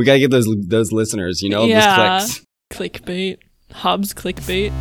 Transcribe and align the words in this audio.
We 0.00 0.06
gotta 0.06 0.18
get 0.18 0.30
those 0.30 0.46
those 0.66 0.92
listeners, 0.92 1.42
you 1.42 1.50
know, 1.50 1.64
Yeah. 1.66 2.20
those 2.20 2.40
clicks. 2.72 3.02
Clickbait. 3.02 3.36
Hobbes 3.70 4.14
clickbait. 4.14 4.72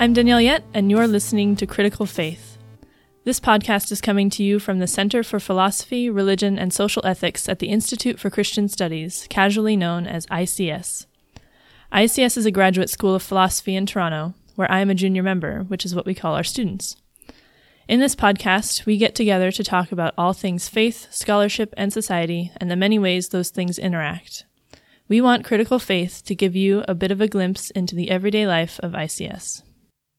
I'm 0.00 0.14
Danielle 0.14 0.40
Yet, 0.40 0.64
and 0.72 0.90
you're 0.90 1.06
listening 1.06 1.56
to 1.56 1.66
Critical 1.66 2.06
Faith. 2.06 2.56
This 3.24 3.38
podcast 3.38 3.92
is 3.92 4.00
coming 4.00 4.30
to 4.30 4.42
you 4.42 4.58
from 4.58 4.78
the 4.78 4.86
Center 4.86 5.22
for 5.22 5.38
Philosophy, 5.38 6.08
Religion, 6.08 6.58
and 6.58 6.72
Social 6.72 7.04
Ethics 7.04 7.50
at 7.50 7.58
the 7.58 7.68
Institute 7.68 8.18
for 8.18 8.30
Christian 8.30 8.66
Studies, 8.66 9.26
casually 9.28 9.76
known 9.76 10.06
as 10.06 10.24
ICS. 10.28 11.04
ICS 11.92 12.38
is 12.38 12.46
a 12.46 12.50
graduate 12.50 12.88
school 12.88 13.14
of 13.14 13.22
philosophy 13.22 13.76
in 13.76 13.84
Toronto, 13.84 14.32
where 14.54 14.72
I 14.72 14.80
am 14.80 14.88
a 14.88 14.94
junior 14.94 15.22
member, 15.22 15.64
which 15.64 15.84
is 15.84 15.94
what 15.94 16.06
we 16.06 16.14
call 16.14 16.34
our 16.34 16.44
students. 16.44 16.96
In 17.86 18.00
this 18.00 18.16
podcast, 18.16 18.86
we 18.86 18.96
get 18.96 19.14
together 19.14 19.52
to 19.52 19.62
talk 19.62 19.92
about 19.92 20.14
all 20.16 20.32
things 20.32 20.66
faith, 20.66 21.08
scholarship, 21.10 21.74
and 21.76 21.92
society, 21.92 22.52
and 22.56 22.70
the 22.70 22.74
many 22.74 22.98
ways 22.98 23.28
those 23.28 23.50
things 23.50 23.78
interact. 23.78 24.46
We 25.08 25.20
want 25.20 25.44
Critical 25.44 25.78
Faith 25.78 26.22
to 26.24 26.34
give 26.34 26.56
you 26.56 26.84
a 26.88 26.94
bit 26.94 27.10
of 27.10 27.20
a 27.20 27.28
glimpse 27.28 27.70
into 27.72 27.94
the 27.94 28.10
everyday 28.10 28.46
life 28.46 28.80
of 28.82 28.92
ICS. 28.92 29.62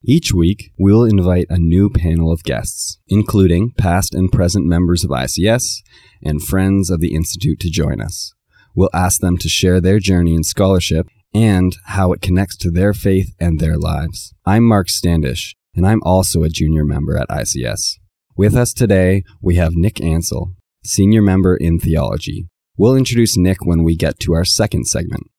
Each 0.04 0.34
week, 0.34 0.72
we'll 0.80 1.04
invite 1.04 1.46
a 1.52 1.60
new 1.60 1.88
panel 1.88 2.32
of 2.32 2.44
guests, 2.44 2.98
including 3.08 3.74
past 3.78 4.16
and 4.16 4.32
present 4.32 4.66
members 4.66 5.04
of 5.04 5.12
ICS 5.12 5.84
and 6.24 6.42
friends 6.42 6.90
of 6.90 7.02
the 7.02 7.14
Institute 7.14 7.60
to 7.60 7.70
join 7.70 8.02
us. 8.02 8.34
We'll 8.76 8.90
ask 8.96 9.22
them 9.22 9.38
to 9.38 9.48
share 9.48 9.80
their 9.80 10.00
journey 10.00 10.34
in 10.34 10.44
scholarship 10.44 11.08
and 11.36 11.78
how 11.86 12.14
it 12.14 12.22
connects 12.22 12.58
to 12.58 12.72
their 12.72 12.96
faith 12.96 13.36
and 13.40 13.60
their 13.60 13.78
lives. 13.78 14.34
I'm 14.44 14.64
Mark 14.64 14.90
Standish, 14.90 15.56
and 15.76 15.86
I'm 15.86 16.02
also 16.02 16.42
a 16.42 16.50
junior 16.50 16.84
member 16.84 17.16
at 17.16 17.30
ICS. 17.30 18.00
With 18.36 18.56
us 18.56 18.74
today, 18.74 19.24
we 19.40 19.58
have 19.58 19.76
Nick 19.76 20.02
Ansell, 20.02 20.56
senior 20.84 21.22
member 21.22 21.56
in 21.56 21.78
theology. 21.78 22.48
We'll 22.76 22.96
introduce 22.96 23.38
Nick 23.38 23.68
when 23.68 23.84
we 23.84 23.96
get 23.96 24.20
to 24.22 24.34
our 24.34 24.46
second 24.46 24.88
segment. 24.88 25.31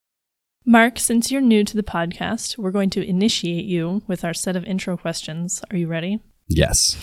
Mark, 0.65 0.99
since 0.99 1.31
you're 1.31 1.41
new 1.41 1.65
to 1.65 1.77
the 1.77 1.83
podcast, 1.83 2.57
we're 2.57 2.71
going 2.71 2.91
to 2.91 3.05
initiate 3.05 3.65
you 3.65 4.03
with 4.07 4.25
our 4.25 4.33
set 4.33 4.55
of 4.55 4.65
intro 4.65 4.97
questions. 4.97 5.61
Are 5.71 5.77
you 5.77 5.89
ready? 5.89 6.21
Yes. 6.47 6.97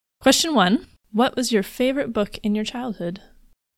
Question 0.20 0.54
one 0.54 0.86
What 1.10 1.34
was 1.34 1.50
your 1.50 1.62
favorite 1.62 2.12
book 2.12 2.36
in 2.42 2.54
your 2.54 2.64
childhood? 2.64 3.20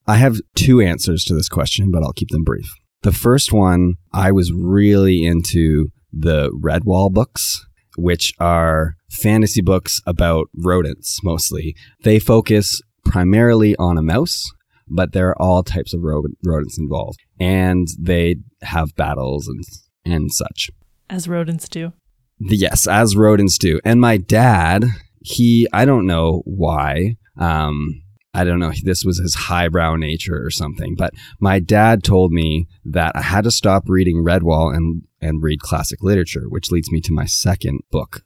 I 0.06 0.17
have 0.17 0.41
two 0.56 0.81
answers 0.81 1.25
to 1.25 1.34
this 1.34 1.48
question, 1.48 1.92
but 1.92 2.03
I'll 2.03 2.12
keep 2.12 2.31
them 2.31 2.42
brief. 2.42 2.69
The 3.03 3.12
first 3.12 3.53
one, 3.53 3.95
I 4.12 4.33
was 4.33 4.53
really 4.53 5.25
into 5.25 5.89
the 6.12 6.50
Redwall 6.50 7.12
books, 7.12 7.65
which 7.97 8.33
are 8.41 8.97
fantasy 9.11 9.61
books 9.61 10.00
about 10.06 10.48
rodents 10.56 11.20
mostly. 11.22 11.77
They 12.03 12.19
focus 12.19 12.83
primarily 13.05 13.77
on 13.77 13.97
a 13.97 14.03
mouse, 14.03 14.50
but 14.91 15.12
there 15.12 15.28
are 15.28 15.41
all 15.41 15.62
types 15.62 15.94
of 15.94 16.02
ro- 16.02 16.24
rodents 16.44 16.78
involved, 16.78 17.19
and 17.38 17.88
they 17.98 18.36
have 18.62 18.94
battles 18.97 19.48
and 19.48 19.64
and 20.05 20.32
such. 20.32 20.70
As 21.08 21.28
rodents 21.28 21.69
do. 21.69 21.92
Yes, 22.38 22.86
as 22.86 23.16
rodents 23.16 23.58
do. 23.58 23.80
And 23.84 24.00
my 24.00 24.16
dad, 24.16 24.84
he, 25.20 25.69
I 25.72 25.84
don't 25.84 26.06
know 26.06 26.42
why. 26.47 27.16
Um, 27.38 28.02
I 28.32 28.44
don't 28.44 28.60
know. 28.60 28.72
This 28.82 29.04
was 29.04 29.19
his 29.19 29.34
highbrow 29.34 29.97
nature 29.97 30.41
or 30.42 30.50
something. 30.50 30.94
But 30.97 31.15
my 31.41 31.59
dad 31.59 32.04
told 32.04 32.32
me 32.32 32.66
that 32.84 33.12
I 33.16 33.22
had 33.22 33.44
to 33.44 33.50
stop 33.50 33.84
reading 33.88 34.25
Redwall 34.25 34.75
and 34.75 35.03
and 35.20 35.42
read 35.42 35.60
classic 35.60 36.03
literature, 36.03 36.48
which 36.48 36.70
leads 36.70 36.91
me 36.91 37.00
to 37.03 37.12
my 37.12 37.26
second 37.26 37.81
book. 37.91 38.22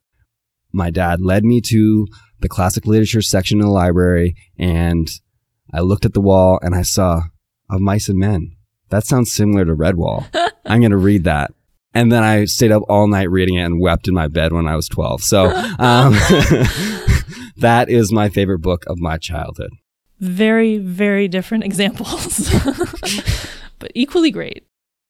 My 0.73 0.91
dad 0.91 1.21
led 1.21 1.45
me 1.45 1.61
to 1.63 2.07
the 2.41 2.49
classic 2.49 2.87
literature 2.87 3.23
section 3.23 3.61
in 3.61 3.67
the 3.67 3.73
library, 3.73 4.37
and 4.59 5.09
I 5.75 5.81
looked 5.81 6.05
at 6.05 6.15
the 6.15 6.21
wall 6.21 6.61
and 6.63 6.75
I 6.75 6.83
saw 6.83 7.23
of 7.69 7.81
mice 7.81 8.09
and 8.09 8.19
men. 8.19 8.57
That 8.91 9.05
sounds 9.05 9.33
similar 9.33 9.65
to 9.65 9.75
Redwall. 9.75 10.27
I'm 10.65 10.81
going 10.81 10.93
to 10.93 10.97
read 10.97 11.25
that. 11.25 11.53
And 11.93 12.13
then 12.13 12.23
I 12.23 12.45
stayed 12.45 12.71
up 12.71 12.85
all 12.89 13.09
night 13.09 13.31
reading 13.31 13.57
it 13.57 13.63
and 13.63 13.81
wept 13.81 14.07
in 14.07 14.15
my 14.15 14.29
bed 14.29 14.53
when 14.53 14.69
I 14.69 14.77
was 14.77 14.89
12. 14.89 15.23
So 15.23 15.47
um, 15.79 16.13
that 17.57 17.87
is 17.89 18.13
my 18.13 18.29
favorite 18.29 18.61
book 18.61 18.85
of 18.87 18.99
my 18.99 19.19
childhood. 19.19 19.71
Very, 20.21 20.79
very 20.79 21.27
different 21.27 21.65
examples, 21.65 22.49
but 23.81 23.91
equally 23.95 24.31
great. 24.31 24.65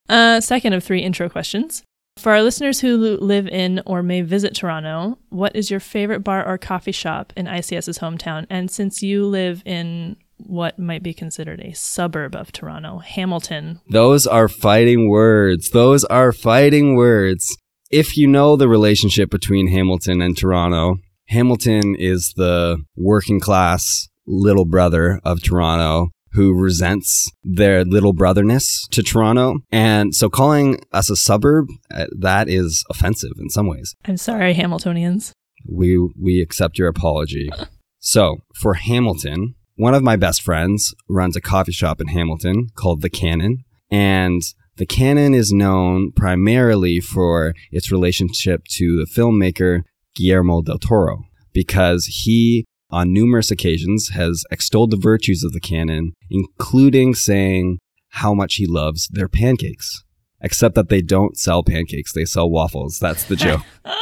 Uh, 0.08 0.40
second 0.40 0.72
of 0.72 0.82
three 0.82 1.00
intro 1.00 1.28
questions. 1.28 1.82
For 2.16 2.32
our 2.32 2.42
listeners 2.42 2.80
who 2.80 2.96
live 2.96 3.48
in 3.48 3.82
or 3.86 4.02
may 4.02 4.22
visit 4.22 4.54
Toronto, 4.54 5.18
what 5.28 5.54
is 5.54 5.70
your 5.70 5.80
favorite 5.80 6.20
bar 6.20 6.46
or 6.46 6.56
coffee 6.56 6.92
shop 6.92 7.32
in 7.36 7.46
ICS's 7.46 7.98
hometown? 7.98 8.46
And 8.48 8.70
since 8.70 9.02
you 9.02 9.26
live 9.26 9.62
in 9.66 10.16
what 10.46 10.78
might 10.78 11.02
be 11.02 11.14
considered 11.14 11.60
a 11.60 11.72
suburb 11.72 12.34
of 12.34 12.52
Toronto, 12.52 12.98
Hamilton, 12.98 13.80
Those 13.88 14.26
are 14.26 14.48
fighting 14.48 15.08
words. 15.08 15.70
Those 15.70 16.04
are 16.04 16.32
fighting 16.32 16.96
words. 16.96 17.56
If 17.90 18.16
you 18.16 18.26
know 18.26 18.56
the 18.56 18.68
relationship 18.68 19.30
between 19.30 19.68
Hamilton 19.68 20.20
and 20.20 20.36
Toronto, 20.36 20.96
Hamilton 21.28 21.94
is 21.98 22.32
the 22.36 22.78
working 22.96 23.40
class 23.40 24.08
little 24.26 24.64
brother 24.64 25.20
of 25.24 25.42
Toronto 25.42 26.08
who 26.32 26.52
resents 26.52 27.30
their 27.44 27.84
little 27.84 28.12
brotherness 28.12 28.86
to 28.90 29.02
Toronto. 29.04 29.58
And 29.70 30.14
so 30.14 30.28
calling 30.28 30.80
us 30.92 31.08
a 31.08 31.14
suburb, 31.14 31.66
uh, 31.94 32.06
that 32.18 32.48
is 32.48 32.84
offensive 32.90 33.32
in 33.38 33.50
some 33.50 33.68
ways. 33.68 33.94
I'm 34.04 34.16
sorry, 34.16 34.52
Hamiltonians. 34.54 35.30
we 35.68 35.96
we 36.20 36.40
accept 36.40 36.78
your 36.78 36.88
apology. 36.88 37.50
So 38.06 38.36
for 38.60 38.74
Hamilton, 38.74 39.54
one 39.76 39.94
of 39.94 40.02
my 40.02 40.16
best 40.16 40.42
friends 40.42 40.94
runs 41.08 41.36
a 41.36 41.40
coffee 41.40 41.72
shop 41.72 42.00
in 42.00 42.08
Hamilton 42.08 42.68
called 42.74 43.02
The 43.02 43.10
Cannon, 43.10 43.64
and 43.90 44.42
The 44.76 44.86
Cannon 44.86 45.34
is 45.34 45.52
known 45.52 46.12
primarily 46.12 47.00
for 47.00 47.54
its 47.70 47.90
relationship 47.90 48.64
to 48.72 48.96
the 48.96 49.10
filmmaker 49.10 49.82
Guillermo 50.14 50.62
del 50.62 50.78
Toro 50.78 51.24
because 51.52 52.06
he 52.06 52.64
on 52.90 53.12
numerous 53.12 53.50
occasions 53.50 54.10
has 54.10 54.44
extolled 54.50 54.92
the 54.92 54.96
virtues 54.96 55.42
of 55.42 55.52
the 55.52 55.60
Cannon, 55.60 56.12
including 56.30 57.14
saying 57.14 57.78
how 58.10 58.32
much 58.34 58.54
he 58.54 58.66
loves 58.66 59.08
their 59.08 59.28
pancakes. 59.28 60.04
Except 60.40 60.74
that 60.74 60.90
they 60.90 61.00
don't 61.00 61.38
sell 61.38 61.64
pancakes, 61.64 62.12
they 62.12 62.24
sell 62.24 62.50
waffles. 62.50 62.98
That's 63.00 63.24
the 63.24 63.36
joke. 63.36 63.62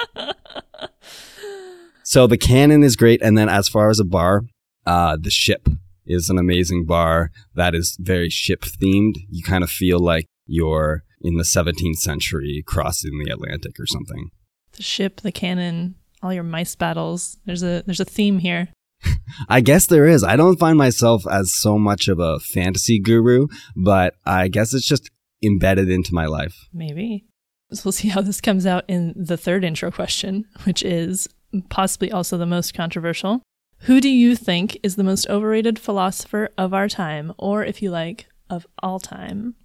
So 2.04 2.26
the 2.26 2.36
Cannon 2.36 2.82
is 2.82 2.94
great, 2.94 3.22
and 3.22 3.38
then 3.38 3.48
as 3.48 3.68
far 3.68 3.88
as 3.88 3.98
a 3.98 4.04
bar, 4.04 4.42
uh, 4.86 5.16
the 5.20 5.30
Ship 5.30 5.68
is 6.06 6.28
an 6.30 6.38
amazing 6.38 6.84
bar 6.84 7.30
that 7.54 7.74
is 7.74 7.96
very 8.00 8.28
ship 8.28 8.62
themed. 8.62 9.16
You 9.30 9.42
kind 9.42 9.64
of 9.64 9.70
feel 9.70 9.98
like 9.98 10.26
you're 10.46 11.04
in 11.20 11.36
the 11.36 11.44
17th 11.44 11.96
century 11.96 12.62
crossing 12.66 13.18
the 13.18 13.32
Atlantic 13.32 13.78
or 13.78 13.86
something. 13.86 14.30
The 14.72 14.82
ship, 14.82 15.20
the 15.20 15.32
cannon, 15.32 15.94
all 16.22 16.32
your 16.32 16.42
mice 16.42 16.74
battles. 16.74 17.38
There's 17.44 17.62
a 17.62 17.82
there's 17.86 18.00
a 18.00 18.04
theme 18.04 18.38
here. 18.38 18.68
I 19.48 19.60
guess 19.60 19.86
there 19.86 20.06
is. 20.06 20.24
I 20.24 20.36
don't 20.36 20.58
find 20.58 20.78
myself 20.78 21.26
as 21.30 21.54
so 21.54 21.78
much 21.78 22.08
of 22.08 22.18
a 22.18 22.38
fantasy 22.40 22.98
guru, 22.98 23.48
but 23.76 24.14
I 24.24 24.48
guess 24.48 24.72
it's 24.72 24.86
just 24.86 25.10
embedded 25.44 25.90
into 25.90 26.14
my 26.14 26.26
life. 26.26 26.68
Maybe. 26.72 27.26
So 27.72 27.82
we'll 27.84 27.92
see 27.92 28.08
how 28.08 28.20
this 28.20 28.40
comes 28.40 28.66
out 28.66 28.84
in 28.88 29.14
the 29.16 29.36
third 29.36 29.64
intro 29.64 29.90
question, 29.90 30.44
which 30.64 30.82
is 30.82 31.28
possibly 31.68 32.12
also 32.12 32.38
the 32.38 32.46
most 32.46 32.74
controversial. 32.74 33.42
Who 33.86 34.00
do 34.00 34.08
you 34.08 34.36
think 34.36 34.78
is 34.84 34.94
the 34.94 35.02
most 35.02 35.28
overrated 35.28 35.76
philosopher 35.76 36.50
of 36.56 36.72
our 36.72 36.88
time, 36.88 37.32
or 37.36 37.64
if 37.64 37.82
you 37.82 37.90
like, 37.90 38.26
of 38.48 38.64
all 38.80 39.00
time? 39.00 39.56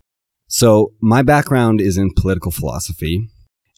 So, 0.48 0.94
my 1.02 1.22
background 1.22 1.82
is 1.82 1.98
in 1.98 2.14
political 2.16 2.52
philosophy, 2.52 3.30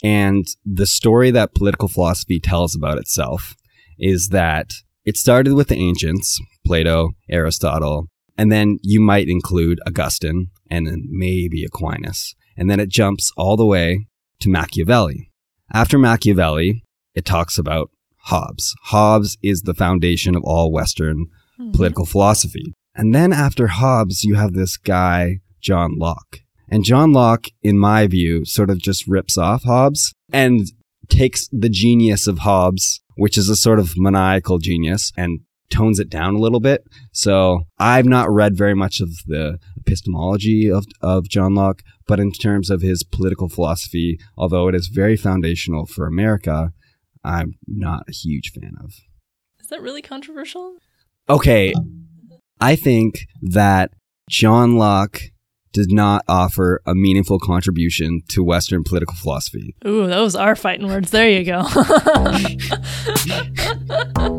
and 0.02 0.46
the 0.66 0.86
story 0.86 1.30
that 1.32 1.54
political 1.56 1.90
philosophy 1.90 2.40
tells 2.40 2.74
about 2.74 2.98
itself 2.98 3.58
is 3.98 4.30
that 4.30 4.72
it 5.04 5.18
started 5.18 5.56
with 5.56 5.68
the 5.68 5.76
ancients, 5.76 6.40
Plato, 6.66 7.10
Aristotle, 7.30 8.08
and 8.38 8.50
then 8.50 8.78
you 8.82 9.02
might 9.02 9.28
include 9.28 9.82
Augustine 9.86 10.52
and 10.72 10.88
then 10.88 11.04
maybe 11.10 11.66
Aquinas. 11.66 12.34
And 12.56 12.70
then 12.70 12.80
it 12.80 12.88
jumps 12.88 13.34
all 13.36 13.58
the 13.58 13.66
way 13.66 14.08
to 14.40 14.50
Machiavelli. 14.50 15.32
After 15.74 15.98
Machiavelli, 15.98 16.86
it 17.14 17.26
talks 17.26 17.58
about 17.58 17.90
Hobbes. 18.24 18.76
Hobbes 18.84 19.38
is 19.42 19.62
the 19.62 19.74
foundation 19.74 20.36
of 20.36 20.44
all 20.44 20.72
Western 20.72 21.28
hmm. 21.58 21.72
political 21.72 22.06
philosophy. 22.06 22.74
And 22.96 23.16
then 23.16 23.32
after 23.32 23.68
Hobbes, 23.68 24.24
you 24.24 24.36
have 24.36 24.54
this 24.54 24.78
guy, 24.78 25.40
John 25.62 25.98
Locke. 25.98 26.40
And 26.70 26.84
John 26.84 27.14
Locke, 27.14 27.48
in 27.64 27.80
my 27.80 28.08
view, 28.08 28.46
sort 28.46 28.70
of 28.70 28.80
just 28.80 29.08
rips 29.08 29.38
off 29.38 29.64
Hobbes 29.64 30.14
and 30.32 30.68
takes 31.08 31.48
the 31.52 31.70
genius 31.70 32.28
of 32.28 32.40
Hobbes, 32.40 33.02
which 33.16 33.38
is 33.38 33.50
a 33.50 33.56
sort 33.56 33.80
of 33.80 33.94
maniacal 33.98 34.60
genius, 34.60 35.12
and 35.18 35.40
tones 35.70 36.00
it 36.00 36.10
down 36.10 36.36
a 36.36 36.40
little 36.40 36.60
bit. 36.60 36.84
So 37.12 37.62
I've 37.78 38.06
not 38.06 38.32
read 38.32 38.58
very 38.58 38.76
much 38.76 39.00
of 39.02 39.10
the 39.28 39.60
epistemology 39.78 40.70
of, 40.70 40.86
of 41.02 41.30
John 41.30 41.56
Locke, 41.56 41.84
but 42.08 42.20
in 42.20 42.32
terms 42.32 42.70
of 42.70 42.82
his 42.82 43.04
political 43.04 43.50
philosophy, 43.50 44.20
although 44.38 44.68
it 44.68 44.76
is 44.76 44.88
very 44.88 45.16
foundational 45.16 45.86
for 45.86 46.06
America, 46.06 46.72
I'm 47.24 47.54
not 47.68 48.04
a 48.08 48.12
huge 48.12 48.52
fan 48.52 48.76
of. 48.82 48.94
Is 49.60 49.68
that 49.70 49.82
really 49.82 50.02
controversial? 50.02 50.76
Okay. 51.30 51.74
I 52.60 52.76
think 52.76 53.26
that 53.42 53.92
John 54.30 54.78
Locke 54.78 55.22
did 55.72 55.92
not 55.92 56.24
offer 56.28 56.82
a 56.86 56.96
meaningful 56.96 57.40
contribution 57.40 58.22
to 58.30 58.44
Western 58.44 58.84
political 58.84 59.16
philosophy. 59.16 59.76
Ooh, 59.86 60.08
those 60.08 60.36
are 60.36 60.56
fighting 60.56 60.88
words. 60.88 61.12
There 61.12 61.30
you 61.30 61.46
go. 61.46 61.62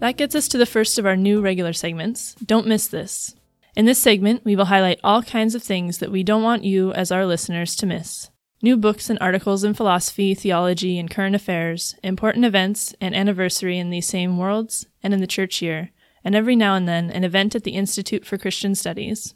That 0.00 0.16
gets 0.16 0.34
us 0.34 0.48
to 0.48 0.58
the 0.58 0.64
first 0.64 0.98
of 0.98 1.04
our 1.04 1.14
new 1.14 1.42
regular 1.42 1.74
segments. 1.74 2.34
Don't 2.36 2.66
miss 2.66 2.86
this. 2.86 3.34
In 3.76 3.84
this 3.84 4.00
segment, 4.00 4.46
we 4.46 4.56
will 4.56 4.64
highlight 4.64 4.98
all 5.04 5.22
kinds 5.22 5.54
of 5.54 5.62
things 5.62 5.98
that 5.98 6.10
we 6.10 6.24
don't 6.24 6.42
want 6.42 6.64
you, 6.64 6.90
as 6.94 7.12
our 7.12 7.26
listeners, 7.26 7.76
to 7.76 7.86
miss. 7.86 8.30
New 8.62 8.78
books 8.78 9.10
and 9.10 9.18
articles 9.20 9.62
in 9.62 9.74
philosophy, 9.74 10.34
theology, 10.34 10.98
and 10.98 11.10
current 11.10 11.34
affairs, 11.34 11.96
important 12.02 12.46
events 12.46 12.94
and 12.98 13.14
anniversary 13.14 13.78
in 13.78 13.90
these 13.90 14.06
same 14.06 14.38
worlds 14.38 14.86
and 15.02 15.12
in 15.12 15.20
the 15.20 15.26
church 15.26 15.60
year, 15.60 15.90
and 16.24 16.34
every 16.34 16.56
now 16.56 16.74
and 16.74 16.88
then 16.88 17.10
an 17.10 17.22
event 17.22 17.54
at 17.54 17.64
the 17.64 17.72
Institute 17.72 18.24
for 18.24 18.38
Christian 18.38 18.74
Studies. 18.74 19.34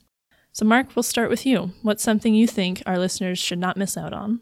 So, 0.52 0.64
Mark, 0.64 0.96
we'll 0.96 1.02
start 1.02 1.28
with 1.28 1.44
you. 1.44 1.72
What's 1.82 2.02
something 2.02 2.34
you 2.34 2.46
think 2.46 2.82
our 2.86 2.98
listeners 2.98 3.38
should 3.38 3.58
not 3.58 3.76
miss 3.76 3.98
out 3.98 4.14
on? 4.14 4.40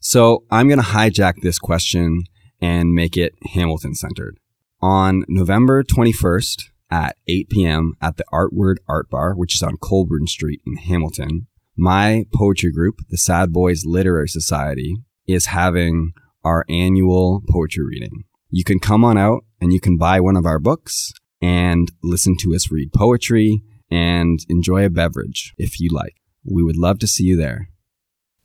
So, 0.00 0.44
I'm 0.50 0.68
going 0.68 0.80
to 0.80 0.86
hijack 0.86 1.42
this 1.42 1.58
question 1.58 2.24
and 2.58 2.94
make 2.94 3.18
it 3.18 3.34
Hamilton 3.52 3.94
centered 3.94 4.38
on 4.80 5.24
November 5.28 5.82
21st 5.82 6.64
at 6.90 7.16
8 7.26 7.48
p.m. 7.50 7.94
at 8.00 8.16
the 8.16 8.24
Artword 8.32 8.76
Art 8.88 9.10
Bar, 9.10 9.34
which 9.34 9.54
is 9.54 9.62
on 9.62 9.76
Colbourne 9.76 10.26
Street 10.26 10.60
in 10.66 10.76
Hamilton, 10.76 11.46
my 11.76 12.24
poetry 12.32 12.72
group, 12.72 13.00
the 13.10 13.18
Sad 13.18 13.52
Boys 13.52 13.84
Literary 13.84 14.28
Society, 14.28 14.96
is 15.26 15.46
having 15.46 16.12
our 16.44 16.64
annual 16.68 17.42
poetry 17.48 17.84
reading. 17.84 18.24
You 18.50 18.64
can 18.64 18.78
come 18.78 19.04
on 19.04 19.18
out 19.18 19.44
and 19.60 19.72
you 19.72 19.80
can 19.80 19.96
buy 19.96 20.20
one 20.20 20.36
of 20.36 20.46
our 20.46 20.58
books 20.58 21.12
and 21.42 21.90
listen 22.02 22.36
to 22.38 22.54
us 22.54 22.70
read 22.70 22.92
poetry 22.92 23.62
and 23.90 24.38
enjoy 24.48 24.84
a 24.84 24.90
beverage 24.90 25.52
if 25.58 25.80
you 25.80 25.90
like. 25.92 26.14
We 26.44 26.62
would 26.62 26.76
love 26.76 26.98
to 27.00 27.06
see 27.06 27.24
you 27.24 27.36
there. 27.36 27.68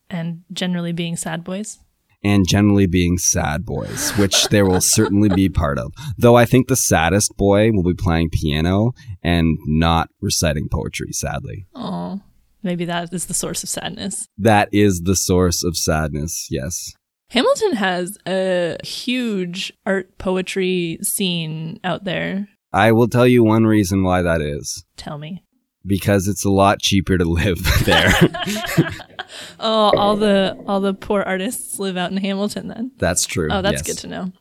And 0.09 0.43
generally 0.51 0.91
being 0.91 1.15
sad 1.15 1.43
boys? 1.43 1.79
And 2.23 2.47
generally 2.47 2.85
being 2.85 3.17
sad 3.17 3.65
boys, 3.65 4.11
which 4.17 4.47
there 4.49 4.65
will 4.65 4.81
certainly 4.81 5.29
be 5.29 5.49
part 5.49 5.77
of. 5.79 5.91
Though 6.17 6.35
I 6.35 6.45
think 6.45 6.67
the 6.67 6.75
saddest 6.75 7.35
boy 7.37 7.71
will 7.71 7.83
be 7.83 7.93
playing 7.93 8.29
piano 8.29 8.93
and 9.23 9.57
not 9.65 10.09
reciting 10.21 10.69
poetry, 10.69 11.11
sadly. 11.13 11.65
Oh, 11.75 12.21
maybe 12.63 12.85
that 12.85 13.13
is 13.13 13.25
the 13.25 13.33
source 13.33 13.63
of 13.63 13.69
sadness. 13.69 14.27
That 14.37 14.69
is 14.71 15.01
the 15.01 15.15
source 15.15 15.63
of 15.63 15.75
sadness, 15.77 16.47
yes. 16.51 16.93
Hamilton 17.29 17.73
has 17.73 18.17
a 18.27 18.75
huge 18.83 19.71
art 19.85 20.17
poetry 20.17 20.99
scene 21.01 21.79
out 21.83 22.03
there. 22.03 22.49
I 22.73 22.91
will 22.91 23.07
tell 23.07 23.25
you 23.25 23.43
one 23.43 23.65
reason 23.65 24.03
why 24.03 24.21
that 24.21 24.41
is. 24.41 24.85
Tell 24.97 25.17
me. 25.17 25.43
Because 25.85 26.27
it's 26.27 26.45
a 26.45 26.49
lot 26.51 26.79
cheaper 26.79 27.17
to 27.17 27.25
live 27.25 27.59
there. 27.85 28.11
oh, 29.59 29.91
all 29.97 30.15
the 30.15 30.57
all 30.67 30.79
the 30.79 30.93
poor 30.93 31.21
artists 31.21 31.79
live 31.79 31.97
out 31.97 32.11
in 32.11 32.17
Hamilton 32.17 32.67
then. 32.67 32.91
That's 32.97 33.25
true. 33.25 33.49
Oh, 33.51 33.61
that's 33.61 33.87
yes. 33.87 33.95
good 33.95 33.97
to 33.99 34.07
know. 34.07 34.31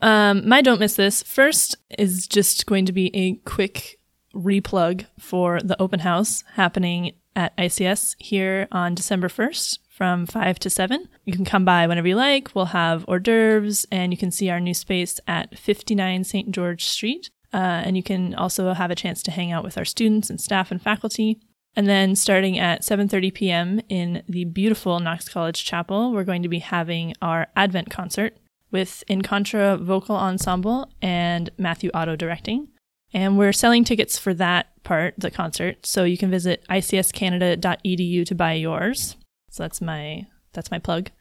Um, 0.00 0.48
my 0.48 0.60
don't 0.60 0.80
miss 0.80 0.96
this. 0.96 1.22
First 1.22 1.76
is 1.98 2.26
just 2.26 2.66
going 2.66 2.86
to 2.86 2.92
be 2.92 3.14
a 3.14 3.34
quick 3.48 3.98
replug 4.34 5.06
for 5.18 5.60
the 5.60 5.80
open 5.80 6.00
house 6.00 6.44
happening 6.54 7.12
at 7.34 7.56
ICS 7.56 8.14
here 8.18 8.68
on 8.70 8.94
December 8.94 9.28
1st 9.28 9.78
from 9.88 10.26
5 10.26 10.58
to 10.60 10.70
7. 10.70 11.08
You 11.24 11.32
can 11.32 11.44
come 11.44 11.64
by 11.64 11.86
whenever 11.86 12.08
you 12.08 12.16
like. 12.16 12.54
We'll 12.54 12.66
have 12.66 13.04
hors 13.08 13.20
d'oeuvres 13.20 13.86
and 13.90 14.12
you 14.12 14.18
can 14.18 14.30
see 14.30 14.50
our 14.50 14.60
new 14.60 14.74
space 14.74 15.20
at 15.26 15.58
59 15.58 16.24
St. 16.24 16.50
George 16.50 16.84
Street. 16.84 17.30
Uh, 17.52 17.82
and 17.84 17.96
you 17.96 18.02
can 18.02 18.34
also 18.34 18.72
have 18.74 18.90
a 18.90 18.94
chance 18.94 19.22
to 19.22 19.30
hang 19.30 19.50
out 19.50 19.64
with 19.64 19.78
our 19.78 19.84
students 19.84 20.30
and 20.30 20.40
staff 20.40 20.70
and 20.70 20.82
faculty. 20.82 21.40
And 21.78 21.86
then 21.86 22.16
starting 22.16 22.58
at 22.58 22.82
7:30 22.82 23.32
p.m. 23.32 23.80
in 23.88 24.24
the 24.28 24.46
beautiful 24.46 24.98
Knox 24.98 25.28
College 25.28 25.64
Chapel, 25.64 26.10
we're 26.10 26.24
going 26.24 26.42
to 26.42 26.48
be 26.48 26.58
having 26.58 27.14
our 27.22 27.46
Advent 27.54 27.88
concert 27.88 28.36
with 28.72 29.04
Incontra 29.08 29.80
Vocal 29.80 30.16
Ensemble 30.16 30.90
and 31.00 31.50
Matthew 31.56 31.92
Otto 31.94 32.16
directing. 32.16 32.66
And 33.14 33.38
we're 33.38 33.52
selling 33.52 33.84
tickets 33.84 34.18
for 34.18 34.34
that 34.34 34.72
part, 34.82 35.14
the 35.18 35.30
concert. 35.30 35.86
So 35.86 36.02
you 36.02 36.18
can 36.18 36.32
visit 36.32 36.64
icscanada.edu 36.68 38.26
to 38.26 38.34
buy 38.34 38.54
yours. 38.54 39.16
So 39.48 39.62
that's 39.62 39.80
my 39.80 40.26
that's 40.54 40.72
my 40.72 40.80
plug. 40.80 41.12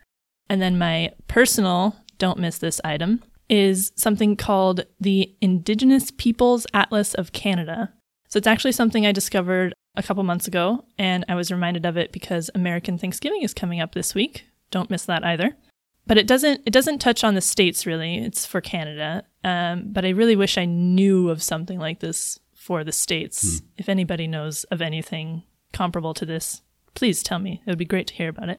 And 0.49 0.59
then 0.59 0.79
my 0.79 1.13
personal 1.27 1.95
don't 2.17 2.39
miss 2.39 2.57
this 2.57 2.81
item 2.83 3.23
is 3.47 3.91
something 3.95 4.35
called 4.35 4.87
the 4.99 5.35
Indigenous 5.39 6.09
Peoples 6.09 6.65
Atlas 6.73 7.13
of 7.13 7.31
Canada. 7.31 7.93
So 8.27 8.37
it's 8.37 8.47
actually 8.47 8.71
something 8.71 9.05
I 9.05 9.11
discovered 9.11 9.75
a 9.97 10.03
couple 10.03 10.23
months 10.23 10.47
ago, 10.47 10.85
and 10.97 11.25
I 11.27 11.35
was 11.35 11.51
reminded 11.51 11.85
of 11.85 11.97
it 11.97 12.11
because 12.13 12.49
American 12.55 12.97
Thanksgiving 12.97 13.41
is 13.41 13.53
coming 13.53 13.81
up 13.81 13.93
this 13.93 14.15
week. 14.15 14.45
Don't 14.71 14.89
miss 14.89 15.05
that 15.05 15.25
either. 15.25 15.57
But 16.05 16.17
it 16.17 16.27
doesn't 16.27 16.61
it 16.65 16.71
doesn't 16.71 16.99
touch 16.99 17.23
on 17.25 17.35
the 17.35 17.41
states 17.41 17.85
really. 17.85 18.17
It's 18.17 18.45
for 18.45 18.61
Canada. 18.61 19.23
Um, 19.43 19.89
but 19.91 20.05
I 20.05 20.09
really 20.09 20.37
wish 20.37 20.57
I 20.57 20.65
knew 20.65 21.29
of 21.29 21.43
something 21.43 21.79
like 21.79 21.99
this 21.99 22.39
for 22.53 22.83
the 22.83 22.91
states. 22.93 23.59
Hmm. 23.59 23.65
If 23.77 23.89
anybody 23.89 24.27
knows 24.27 24.63
of 24.65 24.81
anything 24.81 25.43
comparable 25.73 26.13
to 26.13 26.25
this, 26.25 26.61
please 26.95 27.21
tell 27.21 27.39
me. 27.39 27.61
It 27.65 27.69
would 27.69 27.77
be 27.77 27.85
great 27.85 28.07
to 28.07 28.13
hear 28.13 28.29
about 28.29 28.49
it. 28.49 28.57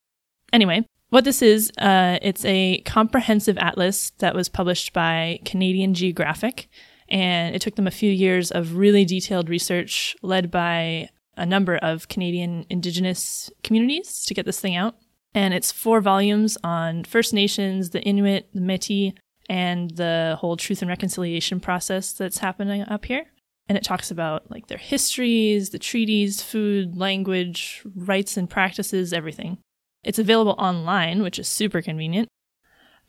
Anyway, 0.53 0.87
what 1.11 1.25
this 1.25 1.41
is, 1.41 1.71
uh, 1.79 2.19
it's 2.21 2.45
a 2.45 2.79
comprehensive 2.83 3.59
atlas 3.59 4.11
that 4.19 4.35
was 4.35 4.49
published 4.49 4.93
by 4.93 5.41
Canadian 5.45 5.95
Geographic, 5.95 6.69
and 7.09 7.55
it 7.55 7.63
took 7.63 7.77
them 7.77 7.87
a 7.87 7.91
few 7.91 8.11
years 8.11 8.51
of 8.51 8.77
really 8.77 9.05
detailed 9.05 9.49
research 9.49 10.17
led 10.23 10.51
by 10.51 11.09
a 11.39 11.47
number 11.47 11.77
of 11.77 12.09
Canadian 12.09 12.67
Indigenous 12.69 13.51
communities 13.63 14.25
to 14.27 14.35
get 14.35 14.45
this 14.45 14.61
thing 14.61 14.77
out. 14.77 14.97
And 15.35 15.55
it's 15.55 15.73
four 15.73 16.01
volumes 16.01 16.59
on 16.65 17.05
First 17.05 17.33
Nations, 17.33 17.91
the 17.91 18.03
Inuit, 18.03 18.49
the 18.53 18.61
Metis, 18.61 19.13
and 19.49 19.91
the 19.93 20.37
whole 20.41 20.57
truth 20.57 20.83
and 20.83 20.89
reconciliation 20.89 21.61
process 21.61 22.13
that's 22.13 22.39
happening 22.39 22.83
up 22.83 23.05
here. 23.05 23.27
And 23.69 23.77
it 23.77 23.85
talks 23.85 24.11
about 24.11 24.51
like 24.51 24.67
their 24.67 24.79
histories, 24.79 25.71
the 25.71 25.79
treaties, 25.79 26.43
food, 26.43 26.97
language, 26.97 27.83
rights 27.95 28.37
and 28.37 28.49
practices, 28.49 29.13
everything. 29.13 29.59
It's 30.05 30.19
available 30.19 30.55
online, 30.59 31.23
which 31.23 31.39
is 31.39 31.49
super 31.49 31.83
convenient. 31.83 32.29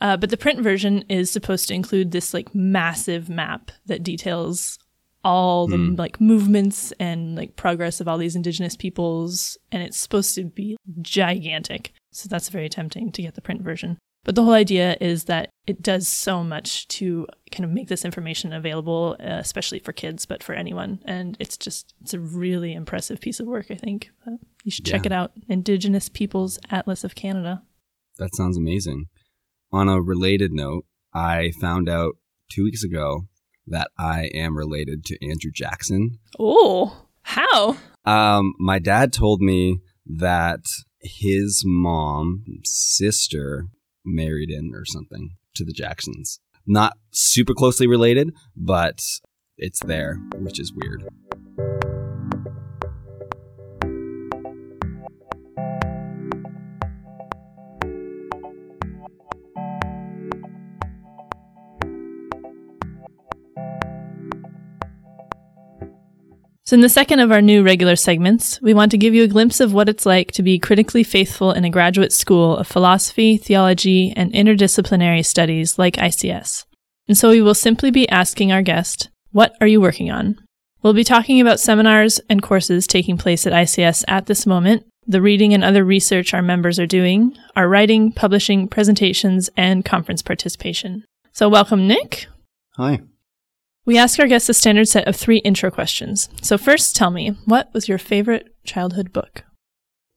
Uh, 0.02 0.18
but 0.18 0.30
the 0.30 0.38
print 0.38 0.62
version 0.62 1.04
is 1.10 1.30
supposed 1.30 1.68
to 1.68 1.74
include 1.74 2.12
this 2.12 2.34
like 2.34 2.56
massive 2.56 3.30
map 3.30 3.72
that 3.86 4.04
details 4.04 4.80
all 5.24 5.68
the 5.68 5.78
mm. 5.78 5.98
like 5.98 6.22
movements 6.22 6.94
and 7.00 7.36
like 7.36 7.56
progress 7.56 8.00
of 8.00 8.08
all 8.08 8.18
these 8.18 8.36
indigenous 8.36 8.76
peoples 8.76 9.58
and 9.72 9.84
it's 9.84 10.00
supposed 10.00 10.36
to 10.36 10.46
be 10.46 10.78
gigantic. 11.02 11.92
So 12.12 12.28
that's 12.30 12.50
very 12.50 12.70
tempting 12.70 13.12
to 13.12 13.22
get 13.22 13.36
the 13.36 13.42
print 13.42 13.62
version. 13.62 13.98
But 14.24 14.36
the 14.36 14.44
whole 14.44 14.54
idea 14.54 14.98
is 15.00 15.26
that 15.26 15.50
it 15.66 15.82
does 15.82 16.08
so 16.08 16.44
much 16.44 16.88
to 16.90 17.28
kind 17.52 17.64
of 17.66 17.72
make 17.72 17.88
this 17.88 18.06
information 18.06 18.54
available 18.54 19.16
uh, 19.20 19.38
especially 19.40 19.80
for 19.80 19.92
kids 19.92 20.26
but 20.26 20.42
for 20.42 20.54
anyone. 20.54 21.02
And 21.06 21.36
it's 21.40 21.58
just 21.58 21.94
it's 22.02 22.14
a 22.14 22.20
really 22.20 22.74
impressive 22.74 23.20
piece 23.20 23.40
of 23.40 23.48
work 23.48 23.68
i 23.70 23.76
think. 23.76 24.12
Uh, 24.26 24.38
you 24.64 24.72
should 24.72 24.86
check 24.86 25.04
yeah. 25.04 25.08
it 25.08 25.14
out. 25.14 25.32
Indigenous 25.48 26.10
peoples 26.10 26.60
atlas 26.70 27.04
of 27.04 27.16
canada. 27.16 27.64
That 28.18 28.36
sounds 28.36 28.58
amazing. 28.58 29.06
On 29.72 29.90
a 29.90 30.02
related 30.02 30.52
note 30.52 30.86
i 31.14 31.52
found 31.60 31.90
out 31.90 32.14
two 32.50 32.64
weeks 32.64 32.84
ago 32.84 33.29
that 33.70 33.92
I 33.98 34.26
am 34.34 34.58
related 34.58 35.06
to 35.06 35.26
Andrew 35.26 35.52
Jackson. 35.54 36.20
Oh, 36.38 37.06
how? 37.22 37.78
Um, 38.06 38.54
my 38.60 38.80
dad 38.80 39.14
told 39.14 39.42
me 39.42 39.80
that 40.06 40.66
his 41.02 41.64
mom, 41.66 42.44
sister, 42.64 43.68
married 44.06 44.50
in 44.50 44.74
or 44.74 44.86
something 44.86 45.32
to 45.56 45.64
the 45.64 45.74
Jacksons. 45.74 46.40
Not 46.66 46.98
super 47.12 47.54
closely 47.54 47.88
related, 47.88 48.32
but 48.56 49.00
it's 49.58 49.80
there, 49.86 50.16
which 50.36 50.60
is 50.60 50.74
weird. 50.74 51.08
So, 66.70 66.76
in 66.76 66.82
the 66.82 66.88
second 66.88 67.20
of 67.20 67.32
our 67.32 67.42
new 67.42 67.64
regular 67.64 67.96
segments, 67.96 68.62
we 68.62 68.76
want 68.76 68.92
to 68.92 68.98
give 69.00 69.16
you 69.16 69.24
a 69.24 69.28
glimpse 69.28 69.60
of 69.60 69.74
what 69.74 69.90
it's 69.90 70.06
like 70.06 70.32
to 70.34 70.44
be 70.44 70.60
critically 70.60 71.04
faithful 71.04 71.52
in 71.52 71.66
a 71.66 71.70
graduate 71.72 72.14
school 72.14 72.58
of 72.58 72.68
philosophy, 72.68 73.38
theology, 73.38 74.14
and 74.16 74.32
interdisciplinary 74.34 75.26
studies 75.26 75.80
like 75.80 75.96
ICS. 75.96 76.66
And 77.08 77.18
so 77.18 77.32
we 77.32 77.42
will 77.42 77.56
simply 77.56 77.90
be 77.90 78.08
asking 78.10 78.52
our 78.52 78.62
guest, 78.62 79.10
What 79.32 79.56
are 79.60 79.66
you 79.66 79.82
working 79.82 80.12
on? 80.12 80.38
We'll 80.84 80.94
be 80.94 81.04
talking 81.04 81.42
about 81.42 81.60
seminars 81.60 82.20
and 82.30 82.44
courses 82.44 82.86
taking 82.86 83.18
place 83.18 83.48
at 83.48 83.54
ICS 83.54 84.04
at 84.08 84.28
this 84.28 84.46
moment, 84.46 84.86
the 85.08 85.24
reading 85.24 85.56
and 85.56 85.64
other 85.64 85.84
research 85.84 86.36
our 86.36 86.44
members 86.44 86.78
are 86.78 86.86
doing, 86.86 87.36
our 87.56 87.68
writing, 87.68 88.12
publishing, 88.12 88.68
presentations, 88.68 89.50
and 89.58 89.84
conference 89.84 90.22
participation. 90.22 91.04
So, 91.32 91.50
welcome, 91.50 91.88
Nick. 91.88 92.28
Hi. 92.76 93.00
We 93.90 93.98
ask 93.98 94.20
our 94.20 94.28
guests 94.28 94.48
a 94.50 94.54
standard 94.54 94.88
set 94.88 95.08
of 95.08 95.16
three 95.16 95.38
intro 95.38 95.72
questions. 95.72 96.30
So, 96.44 96.60
first, 96.60 96.96
tell 96.96 97.10
me, 97.10 97.30
what 97.46 97.74
was 97.74 97.90
your 97.90 97.98
favorite 97.98 98.56
childhood 98.64 99.12
book? 99.12 99.46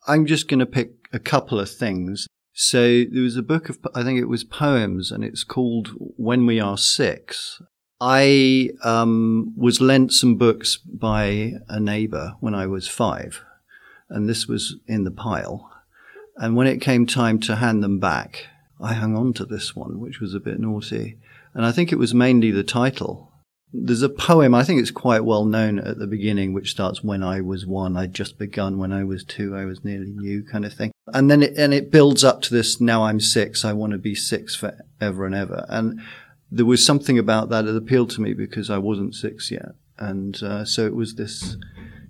I'm 0.06 0.26
just 0.26 0.46
going 0.46 0.58
to 0.60 0.66
pick 0.66 0.90
a 1.10 1.18
couple 1.18 1.58
of 1.58 1.70
things. 1.70 2.26
So, 2.52 3.04
there 3.10 3.22
was 3.22 3.38
a 3.38 3.42
book 3.42 3.70
of, 3.70 3.78
I 3.94 4.02
think 4.02 4.20
it 4.20 4.28
was 4.28 4.44
poems, 4.44 5.10
and 5.10 5.24
it's 5.24 5.42
called 5.42 5.88
When 5.96 6.44
We 6.44 6.60
Are 6.60 6.76
Six. 6.76 7.62
I 7.98 8.68
um, 8.84 9.54
was 9.56 9.80
lent 9.80 10.12
some 10.12 10.36
books 10.36 10.76
by 10.76 11.54
a 11.66 11.80
neighbor 11.80 12.34
when 12.40 12.54
I 12.54 12.66
was 12.66 12.88
five, 12.88 13.42
and 14.10 14.28
this 14.28 14.46
was 14.46 14.76
in 14.86 15.04
the 15.04 15.10
pile. 15.10 15.72
And 16.36 16.56
when 16.56 16.66
it 16.66 16.82
came 16.82 17.06
time 17.06 17.40
to 17.40 17.56
hand 17.56 17.82
them 17.82 17.98
back, 17.98 18.48
I 18.78 18.92
hung 18.92 19.16
on 19.16 19.32
to 19.32 19.46
this 19.46 19.74
one, 19.74 19.98
which 19.98 20.20
was 20.20 20.34
a 20.34 20.40
bit 20.40 20.60
naughty. 20.60 21.16
And 21.54 21.64
I 21.64 21.72
think 21.72 21.90
it 21.90 21.98
was 21.98 22.12
mainly 22.12 22.50
the 22.50 22.64
title 22.64 23.31
there's 23.72 24.02
a 24.02 24.08
poem, 24.08 24.54
I 24.54 24.64
think 24.64 24.80
it's 24.80 24.90
quite 24.90 25.24
well 25.24 25.44
known 25.44 25.78
at 25.78 25.98
the 25.98 26.06
beginning, 26.06 26.52
which 26.52 26.70
starts 26.70 27.02
when 27.02 27.22
I 27.22 27.40
was 27.40 27.64
one, 27.64 27.96
I'd 27.96 28.14
just 28.14 28.38
begun, 28.38 28.78
when 28.78 28.92
I 28.92 29.04
was 29.04 29.24
two, 29.24 29.56
I 29.56 29.64
was 29.64 29.84
nearly 29.84 30.10
new 30.10 30.44
kind 30.44 30.64
of 30.64 30.74
thing. 30.74 30.92
And 31.06 31.30
then 31.30 31.42
it, 31.42 31.56
and 31.56 31.72
it 31.72 31.90
builds 31.90 32.22
up 32.22 32.42
to 32.42 32.54
this, 32.54 32.80
now 32.80 33.04
I'm 33.04 33.18
six, 33.18 33.64
I 33.64 33.72
want 33.72 33.92
to 33.92 33.98
be 33.98 34.14
six 34.14 34.54
forever 34.54 35.24
and 35.24 35.34
ever. 35.34 35.64
And 35.68 36.00
there 36.50 36.66
was 36.66 36.84
something 36.84 37.18
about 37.18 37.48
that 37.48 37.64
that 37.64 37.76
appealed 37.76 38.10
to 38.10 38.20
me 38.20 38.34
because 38.34 38.68
I 38.68 38.78
wasn't 38.78 39.14
six 39.14 39.50
yet. 39.50 39.70
And 39.98 40.42
uh, 40.42 40.64
so 40.66 40.84
it 40.84 40.94
was 40.94 41.14
this 41.14 41.56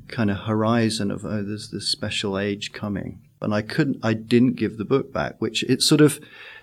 kind 0.08 0.30
of 0.30 0.38
horizon 0.38 1.10
of, 1.12 1.24
oh, 1.24 1.44
there's 1.44 1.70
this 1.70 1.88
special 1.88 2.38
age 2.38 2.72
coming. 2.72 3.20
And 3.40 3.54
I 3.54 3.62
couldn't, 3.62 3.98
I 4.02 4.14
didn't 4.14 4.56
give 4.56 4.78
the 4.78 4.84
book 4.84 5.12
back, 5.12 5.40
which 5.40 5.62
it 5.64 5.80
sort 5.82 6.00
of, 6.00 6.18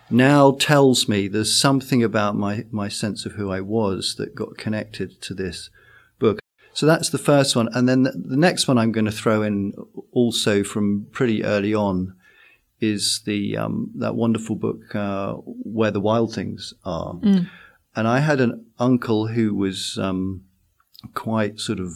now 0.09 0.51
tells 0.51 1.07
me 1.07 1.27
there's 1.27 1.55
something 1.55 2.03
about 2.03 2.35
my, 2.35 2.65
my 2.71 2.89
sense 2.89 3.25
of 3.25 3.33
who 3.33 3.51
I 3.51 3.61
was 3.61 4.15
that 4.17 4.35
got 4.35 4.57
connected 4.57 5.21
to 5.21 5.33
this 5.33 5.69
book. 6.17 6.39
So 6.73 6.85
that's 6.85 7.09
the 7.09 7.17
first 7.17 7.55
one. 7.55 7.69
And 7.73 7.87
then 7.87 8.03
the, 8.03 8.37
next 8.37 8.67
one 8.67 8.77
I'm 8.77 8.91
going 8.91 9.05
to 9.05 9.11
throw 9.11 9.41
in 9.43 9.73
also 10.11 10.63
from 10.63 11.07
pretty 11.11 11.43
early 11.43 11.73
on 11.73 12.15
is 12.79 13.21
the, 13.25 13.57
um, 13.57 13.91
that 13.95 14.15
wonderful 14.15 14.55
book, 14.55 14.95
uh, 14.95 15.33
Where 15.33 15.91
the 15.91 15.99
Wild 15.99 16.33
Things 16.33 16.73
Are. 16.85 17.15
Mm. 17.15 17.49
And 17.95 18.07
I 18.07 18.19
had 18.19 18.39
an 18.39 18.65
uncle 18.79 19.27
who 19.27 19.53
was, 19.53 19.97
um, 20.01 20.45
quite 21.13 21.59
sort 21.59 21.79
of, 21.79 21.93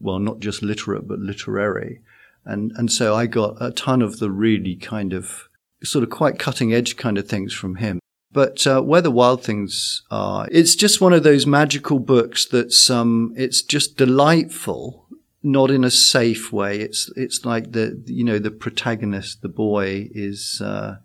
well, 0.00 0.18
not 0.18 0.40
just 0.40 0.62
literate, 0.62 1.08
but 1.08 1.18
literary. 1.18 2.00
And, 2.44 2.72
and 2.76 2.92
so 2.92 3.14
I 3.14 3.26
got 3.26 3.56
a 3.60 3.70
ton 3.70 4.02
of 4.02 4.18
the 4.18 4.30
really 4.30 4.76
kind 4.76 5.12
of 5.12 5.48
sort 5.86 6.02
of 6.02 6.10
quite 6.10 6.38
cutting 6.38 6.74
edge 6.74 6.96
kind 6.96 7.18
of 7.18 7.28
things 7.28 7.52
from 7.52 7.76
him. 7.76 8.00
But 8.32 8.66
uh, 8.66 8.82
where 8.82 9.00
the 9.00 9.10
wild 9.10 9.42
things 9.42 10.02
are, 10.10 10.46
it's 10.50 10.74
just 10.74 11.00
one 11.00 11.14
of 11.14 11.22
those 11.22 11.46
magical 11.46 11.98
books 11.98 12.44
that's 12.44 12.90
um, 12.90 13.32
it's 13.34 13.62
just 13.62 13.96
delightful, 13.96 15.06
not 15.42 15.70
in 15.70 15.84
a 15.84 15.90
safe 15.90 16.52
way. 16.52 16.80
It's 16.80 17.10
it's 17.16 17.46
like 17.46 17.72
the 17.72 18.02
you 18.04 18.24
know 18.24 18.38
the 18.38 18.50
protagonist, 18.50 19.40
the 19.40 19.48
boy 19.48 20.10
is 20.12 20.60
uh, 20.62 20.96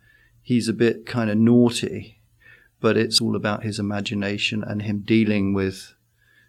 he's 0.42 0.68
a 0.68 0.74
bit 0.74 1.06
kind 1.06 1.30
of 1.30 1.38
naughty, 1.38 2.22
but 2.82 2.98
it's 2.98 3.22
all 3.22 3.38
about 3.38 3.64
his 3.64 3.80
imagination 3.80 4.62
and 4.62 4.82
him 4.82 5.00
dealing 5.00 5.54
with 5.54 5.94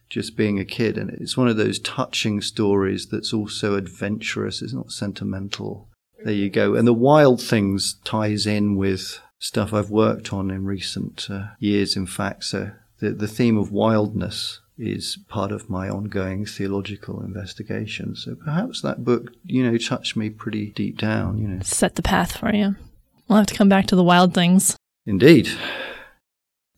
just 0.09 0.37
being 0.37 0.59
a 0.59 0.65
kid. 0.65 0.99
And 0.99 1.11
it's 1.11 1.37
one 1.37 1.47
of 1.49 1.57
those 1.57 1.79
touching 1.79 2.41
stories 2.41 3.07
that's 3.07 3.33
also 3.33 3.77
adventurous. 3.77 4.63
It's 4.63 4.73
not 4.73 4.91
sentimental. 4.91 5.89
There 6.25 6.33
you 6.33 6.51
go. 6.51 6.75
And 6.75 6.87
the 6.87 6.93
wild 6.93 7.41
things 7.41 7.95
ties 8.05 8.47
in 8.47 8.77
with 8.77 9.21
stuff 9.39 9.73
I've 9.73 9.91
worked 9.91 10.33
on 10.33 10.51
in 10.51 10.65
recent 10.65 11.29
uh, 11.29 11.49
years, 11.59 11.97
in 11.97 12.07
fact. 12.07 12.45
So 12.45 12.71
the, 13.01 13.11
the 13.11 13.29
theme 13.29 13.59
of 13.59 13.73
wildness 13.73 14.61
is 14.79 15.19
part 15.29 15.53
of 15.53 15.69
my 15.69 15.89
ongoing 15.89 16.47
theological 16.47 17.23
investigation. 17.23 18.15
So 18.15 18.35
perhaps 18.35 18.81
that 18.83 19.05
book, 19.05 19.33
you 19.45 19.69
know, 19.69 19.77
touched 19.77 20.17
me 20.17 20.31
pretty 20.31 20.71
deep 20.71 20.99
down, 20.99 21.39
you 21.39 21.49
know. 21.49 21.61
Set 21.63 21.97
the 21.97 22.03
path 22.03 22.37
for 22.37 22.55
you. 22.55 22.77
We'll 23.29 23.39
have 23.39 23.47
to 23.49 23.55
come 23.55 23.69
back 23.69 23.87
to 23.87 23.97
the 23.97 24.05
wild 24.05 24.35
things. 24.35 24.77
Indeed. 25.07 25.49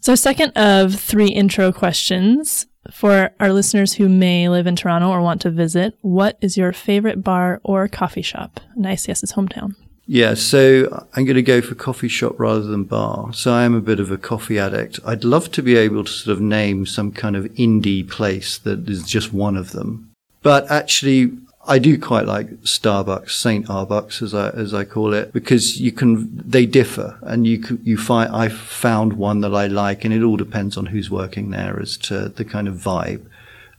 So, 0.00 0.14
second 0.14 0.50
of 0.50 0.94
three 0.94 1.28
intro 1.28 1.72
questions 1.72 2.66
for 2.90 3.30
our 3.40 3.52
listeners 3.52 3.94
who 3.94 4.08
may 4.08 4.48
live 4.48 4.66
in 4.66 4.76
Toronto 4.76 5.08
or 5.08 5.20
want 5.20 5.40
to 5.42 5.50
visit, 5.50 5.96
what 6.02 6.38
is 6.40 6.56
your 6.56 6.72
favorite 6.72 7.22
bar 7.22 7.60
or 7.64 7.88
coffee 7.88 8.22
shop 8.22 8.60
in 8.76 8.82
ICS's 8.82 9.32
hometown? 9.32 9.74
Yeah, 10.06 10.34
so 10.34 11.06
I'm 11.14 11.24
going 11.24 11.36
to 11.36 11.42
go 11.42 11.62
for 11.62 11.74
coffee 11.74 12.08
shop 12.08 12.38
rather 12.38 12.62
than 12.62 12.84
bar. 12.84 13.32
So 13.32 13.52
I 13.52 13.64
am 13.64 13.74
a 13.74 13.80
bit 13.80 14.00
of 14.00 14.10
a 14.10 14.18
coffee 14.18 14.58
addict. 14.58 15.00
I'd 15.06 15.24
love 15.24 15.50
to 15.52 15.62
be 15.62 15.76
able 15.76 16.04
to 16.04 16.12
sort 16.12 16.36
of 16.36 16.42
name 16.42 16.84
some 16.84 17.10
kind 17.10 17.36
of 17.36 17.44
indie 17.54 18.08
place 18.08 18.58
that 18.58 18.88
is 18.88 19.04
just 19.04 19.32
one 19.32 19.56
of 19.56 19.72
them. 19.72 20.10
But 20.42 20.70
actually, 20.70 21.32
I 21.66 21.78
do 21.78 21.98
quite 21.98 22.26
like 22.26 22.50
Starbucks, 22.62 23.30
Saint 23.30 23.66
Arbucks, 23.66 24.22
as 24.22 24.34
I 24.34 24.50
as 24.50 24.74
I 24.74 24.84
call 24.84 25.14
it, 25.14 25.32
because 25.32 25.80
you 25.80 25.92
can 25.92 26.42
they 26.48 26.66
differ, 26.66 27.18
and 27.22 27.46
you 27.46 27.80
you 27.82 27.96
find 27.96 28.34
I 28.34 28.48
found 28.48 29.14
one 29.14 29.40
that 29.40 29.54
I 29.54 29.66
like, 29.66 30.04
and 30.04 30.12
it 30.12 30.22
all 30.22 30.36
depends 30.36 30.76
on 30.76 30.86
who's 30.86 31.10
working 31.10 31.50
there 31.50 31.80
as 31.80 31.96
to 31.98 32.28
the 32.28 32.44
kind 32.44 32.68
of 32.68 32.74
vibe 32.74 33.26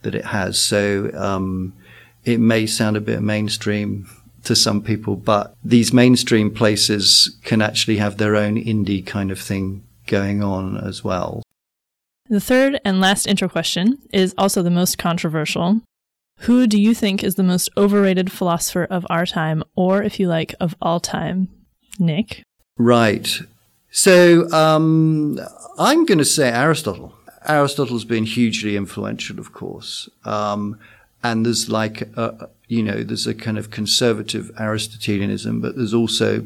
that 0.02 0.14
it 0.14 0.26
has. 0.26 0.60
So 0.60 1.10
um, 1.14 1.74
it 2.24 2.40
may 2.40 2.66
sound 2.66 2.96
a 2.96 3.00
bit 3.00 3.22
mainstream 3.22 4.08
to 4.44 4.56
some 4.56 4.82
people, 4.82 5.16
but 5.16 5.54
these 5.64 5.92
mainstream 5.92 6.52
places 6.52 7.36
can 7.42 7.60
actually 7.60 7.96
have 7.96 8.16
their 8.16 8.36
own 8.36 8.56
indie 8.56 9.04
kind 9.04 9.30
of 9.30 9.40
thing 9.40 9.84
going 10.06 10.42
on 10.42 10.76
as 10.76 11.02
well. 11.02 11.42
The 12.28 12.40
third 12.40 12.80
and 12.84 13.00
last 13.00 13.26
intro 13.26 13.48
question 13.48 13.98
is 14.12 14.34
also 14.36 14.62
the 14.62 14.70
most 14.70 14.98
controversial. 14.98 15.80
Who 16.40 16.66
do 16.66 16.80
you 16.80 16.94
think 16.94 17.24
is 17.24 17.36
the 17.36 17.42
most 17.42 17.70
overrated 17.76 18.30
philosopher 18.30 18.84
of 18.84 19.06
our 19.08 19.26
time, 19.26 19.64
or 19.74 20.02
if 20.02 20.20
you 20.20 20.28
like, 20.28 20.54
of 20.60 20.74
all 20.80 21.00
time? 21.00 21.48
Nick? 21.98 22.42
Right. 22.76 23.40
So 23.90 24.50
um, 24.52 25.40
I'm 25.78 26.04
going 26.04 26.18
to 26.18 26.24
say 26.24 26.50
Aristotle. 26.50 27.14
Aristotle's 27.48 28.04
been 28.04 28.24
hugely 28.24 28.76
influential, 28.76 29.38
of 29.38 29.52
course. 29.52 30.08
Um, 30.24 30.78
and 31.22 31.46
there's 31.46 31.70
like, 31.70 32.02
a, 32.16 32.50
you 32.68 32.82
know, 32.82 33.02
there's 33.02 33.26
a 33.26 33.34
kind 33.34 33.56
of 33.56 33.70
conservative 33.70 34.50
Aristotelianism, 34.58 35.60
but 35.60 35.76
there's 35.76 35.94
also 35.94 36.44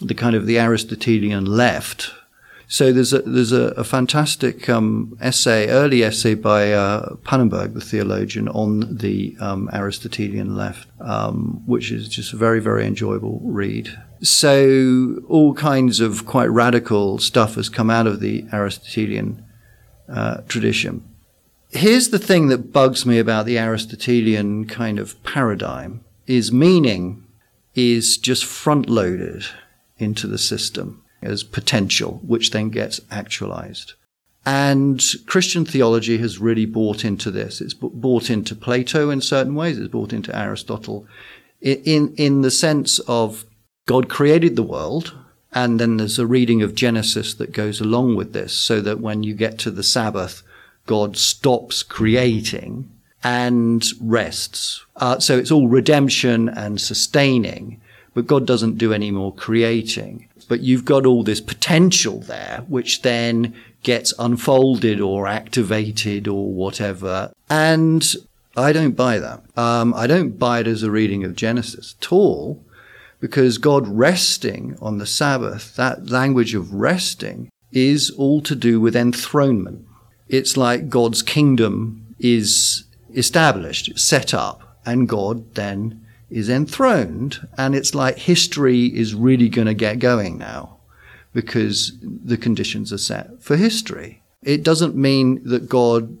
the 0.00 0.14
kind 0.14 0.36
of 0.36 0.46
the 0.46 0.58
Aristotelian 0.58 1.44
left, 1.44 2.12
so 2.72 2.90
there's 2.90 3.12
a 3.12 3.18
there's 3.18 3.52
a, 3.52 3.64
a 3.76 3.84
fantastic 3.84 4.66
um, 4.70 5.18
essay, 5.20 5.68
early 5.68 6.02
essay 6.02 6.32
by 6.34 6.72
uh, 6.72 7.16
Pannenberg, 7.16 7.74
the 7.74 7.82
theologian, 7.82 8.48
on 8.48 8.96
the 8.96 9.36
um, 9.40 9.68
Aristotelian 9.74 10.56
left, 10.56 10.88
um, 10.98 11.62
which 11.66 11.92
is 11.92 12.08
just 12.08 12.32
a 12.32 12.36
very 12.38 12.60
very 12.60 12.86
enjoyable 12.86 13.40
read. 13.44 13.90
So 14.22 15.22
all 15.28 15.52
kinds 15.52 16.00
of 16.00 16.24
quite 16.24 16.46
radical 16.46 17.18
stuff 17.18 17.56
has 17.56 17.68
come 17.68 17.90
out 17.90 18.06
of 18.06 18.20
the 18.20 18.46
Aristotelian 18.54 19.44
uh, 20.08 20.38
tradition. 20.48 21.04
Here's 21.72 22.08
the 22.08 22.18
thing 22.18 22.48
that 22.48 22.72
bugs 22.72 23.04
me 23.04 23.18
about 23.18 23.44
the 23.44 23.58
Aristotelian 23.58 24.64
kind 24.64 24.98
of 24.98 25.22
paradigm: 25.24 26.02
is 26.26 26.50
meaning 26.50 27.26
is 27.74 28.16
just 28.16 28.46
front 28.46 28.88
loaded 28.88 29.44
into 29.98 30.26
the 30.26 30.38
system 30.38 31.01
as 31.22 31.42
potential, 31.42 32.20
which 32.26 32.50
then 32.50 32.70
gets 32.70 33.00
actualized. 33.10 33.94
And 34.44 35.02
Christian 35.26 35.64
theology 35.64 36.18
has 36.18 36.38
really 36.38 36.66
bought 36.66 37.04
into 37.04 37.30
this. 37.30 37.60
It's 37.60 37.74
bought 37.74 38.28
into 38.28 38.56
Plato 38.56 39.08
in 39.10 39.20
certain 39.20 39.54
ways. 39.54 39.78
It's 39.78 39.92
bought 39.92 40.12
into 40.12 40.36
Aristotle 40.36 41.06
in, 41.60 42.14
in 42.16 42.42
the 42.42 42.50
sense 42.50 42.98
of 43.00 43.44
God 43.86 44.08
created 44.08 44.56
the 44.56 44.62
world. 44.62 45.14
And 45.52 45.78
then 45.78 45.98
there's 45.98 46.18
a 46.18 46.26
reading 46.26 46.62
of 46.62 46.74
Genesis 46.74 47.34
that 47.34 47.52
goes 47.52 47.80
along 47.80 48.16
with 48.16 48.32
this 48.32 48.52
so 48.52 48.80
that 48.80 49.00
when 49.00 49.22
you 49.22 49.34
get 49.34 49.58
to 49.60 49.70
the 49.70 49.82
Sabbath, 49.82 50.42
God 50.86 51.16
stops 51.16 51.82
creating 51.82 52.90
and 53.22 53.84
rests. 54.00 54.84
Uh, 54.96 55.18
so 55.18 55.38
it's 55.38 55.50
all 55.50 55.68
redemption 55.68 56.48
and 56.48 56.80
sustaining, 56.80 57.80
but 58.14 58.26
God 58.26 58.46
doesn't 58.46 58.78
do 58.78 58.92
any 58.92 59.10
more 59.10 59.32
creating 59.32 60.28
but 60.42 60.60
you've 60.60 60.84
got 60.84 61.06
all 61.06 61.22
this 61.22 61.40
potential 61.40 62.20
there, 62.20 62.64
which 62.68 63.02
then 63.02 63.54
gets 63.82 64.12
unfolded 64.18 65.00
or 65.00 65.26
activated 65.26 66.28
or 66.28 66.52
whatever. 66.52 67.32
And 67.48 68.14
I 68.56 68.72
don't 68.72 68.96
buy 68.96 69.18
that. 69.18 69.42
Um, 69.56 69.94
I 69.94 70.06
don't 70.06 70.38
buy 70.38 70.60
it 70.60 70.66
as 70.66 70.82
a 70.82 70.90
reading 70.90 71.24
of 71.24 71.36
Genesis 71.36 71.94
at 72.00 72.12
all, 72.12 72.62
because 73.20 73.58
God 73.58 73.86
resting 73.88 74.76
on 74.82 74.98
the 74.98 75.06
Sabbath, 75.06 75.76
that 75.76 76.10
language 76.10 76.54
of 76.54 76.74
resting, 76.74 77.48
is 77.70 78.10
all 78.10 78.42
to 78.42 78.54
do 78.54 78.80
with 78.80 78.94
enthronement. 78.94 79.86
It's 80.28 80.56
like 80.56 80.88
God's 80.88 81.22
kingdom 81.22 82.14
is 82.18 82.84
established, 83.14 83.98
set 83.98 84.34
up, 84.34 84.78
and 84.84 85.08
God 85.08 85.54
then 85.54 86.01
is 86.32 86.48
enthroned. 86.48 87.46
And 87.56 87.74
it's 87.74 87.94
like 87.94 88.18
history 88.18 88.86
is 88.86 89.14
really 89.14 89.48
going 89.48 89.68
to 89.68 89.74
get 89.74 89.98
going 89.98 90.38
now 90.38 90.78
because 91.32 91.92
the 92.02 92.36
conditions 92.36 92.92
are 92.92 92.98
set 92.98 93.42
for 93.42 93.56
history. 93.56 94.22
It 94.42 94.62
doesn't 94.62 94.96
mean 94.96 95.40
that 95.44 95.68
God 95.68 96.18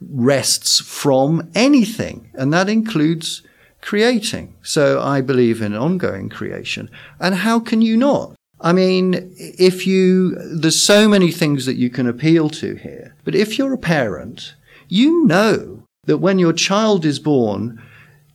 rests 0.00 0.80
from 0.80 1.50
anything, 1.54 2.30
and 2.34 2.52
that 2.52 2.68
includes 2.68 3.42
creating. 3.80 4.54
So 4.62 5.00
I 5.00 5.20
believe 5.20 5.62
in 5.62 5.74
ongoing 5.74 6.28
creation. 6.28 6.90
And 7.20 7.36
how 7.36 7.60
can 7.60 7.82
you 7.82 7.96
not? 7.96 8.34
I 8.60 8.72
mean, 8.72 9.32
if 9.36 9.86
you, 9.86 10.36
there's 10.36 10.80
so 10.80 11.08
many 11.08 11.32
things 11.32 11.66
that 11.66 11.76
you 11.76 11.90
can 11.90 12.06
appeal 12.06 12.48
to 12.50 12.76
here, 12.76 13.14
but 13.24 13.34
if 13.34 13.58
you're 13.58 13.74
a 13.74 13.78
parent, 13.78 14.54
you 14.88 15.26
know 15.26 15.82
that 16.04 16.18
when 16.18 16.38
your 16.38 16.52
child 16.52 17.04
is 17.04 17.18
born, 17.18 17.82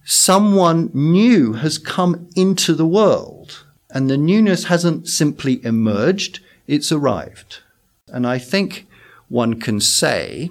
someone 0.10 0.90
new 0.94 1.52
has 1.52 1.78
come 1.78 2.30
into 2.34 2.74
the 2.74 2.88
world 2.88 3.66
and 3.90 4.10
the 4.10 4.16
newness 4.16 4.64
hasn't 4.64 5.06
simply 5.06 5.64
emerged, 5.66 6.40
it's 6.66 6.94
arrived. 6.94 7.60
And 8.08 8.26
I 8.26 8.38
think 8.38 8.88
one 9.28 9.60
can 9.60 9.82
say 9.82 10.50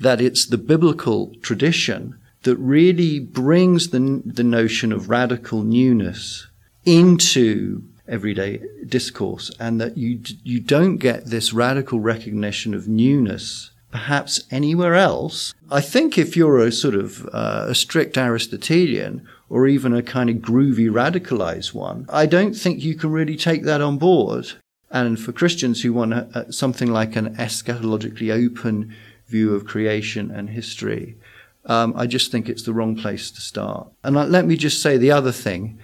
that 0.00 0.22
it's 0.22 0.46
the 0.46 0.56
biblical 0.56 1.34
tradition 1.42 2.18
that 2.44 2.56
really 2.56 3.18
brings 3.18 3.90
the, 3.90 4.22
the 4.24 4.44
notion 4.44 4.92
of 4.92 5.10
radical 5.10 5.62
newness 5.62 6.46
into 6.86 7.82
everyday 8.08 8.62
discourse 8.86 9.50
and 9.60 9.78
that 9.78 9.98
you, 9.98 10.20
you 10.42 10.58
don't 10.58 10.96
get 10.96 11.26
this 11.26 11.52
radical 11.52 12.00
recognition 12.00 12.72
of 12.72 12.88
newness 12.88 13.72
perhaps 13.96 14.44
anywhere 14.50 14.94
else. 14.94 15.54
I 15.70 15.80
think 15.80 16.18
if 16.18 16.36
you're 16.36 16.58
a 16.58 16.70
sort 16.70 16.94
of 16.94 17.26
uh, 17.32 17.64
a 17.68 17.74
strict 17.74 18.18
Aristotelian 18.18 19.26
or 19.48 19.66
even 19.66 19.94
a 19.94 20.02
kind 20.02 20.28
of 20.28 20.36
groovy 20.36 20.90
radicalized 20.90 21.72
one, 21.72 22.04
I 22.10 22.26
don't 22.26 22.52
think 22.52 22.84
you 22.84 22.94
can 22.94 23.10
really 23.10 23.36
take 23.36 23.62
that 23.64 23.80
on 23.80 23.96
board. 23.96 24.52
And 24.90 25.18
for 25.18 25.32
Christians 25.32 25.80
who 25.80 25.94
want 25.94 26.12
a, 26.12 26.28
a, 26.34 26.52
something 26.52 26.92
like 26.92 27.16
an 27.16 27.36
eschatologically 27.36 28.30
open 28.30 28.94
view 29.28 29.54
of 29.54 29.66
creation 29.66 30.30
and 30.30 30.50
history, 30.50 31.16
um, 31.64 31.94
I 31.96 32.06
just 32.06 32.30
think 32.30 32.48
it's 32.48 32.64
the 32.64 32.74
wrong 32.74 32.96
place 32.96 33.30
to 33.30 33.40
start. 33.40 33.88
And 34.04 34.14
let 34.14 34.44
me 34.44 34.58
just 34.58 34.82
say 34.82 34.98
the 34.98 35.10
other 35.10 35.32
thing 35.32 35.78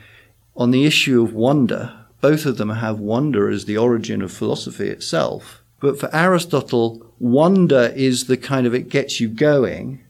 on 0.55 0.71
the 0.71 0.85
issue 0.85 1.23
of 1.23 1.33
wonder. 1.33 1.95
Both 2.21 2.45
of 2.45 2.59
them 2.59 2.71
have 2.71 3.01
wonder 3.01 3.49
as 3.49 3.65
the 3.65 3.79
origin 3.79 4.21
of 4.21 4.31
philosophy 4.31 4.89
itself. 4.89 5.63
But 5.83 5.99
for 5.99 6.15
Aristotle, 6.15 7.12
wonder 7.23 7.93
is 7.95 8.27
the 8.27 8.37
kind 8.37 8.67
of 8.67 8.75
it 8.75 8.89
gets 8.89 9.21
you 9.21 9.29
going, 9.29 10.05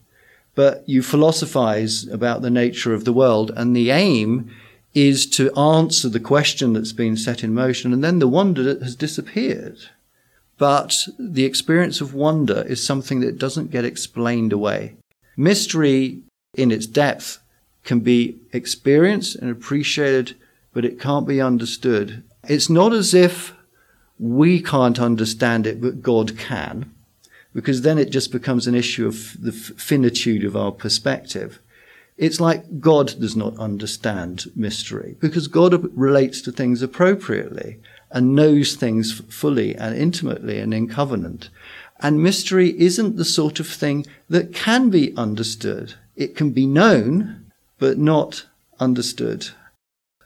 but 0.54 0.82
you 0.88 1.02
philosophize 1.02 2.08
about 2.08 2.42
the 2.42 2.50
nature 2.50 2.94
of 2.94 3.04
the 3.04 3.12
world. 3.12 3.52
And 3.54 3.76
the 3.76 3.90
aim 3.90 4.50
is 4.94 5.26
to 5.26 5.54
answer 5.56 6.08
the 6.08 6.20
question 6.20 6.72
that's 6.72 6.92
been 6.92 7.16
set 7.16 7.44
in 7.44 7.54
motion. 7.54 7.92
And 7.92 8.02
then 8.02 8.18
the 8.18 8.28
wonder 8.28 8.62
has 8.82 8.96
disappeared. 8.96 9.78
But 10.58 11.06
the 11.18 11.44
experience 11.44 12.00
of 12.00 12.14
wonder 12.14 12.62
is 12.62 12.84
something 12.84 13.20
that 13.20 13.38
doesn't 13.38 13.70
get 13.70 13.84
explained 13.84 14.52
away. 14.52 14.94
Mystery 15.36 16.20
in 16.54 16.70
its 16.70 16.86
depth 16.86 17.38
can 17.84 18.00
be 18.00 18.36
experienced 18.52 19.36
and 19.36 19.50
appreciated, 19.50 20.36
but 20.72 20.84
it 20.84 21.00
can't 21.00 21.26
be 21.26 21.40
understood. 21.40 22.22
It's 22.48 22.70
not 22.70 22.92
as 22.92 23.12
if 23.14 23.54
we 24.18 24.62
can't 24.62 25.00
understand 25.00 25.66
it, 25.66 25.80
but 25.80 26.02
God 26.02 26.38
can, 26.38 26.92
because 27.54 27.82
then 27.82 27.98
it 27.98 28.10
just 28.10 28.32
becomes 28.32 28.66
an 28.66 28.74
issue 28.74 29.06
of 29.06 29.40
the 29.40 29.52
finitude 29.52 30.44
of 30.44 30.56
our 30.56 30.72
perspective. 30.72 31.58
It's 32.16 32.40
like 32.40 32.80
God 32.80 33.18
does 33.18 33.36
not 33.36 33.58
understand 33.58 34.44
mystery 34.54 35.16
because 35.20 35.48
God 35.48 35.90
relates 35.96 36.40
to 36.42 36.52
things 36.52 36.82
appropriately 36.82 37.78
and 38.10 38.34
knows 38.34 38.74
things 38.74 39.20
fully 39.28 39.74
and 39.74 39.96
intimately 39.96 40.58
and 40.58 40.72
in 40.72 40.88
covenant. 40.88 41.48
And 42.00 42.22
mystery 42.22 42.78
isn't 42.80 43.16
the 43.16 43.24
sort 43.24 43.60
of 43.60 43.68
thing 43.68 44.06
that 44.28 44.54
can 44.54 44.90
be 44.90 45.16
understood. 45.16 45.94
It 46.16 46.36
can 46.36 46.50
be 46.50 46.66
known, 46.66 47.50
but 47.78 47.96
not 47.96 48.46
understood. 48.78 49.48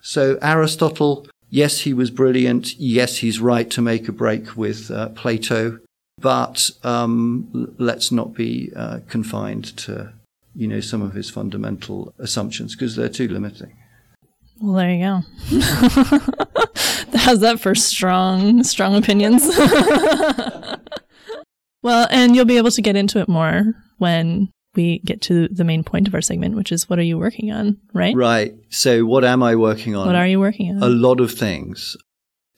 So 0.01 0.39
Aristotle, 0.43 1.27
yes, 1.51 1.81
he 1.81 1.93
was 1.93 2.11
brilliant. 2.11 2.79
Yes, 2.79 3.19
he's 3.19 3.41
right 3.41 3.71
to 3.71 3.83
make 3.83 4.09
a 4.09 4.13
break 4.13 4.57
with 4.57 4.91
uh, 4.91 5.11
Plato. 5.11 5.79
But 6.19 6.71
um, 6.83 7.75
let's 7.79 8.11
not 8.11 8.35
be 8.35 8.73
uh, 8.75 9.01
confined 9.09 9.77
to, 9.79 10.13
you 10.55 10.67
know, 10.67 10.81
some 10.81 11.03
of 11.03 11.13
his 11.13 11.29
fundamental 11.31 12.15
assumptions 12.19 12.75
because 12.75 12.97
they're 12.97 13.09
too 13.09 13.29
limiting. 13.29 13.77
Well, 14.61 14.75
there 14.75 14.91
you 14.91 15.05
go. 15.05 15.21
How's 17.19 17.41
that 17.41 17.59
for 17.61 17.75
strong, 17.75 18.63
strong 18.65 18.95
opinions? 18.95 19.47
Well, 21.87 22.09
and 22.11 22.35
you'll 22.35 22.47
be 22.47 22.57
able 22.57 22.73
to 22.73 22.83
get 22.83 22.97
into 22.97 23.21
it 23.21 23.29
more 23.29 23.73
when 23.99 24.49
we 24.75 24.99
get 25.05 25.21
to 25.23 25.47
the 25.47 25.63
main 25.63 25.85
point 25.85 26.09
of 26.09 26.15
our 26.15 26.21
segment, 26.21 26.57
which 26.57 26.73
is 26.73 26.91
what 26.91 26.99
are 26.99 27.03
you 27.03 27.17
working 27.17 27.53
on, 27.53 27.79
right? 27.95 28.13
Right. 28.17 28.55
So, 28.71 29.07
what 29.07 29.25
am 29.25 29.41
I 29.41 29.55
working 29.55 29.95
on? 29.95 30.05
What 30.05 30.17
are 30.17 30.27
you 30.27 30.41
working 30.41 30.75
on? 30.75 30.83
A 30.83 30.89
lot 30.89 31.21
of 31.21 31.31
things. 31.31 31.97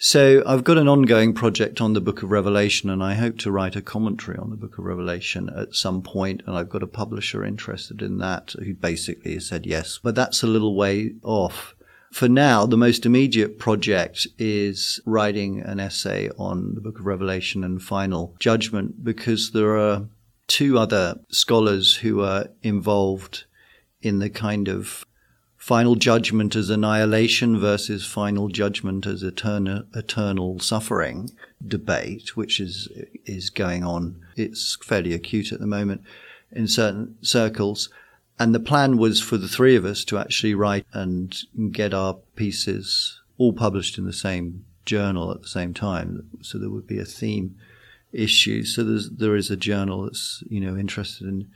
So, 0.00 0.44
I've 0.46 0.62
got 0.62 0.78
an 0.78 0.86
ongoing 0.86 1.34
project 1.34 1.80
on 1.80 1.92
the 1.92 2.00
book 2.00 2.22
of 2.22 2.30
Revelation, 2.30 2.88
and 2.88 3.02
I 3.02 3.14
hope 3.14 3.36
to 3.38 3.50
write 3.50 3.74
a 3.74 3.82
commentary 3.82 4.38
on 4.38 4.50
the 4.50 4.56
book 4.56 4.78
of 4.78 4.84
Revelation 4.84 5.50
at 5.50 5.74
some 5.74 6.02
point, 6.02 6.40
And 6.46 6.56
I've 6.56 6.68
got 6.68 6.84
a 6.84 6.86
publisher 6.86 7.44
interested 7.44 8.00
in 8.00 8.18
that 8.18 8.54
who 8.64 8.74
basically 8.74 9.34
has 9.34 9.48
said 9.48 9.66
yes. 9.66 9.98
But 10.00 10.14
that's 10.14 10.44
a 10.44 10.46
little 10.46 10.76
way 10.76 11.14
off. 11.24 11.74
For 12.12 12.28
now, 12.28 12.64
the 12.64 12.76
most 12.76 13.06
immediate 13.06 13.58
project 13.58 14.28
is 14.38 15.00
writing 15.04 15.62
an 15.62 15.80
essay 15.80 16.30
on 16.38 16.76
the 16.76 16.80
book 16.80 17.00
of 17.00 17.06
Revelation 17.06 17.64
and 17.64 17.82
final 17.82 18.36
judgment 18.38 19.02
because 19.02 19.50
there 19.50 19.76
are 19.76 20.06
two 20.46 20.78
other 20.78 21.18
scholars 21.30 21.96
who 21.96 22.22
are 22.22 22.46
involved 22.62 23.46
in 24.00 24.20
the 24.20 24.30
kind 24.30 24.68
of 24.68 25.04
final 25.68 25.96
judgment 25.96 26.56
as 26.56 26.70
annihilation 26.70 27.60
versus 27.60 28.06
final 28.06 28.48
judgment 28.48 29.06
as 29.06 29.22
eternal, 29.22 29.82
eternal 29.94 30.58
suffering 30.58 31.30
debate, 31.66 32.34
which 32.34 32.58
is, 32.58 32.88
is 33.26 33.50
going 33.50 33.84
on. 33.84 34.18
It's 34.34 34.78
fairly 34.82 35.12
acute 35.12 35.52
at 35.52 35.60
the 35.60 35.66
moment 35.66 36.00
in 36.50 36.68
certain 36.68 37.18
circles. 37.20 37.90
And 38.38 38.54
the 38.54 38.60
plan 38.60 38.96
was 38.96 39.20
for 39.20 39.36
the 39.36 39.46
three 39.46 39.76
of 39.76 39.84
us 39.84 40.04
to 40.06 40.16
actually 40.16 40.54
write 40.54 40.86
and 40.94 41.36
get 41.70 41.92
our 41.92 42.14
pieces 42.34 43.20
all 43.36 43.52
published 43.52 43.98
in 43.98 44.06
the 44.06 44.12
same 44.14 44.64
journal 44.86 45.30
at 45.30 45.42
the 45.42 45.48
same 45.48 45.74
time. 45.74 46.30
So 46.40 46.56
there 46.56 46.70
would 46.70 46.86
be 46.86 46.98
a 46.98 47.04
theme 47.04 47.56
issue. 48.10 48.64
So 48.64 48.84
there's, 48.84 49.10
there 49.10 49.36
is 49.36 49.50
a 49.50 49.56
journal 49.56 50.04
that's, 50.04 50.42
you 50.48 50.60
know, 50.60 50.78
interested 50.78 51.26
in, 51.26 51.50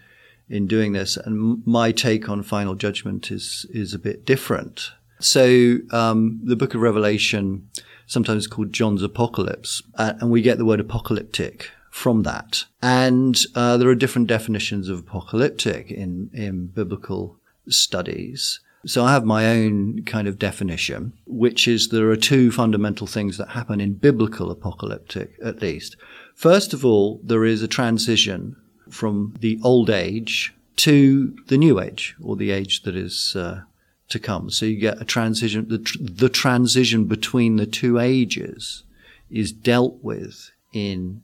in 0.53 0.67
doing 0.67 0.93
this. 0.93 1.17
And 1.17 1.67
my 1.67 1.91
take 1.91 2.29
on 2.29 2.43
Final 2.43 2.75
Judgment 2.75 3.31
is, 3.31 3.67
is 3.71 3.95
a 3.95 3.99
bit 3.99 4.25
different. 4.25 4.91
So, 5.19 5.79
um, 5.93 6.41
the 6.45 6.57
book 6.57 6.75
of 6.75 6.81
Revelation, 6.81 7.69
sometimes 8.07 8.47
called 8.47 8.73
John's 8.73 9.03
Apocalypse, 9.03 9.83
uh, 9.95 10.15
and 10.21 10.31
we 10.31 10.43
get 10.43 10.59
the 10.59 10.65
word 10.65 10.81
apocalyptic 10.81 11.71
from 11.91 12.25
that. 12.25 12.65
And 12.83 13.41
uh, 13.55 13.77
there 13.77 13.89
are 13.89 13.95
different 13.95 14.29
definitions 14.29 14.89
of 14.89 14.99
apocalyptic 14.99 15.91
in, 15.91 16.31
in 16.33 16.67
biblical 16.67 17.39
studies. 17.69 18.61
So 18.85 19.05
I 19.05 19.13
have 19.13 19.25
my 19.25 19.47
own 19.47 20.03
kind 20.05 20.27
of 20.27 20.39
definition, 20.39 21.13
which 21.27 21.69
is 21.69 21.89
there 21.89 22.11
are 22.11 22.17
two 22.17 22.51
fundamental 22.51 23.07
things 23.07 23.39
that 23.39 23.51
happen 23.51 23.81
in 23.81 23.95
biblical 23.95 24.51
apocalyptic, 24.51 25.35
at 25.45 25.63
least. 25.63 25.97
First 26.35 26.75
of 26.75 26.85
all, 26.85 27.21
there 27.23 27.45
is 27.45 27.63
a 27.63 27.69
transition 27.69 28.57
from 28.93 29.35
the 29.41 29.59
old 29.63 29.91
age 29.91 30.55
to 30.77 31.37
the 31.49 31.59
new 31.59 31.81
age, 31.81 32.15
or 32.23 32.37
the 32.37 32.51
age 32.51 32.83
that 32.83 32.97
is 32.97 33.35
uh, 33.37 33.63
to 34.09 34.19
come. 34.19 34.51
So 34.51 34.67
you 34.67 34.77
get 34.77 35.01
a 35.01 35.05
transition. 35.05 35.69
The, 35.69 35.79
tr- 35.79 35.99
the 36.01 36.29
transition 36.29 37.05
between 37.07 37.57
the 37.57 37.67
two 37.67 37.99
ages 37.99 38.85
is 39.31 39.53
dealt 39.53 39.99
with 40.03 40.51
in 40.73 41.23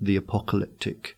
the 0.00 0.16
apocalyptic 0.16 1.16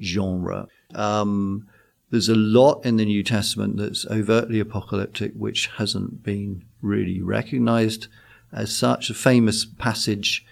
genre. 0.00 0.68
Um, 0.94 1.68
there's 2.10 2.28
a 2.28 2.34
lot 2.34 2.84
in 2.84 2.96
the 2.96 3.06
New 3.06 3.22
Testament 3.22 3.78
that's 3.78 4.06
overtly 4.06 4.60
apocalyptic, 4.60 5.32
which 5.34 5.68
hasn't 5.78 6.22
been 6.22 6.64
really 6.82 7.22
recognized 7.22 8.08
as 8.52 8.76
such. 8.76 9.08
A 9.08 9.14
famous 9.14 9.64
passage 9.64 10.44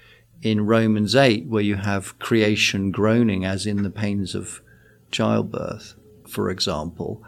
in 0.42 0.64
Romans 0.64 1.14
8, 1.14 1.46
where 1.46 1.62
you 1.62 1.76
have 1.76 2.18
creation 2.18 2.90
groaning, 2.90 3.44
as 3.44 3.66
in 3.66 3.82
the 3.82 3.90
pains 3.90 4.34
of 4.34 4.62
childbirth, 5.10 5.94
for 6.28 6.50
example. 6.50 7.22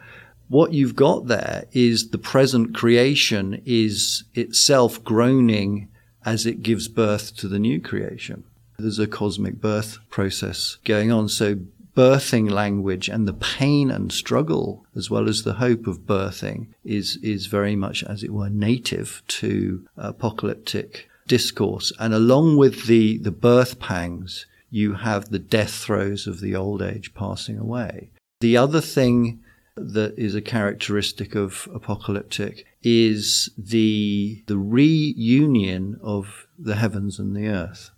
what 0.48 0.74
you've 0.74 0.96
got 0.96 1.28
there 1.28 1.64
is 1.72 2.10
the 2.10 2.18
present 2.18 2.74
creation 2.74 3.62
is 3.64 4.24
itself 4.34 5.02
groaning 5.02 5.88
as 6.26 6.44
it 6.44 6.62
gives 6.62 6.88
birth 6.88 7.34
to 7.36 7.48
the 7.48 7.58
new 7.58 7.80
creation. 7.80 8.44
There's 8.78 8.98
a 8.98 9.06
cosmic 9.06 9.60
birth 9.62 9.98
process 10.10 10.76
going 10.84 11.10
on. 11.10 11.28
So 11.28 11.56
birthing 11.96 12.50
language 12.50 13.08
and 13.08 13.26
the 13.26 13.32
pain 13.32 13.90
and 13.90 14.12
struggle 14.12 14.84
as 14.96 15.10
well 15.10 15.28
as 15.28 15.42
the 15.42 15.54
hope 15.54 15.86
of 15.86 16.00
birthing 16.00 16.68
is 16.84 17.16
is 17.22 17.46
very 17.46 17.76
much 17.76 18.02
as 18.04 18.22
it 18.22 18.32
were 18.32 18.48
native 18.48 19.22
to 19.28 19.86
apocalyptic 19.96 21.08
discourse 21.26 21.92
and 21.98 22.14
along 22.14 22.56
with 22.56 22.86
the 22.86 23.18
the 23.18 23.30
birth 23.30 23.78
pangs 23.78 24.46
you 24.72 24.94
have 24.94 25.28
the 25.28 25.38
death 25.38 25.74
throes 25.74 26.26
of 26.26 26.40
the 26.40 26.56
old 26.56 26.80
age 26.80 27.12
passing 27.14 27.58
away. 27.58 28.10
The 28.40 28.56
other 28.56 28.80
thing 28.80 29.40
that 29.76 30.18
is 30.18 30.34
a 30.34 30.40
characteristic 30.40 31.34
of 31.34 31.68
apocalyptic 31.74 32.66
is 32.82 33.50
the 33.56 34.42
the 34.46 34.56
reunion 34.56 36.00
of 36.02 36.46
the 36.58 36.76
heavens 36.76 37.18
and 37.18 37.36
the 37.36 37.48
earth. 37.48 37.90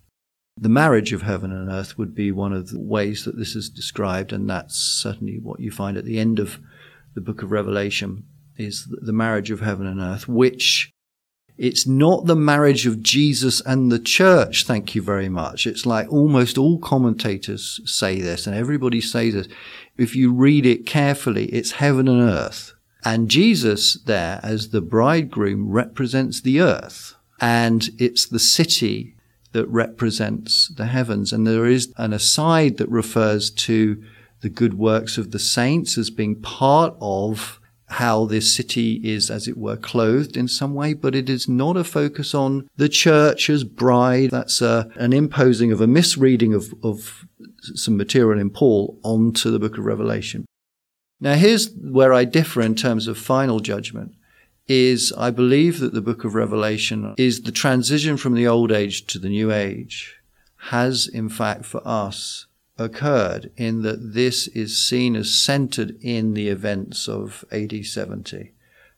The 0.57 0.69
marriage 0.69 1.13
of 1.13 1.21
heaven 1.21 1.51
and 1.51 1.69
earth 1.69 1.97
would 1.97 2.13
be 2.13 2.31
one 2.31 2.53
of 2.53 2.69
the 2.69 2.79
ways 2.79 3.23
that 3.23 3.37
this 3.37 3.55
is 3.55 3.69
described, 3.69 4.33
and 4.33 4.49
that's 4.49 4.75
certainly 4.75 5.39
what 5.39 5.61
you 5.61 5.71
find 5.71 5.97
at 5.97 6.05
the 6.05 6.19
end 6.19 6.39
of 6.39 6.59
the 7.13 7.21
book 7.21 7.41
of 7.41 7.51
Revelation 7.51 8.25
is 8.57 8.87
the 8.89 9.13
marriage 9.13 9.51
of 9.51 9.61
heaven 9.61 9.87
and 9.87 10.01
earth, 10.01 10.27
which 10.27 10.91
it's 11.57 11.87
not 11.87 12.25
the 12.25 12.35
marriage 12.35 12.85
of 12.85 13.01
Jesus 13.01 13.61
and 13.61 13.91
the 13.91 13.99
church, 13.99 14.65
thank 14.65 14.93
you 14.93 15.01
very 15.01 15.29
much. 15.29 15.65
It's 15.65 15.85
like 15.85 16.11
almost 16.11 16.57
all 16.57 16.77
commentators 16.79 17.79
say 17.85 18.19
this, 18.19 18.45
and 18.45 18.55
everybody 18.55 18.99
says 18.99 19.33
this. 19.33 19.47
If 19.97 20.15
you 20.15 20.33
read 20.33 20.65
it 20.65 20.85
carefully, 20.85 21.45
it's 21.45 21.73
heaven 21.73 22.07
and 22.07 22.21
earth. 22.21 22.73
And 23.05 23.29
Jesus 23.29 23.93
there, 24.01 24.39
as 24.43 24.69
the 24.69 24.81
bridegroom, 24.81 25.69
represents 25.69 26.41
the 26.41 26.59
earth. 26.59 27.15
And 27.39 27.89
it's 27.99 28.25
the 28.25 28.39
city 28.39 29.15
that 29.51 29.67
represents 29.67 30.67
the 30.69 30.87
heavens. 30.87 31.31
And 31.31 31.47
there 31.47 31.65
is 31.65 31.93
an 31.97 32.11
aside 32.11 32.77
that 32.77 32.89
refers 32.89 33.49
to 33.51 34.03
the 34.41 34.49
good 34.49 34.73
works 34.73 35.17
of 35.17 35.31
the 35.31 35.39
saints 35.39 35.97
as 35.97 36.09
being 36.09 36.41
part 36.41 36.95
of 36.99 37.59
how 37.87 38.25
this 38.25 38.53
city 38.53 38.99
is, 39.03 39.29
as 39.29 39.47
it 39.47 39.57
were, 39.57 39.77
clothed 39.77 40.35
in 40.35 40.47
some 40.47 40.73
way, 40.73 40.93
but 40.93 41.15
it 41.15 41.29
is 41.29 41.47
not 41.47 41.77
a 41.77 41.83
focus 41.83 42.33
on 42.33 42.67
the 42.77 42.89
church 42.89 43.49
as 43.49 43.63
bride. 43.63 44.31
That's 44.31 44.61
a, 44.61 44.89
an 44.95 45.13
imposing 45.13 45.71
of 45.71 45.81
a 45.81 45.87
misreading 45.87 46.53
of, 46.53 46.73
of 46.83 47.25
some 47.61 47.95
material 47.95 48.39
in 48.39 48.49
Paul 48.49 48.99
onto 49.03 49.51
the 49.51 49.59
book 49.59 49.77
of 49.77 49.85
Revelation. 49.85 50.45
Now, 51.19 51.35
here's 51.35 51.71
where 51.73 52.13
I 52.13 52.25
differ 52.25 52.61
in 52.61 52.75
terms 52.75 53.07
of 53.07 53.17
final 53.17 53.59
judgment 53.59 54.15
is 54.67 55.13
I 55.15 55.29
believe 55.29 55.79
that 55.79 55.93
the 55.93 56.01
book 56.01 56.23
of 56.23 56.33
Revelation 56.33 57.13
is 57.17 57.41
the 57.41 57.51
transition 57.51 58.17
from 58.17 58.33
the 58.33 58.47
old 58.47 58.71
age 58.71 59.05
to 59.07 59.19
the 59.19 59.29
new 59.29 59.51
age 59.51 60.15
has 60.69 61.07
in 61.07 61.29
fact 61.29 61.65
for 61.65 61.81
us 61.85 62.47
occurred 62.77 63.51
in 63.55 63.81
that 63.83 64.13
this 64.13 64.47
is 64.49 64.85
seen 64.85 65.15
as 65.15 65.33
centered 65.33 65.97
in 66.01 66.33
the 66.33 66.49
events 66.49 67.07
of 67.07 67.45
AD 67.51 67.85
70 67.85 68.51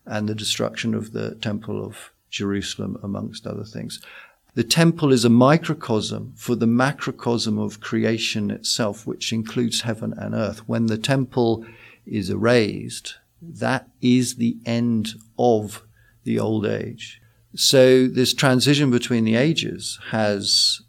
and 0.05 0.27
the 0.27 0.35
destruction 0.35 0.93
of 0.93 1.11
the 1.11 1.35
temple 1.35 1.83
of 1.83 2.11
Jerusalem 2.29 2.97
amongst 3.03 3.45
other 3.45 3.63
things. 3.63 4.01
The 4.55 4.63
temple 4.63 5.13
is 5.13 5.23
a 5.23 5.29
microcosm 5.29 6.33
for 6.35 6.55
the 6.55 6.65
macrocosm 6.65 7.59
of 7.59 7.79
creation 7.79 8.49
itself, 8.49 9.05
which 9.05 9.31
includes 9.31 9.81
heaven 9.81 10.13
and 10.17 10.33
earth. 10.33 10.67
When 10.67 10.87
the 10.87 10.97
temple 10.97 11.63
is 12.07 12.31
erased, 12.31 13.17
that 13.39 13.87
is 14.01 14.35
the 14.35 14.57
end 14.65 15.13
of 15.37 15.83
the 16.23 16.39
old 16.39 16.65
age. 16.65 17.21
So 17.55 18.07
this 18.07 18.33
transition 18.33 18.89
between 18.89 19.25
the 19.25 19.35
ages 19.35 19.99
has, 20.09 20.81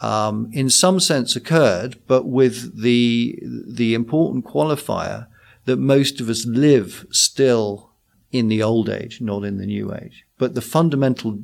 um, 0.00 0.48
in 0.52 0.70
some 0.70 1.00
sense, 1.00 1.34
occurred, 1.36 1.98
but 2.06 2.26
with 2.26 2.80
the 2.80 3.38
the 3.42 3.94
important 3.94 4.44
qualifier 4.44 5.26
that 5.64 5.76
most 5.76 6.20
of 6.20 6.28
us 6.28 6.46
live 6.46 7.06
still 7.10 7.90
in 8.30 8.48
the 8.48 8.62
old 8.62 8.88
age, 8.88 9.20
not 9.20 9.44
in 9.44 9.58
the 9.58 9.66
new 9.66 9.92
age. 9.94 10.24
But 10.38 10.54
the 10.54 10.60
fundamental 10.60 11.38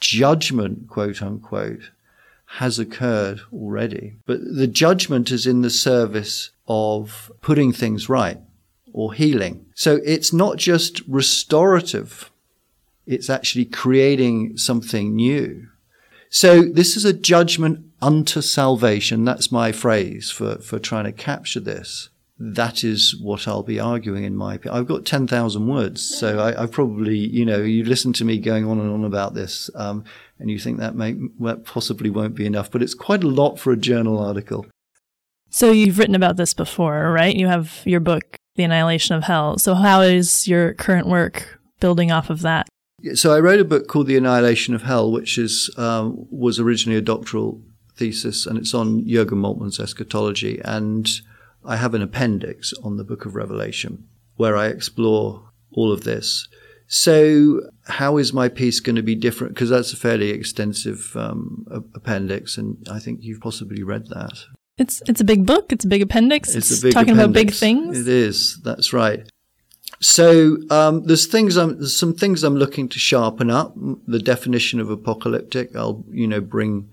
judgment, 0.00 0.88
quote 0.88 1.22
unquote, 1.22 1.90
has 2.46 2.78
occurred 2.78 3.40
already. 3.52 4.14
But 4.26 4.40
the 4.44 4.66
judgment 4.66 5.30
is 5.30 5.46
in 5.46 5.62
the 5.62 5.70
service 5.70 6.50
of 6.68 7.32
putting 7.40 7.72
things 7.72 8.08
right 8.08 8.38
or 8.92 9.12
healing. 9.12 9.66
So 9.74 10.00
it's 10.04 10.32
not 10.32 10.56
just 10.56 11.00
restorative, 11.08 12.30
it's 13.06 13.28
actually 13.28 13.64
creating 13.64 14.56
something 14.56 15.16
new. 15.16 15.68
So 16.30 16.62
this 16.62 16.96
is 16.96 17.04
a 17.04 17.12
judgment 17.12 17.93
unto 18.04 18.42
salvation. 18.42 19.24
That's 19.24 19.50
my 19.50 19.72
phrase 19.72 20.30
for, 20.30 20.58
for 20.58 20.78
trying 20.78 21.04
to 21.04 21.12
capture 21.12 21.60
this. 21.60 22.10
That 22.38 22.84
is 22.84 23.18
what 23.18 23.48
I'll 23.48 23.62
be 23.62 23.80
arguing 23.80 24.24
in 24.24 24.36
my 24.36 24.56
opinion. 24.56 24.78
I've 24.78 24.88
got 24.88 25.06
10,000 25.06 25.66
words, 25.66 26.02
so 26.02 26.38
I, 26.38 26.64
I, 26.64 26.66
probably, 26.66 27.16
you 27.16 27.46
know, 27.46 27.62
you 27.62 27.84
listen 27.84 28.12
to 28.14 28.24
me 28.24 28.38
going 28.38 28.66
on 28.66 28.78
and 28.78 28.92
on 28.92 29.04
about 29.04 29.34
this, 29.34 29.70
um, 29.76 30.04
and 30.38 30.50
you 30.50 30.58
think 30.58 30.78
that 30.78 30.96
may, 30.96 31.16
well, 31.38 31.56
possibly 31.56 32.10
won't 32.10 32.34
be 32.34 32.44
enough, 32.44 32.70
but 32.70 32.82
it's 32.82 32.92
quite 32.92 33.24
a 33.24 33.28
lot 33.28 33.58
for 33.58 33.72
a 33.72 33.76
journal 33.76 34.18
article. 34.18 34.66
So 35.48 35.70
you've 35.70 35.98
written 35.98 36.16
about 36.16 36.36
this 36.36 36.52
before, 36.52 37.12
right? 37.12 37.34
You 37.34 37.46
have 37.46 37.80
your 37.84 38.00
book, 38.00 38.36
The 38.56 38.64
Annihilation 38.64 39.14
of 39.14 39.22
Hell. 39.22 39.56
So 39.58 39.74
how 39.74 40.02
is 40.02 40.48
your 40.48 40.74
current 40.74 41.06
work 41.06 41.60
building 41.78 42.10
off 42.10 42.28
of 42.28 42.42
that? 42.42 42.68
So 43.14 43.32
I 43.32 43.38
wrote 43.38 43.60
a 43.60 43.64
book 43.64 43.86
called 43.86 44.08
The 44.08 44.16
Annihilation 44.16 44.74
of 44.74 44.82
Hell, 44.82 45.12
which 45.12 45.38
is 45.38 45.72
um, 45.78 46.26
was 46.30 46.58
originally 46.58 46.98
a 46.98 47.02
doctoral 47.02 47.62
thesis, 47.96 48.46
and 48.46 48.58
it's 48.58 48.74
on 48.74 49.04
Jürgen 49.04 49.38
Moltmann's 49.38 49.80
eschatology. 49.80 50.60
And 50.64 51.10
I 51.64 51.76
have 51.76 51.94
an 51.94 52.02
appendix 52.02 52.72
on 52.82 52.96
the 52.96 53.04
Book 53.04 53.24
of 53.24 53.34
Revelation 53.34 54.08
where 54.36 54.56
I 54.56 54.66
explore 54.66 55.50
all 55.72 55.92
of 55.92 56.04
this. 56.04 56.48
So, 56.86 57.62
how 57.86 58.18
is 58.18 58.32
my 58.32 58.48
piece 58.48 58.80
going 58.80 58.96
to 58.96 59.02
be 59.02 59.14
different? 59.14 59.54
Because 59.54 59.70
that's 59.70 59.92
a 59.92 59.96
fairly 59.96 60.30
extensive 60.30 61.16
um, 61.16 61.66
appendix, 61.94 62.58
and 62.58 62.86
I 62.90 62.98
think 62.98 63.20
you've 63.22 63.40
possibly 63.40 63.82
read 63.82 64.08
that. 64.08 64.44
It's 64.76 65.02
it's 65.08 65.20
a 65.20 65.24
big 65.24 65.46
book. 65.46 65.72
It's 65.72 65.84
a 65.84 65.88
big 65.88 66.02
appendix. 66.02 66.54
It's, 66.54 66.70
it's 66.70 66.82
big 66.82 66.92
talking 66.92 67.14
appendix. 67.14 67.24
about 67.24 67.34
big 67.34 67.52
things. 67.52 68.00
It 68.00 68.08
is. 68.08 68.60
That's 68.62 68.92
right. 68.92 69.26
So 70.00 70.58
um, 70.70 71.04
there's 71.04 71.26
things. 71.26 71.56
I'm, 71.56 71.78
there's 71.78 71.96
some 71.96 72.12
things 72.12 72.44
I'm 72.44 72.56
looking 72.56 72.88
to 72.90 72.98
sharpen 72.98 73.50
up. 73.50 73.74
The 74.06 74.18
definition 74.18 74.78
of 74.80 74.90
apocalyptic, 74.90 75.74
I'll 75.74 76.04
you 76.10 76.26
know 76.26 76.40
bring 76.40 76.90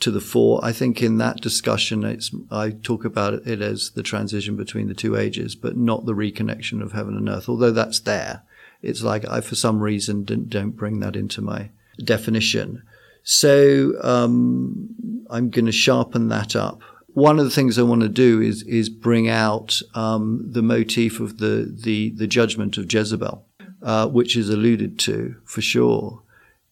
to 0.00 0.10
the 0.10 0.20
fore. 0.20 0.60
I 0.62 0.72
think 0.72 1.02
in 1.02 1.18
that 1.18 1.40
discussion, 1.40 2.04
it's 2.04 2.30
I 2.50 2.70
talk 2.70 3.04
about 3.04 3.34
it 3.46 3.60
as 3.60 3.90
the 3.90 4.02
transition 4.02 4.56
between 4.56 4.88
the 4.88 4.94
two 4.94 5.16
ages, 5.16 5.54
but 5.54 5.76
not 5.76 6.06
the 6.06 6.14
reconnection 6.14 6.82
of 6.82 6.92
heaven 6.92 7.16
and 7.16 7.28
earth. 7.28 7.48
Although 7.48 7.72
that's 7.72 8.00
there, 8.00 8.42
it's 8.82 9.02
like 9.02 9.26
I 9.28 9.40
for 9.40 9.54
some 9.54 9.80
reason 9.80 10.24
don't 10.24 10.70
bring 10.70 11.00
that 11.00 11.16
into 11.16 11.40
my 11.40 11.70
definition. 12.02 12.82
So 13.22 13.92
um, 14.02 15.24
I'm 15.30 15.48
going 15.48 15.66
to 15.66 15.72
sharpen 15.72 16.28
that 16.28 16.54
up 16.54 16.82
one 17.14 17.38
of 17.38 17.44
the 17.44 17.50
things 17.50 17.78
I 17.78 17.82
want 17.82 18.02
to 18.02 18.08
do 18.08 18.40
is 18.40 18.62
is 18.64 18.88
bring 18.88 19.28
out 19.28 19.80
um, 19.94 20.44
the 20.50 20.62
motif 20.62 21.20
of 21.20 21.38
the 21.38 21.72
the 21.72 22.10
the 22.10 22.26
judgment 22.26 22.76
of 22.76 22.92
Jezebel, 22.92 23.46
uh, 23.82 24.08
which 24.08 24.36
is 24.36 24.50
alluded 24.50 24.98
to 25.00 25.36
for 25.44 25.62
sure 25.62 26.22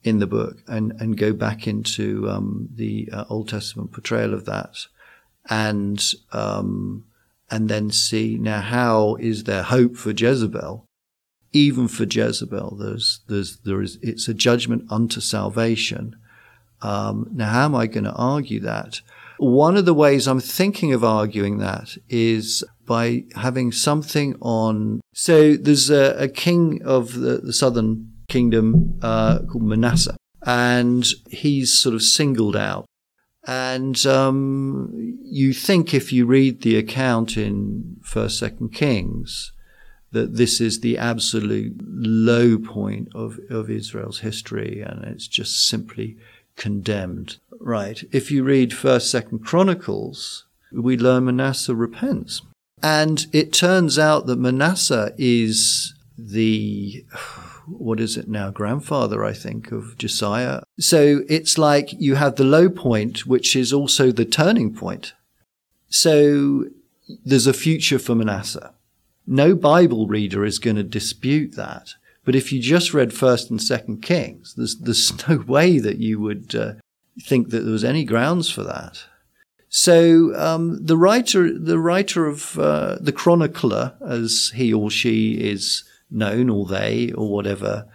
in 0.04 0.18
the 0.18 0.26
book, 0.26 0.62
and 0.66 0.92
and 1.00 1.16
go 1.16 1.32
back 1.32 1.66
into 1.66 2.28
um, 2.28 2.68
the 2.74 3.08
uh, 3.12 3.24
Old 3.28 3.48
Testament 3.48 3.92
portrayal 3.92 4.34
of 4.34 4.44
that, 4.46 4.76
and 5.48 6.02
um, 6.32 7.04
and 7.50 7.68
then 7.68 7.90
see 7.90 8.36
now 8.38 8.60
how 8.60 9.16
is 9.16 9.44
there 9.44 9.62
hope 9.62 9.96
for 9.96 10.10
Jezebel. 10.10 10.86
Even 11.54 11.86
for 11.86 12.04
Jezebel, 12.04 12.76
there's 12.76 13.20
there's 13.28 13.58
there 13.58 13.82
is 13.82 13.98
it's 14.00 14.26
a 14.26 14.34
judgment 14.34 14.90
unto 14.90 15.20
salvation. 15.20 16.16
Um, 16.80 17.28
now, 17.32 17.50
how 17.50 17.64
am 17.66 17.74
I 17.74 17.86
going 17.86 18.04
to 18.04 18.14
argue 18.14 18.60
that? 18.60 19.00
One 19.38 19.76
of 19.76 19.84
the 19.84 19.94
ways 19.94 20.26
I'm 20.26 20.40
thinking 20.40 20.92
of 20.92 21.04
arguing 21.04 21.58
that 21.58 21.96
is 22.08 22.64
by 22.86 23.24
having 23.36 23.72
something 23.72 24.36
on. 24.40 25.00
So 25.14 25.54
there's 25.56 25.90
a, 25.90 26.16
a 26.18 26.28
king 26.28 26.82
of 26.84 27.14
the, 27.14 27.38
the 27.38 27.52
southern 27.52 28.11
kingdom 28.32 28.98
uh, 29.02 29.40
called 29.40 29.64
Manasseh, 29.64 30.16
and 30.44 31.06
he's 31.30 31.78
sort 31.78 31.94
of 31.94 32.02
singled 32.02 32.56
out. 32.56 32.86
And 33.46 34.06
um, 34.06 35.18
you 35.22 35.52
think 35.52 35.92
if 35.92 36.12
you 36.12 36.26
read 36.26 36.62
the 36.62 36.76
account 36.76 37.36
in 37.36 37.96
First, 38.02 38.38
Second 38.38 38.72
Kings, 38.72 39.52
that 40.12 40.36
this 40.36 40.60
is 40.60 40.80
the 40.80 40.96
absolute 40.96 41.74
low 41.84 42.58
point 42.58 43.08
of, 43.14 43.38
of 43.50 43.68
Israel's 43.68 44.20
history, 44.20 44.80
and 44.80 45.04
it's 45.04 45.26
just 45.26 45.66
simply 45.66 46.16
condemned. 46.56 47.38
Right. 47.58 48.02
If 48.12 48.30
you 48.30 48.44
read 48.44 48.72
First, 48.72 49.10
Second 49.10 49.40
Chronicles, 49.44 50.46
we 50.72 50.96
learn 50.96 51.24
Manasseh 51.24 51.74
repents. 51.74 52.42
And 52.82 53.26
it 53.32 53.52
turns 53.52 53.98
out 53.98 54.26
that 54.26 54.38
Manasseh 54.38 55.12
is 55.16 55.94
the 56.16 57.04
what 57.66 58.00
is 58.00 58.16
it 58.16 58.28
now, 58.28 58.50
grandfather, 58.50 59.24
I 59.24 59.32
think, 59.32 59.72
of 59.72 59.96
Josiah. 59.98 60.62
So 60.78 61.22
it's 61.28 61.58
like 61.58 61.92
you 61.92 62.16
have 62.16 62.36
the 62.36 62.44
low 62.44 62.68
point, 62.68 63.26
which 63.26 63.54
is 63.54 63.72
also 63.72 64.10
the 64.10 64.24
turning 64.24 64.74
point. 64.74 65.14
So 65.88 66.66
there's 67.24 67.46
a 67.46 67.52
future 67.52 67.98
for 67.98 68.14
Manasseh. 68.14 68.74
No 69.26 69.54
Bible 69.54 70.06
reader 70.06 70.44
is 70.44 70.58
going 70.58 70.76
to 70.76 70.82
dispute 70.82 71.54
that. 71.56 71.94
But 72.24 72.34
if 72.34 72.52
you 72.52 72.60
just 72.60 72.94
read 72.94 73.12
First 73.12 73.50
and 73.50 73.60
Second 73.60 74.02
Kings, 74.02 74.54
there's 74.54 74.78
there's 74.78 75.28
no 75.28 75.38
way 75.38 75.78
that 75.78 75.98
you 75.98 76.20
would 76.20 76.54
uh, 76.54 76.74
think 77.20 77.50
that 77.50 77.60
there 77.60 77.72
was 77.72 77.84
any 77.84 78.04
grounds 78.04 78.50
for 78.50 78.62
that. 78.62 79.04
So 79.68 80.34
um, 80.36 80.84
the 80.84 80.98
writer, 80.98 81.58
the 81.58 81.78
writer 81.78 82.26
of 82.26 82.58
uh, 82.58 82.98
the 83.00 83.12
chronicler, 83.12 83.94
as 84.06 84.52
he 84.54 84.72
or 84.72 84.90
she 84.90 85.32
is 85.32 85.84
known, 86.12 86.50
or 86.50 86.66
they, 86.66 87.12
or 87.12 87.30
whatever, 87.30 87.86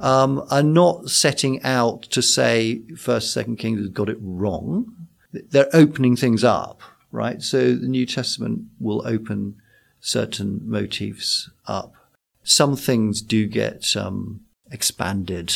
um, 0.00 0.44
are 0.50 0.62
not 0.62 1.08
setting 1.08 1.62
out 1.62 2.02
to 2.02 2.22
say 2.22 2.82
First, 2.96 3.32
Second 3.32 3.56
Kings 3.56 3.88
got 3.88 4.08
it 4.08 4.18
wrong. 4.20 4.94
They're 5.32 5.68
opening 5.72 6.16
things 6.16 6.44
up, 6.44 6.80
right? 7.12 7.42
So 7.42 7.74
the 7.74 7.88
New 7.88 8.06
Testament 8.06 8.64
will 8.80 9.06
open 9.06 9.56
certain 10.00 10.60
motifs 10.64 11.50
up. 11.66 11.94
Some 12.42 12.76
things 12.76 13.22
do 13.22 13.46
get 13.46 13.96
um, 13.96 14.40
expanded 14.70 15.54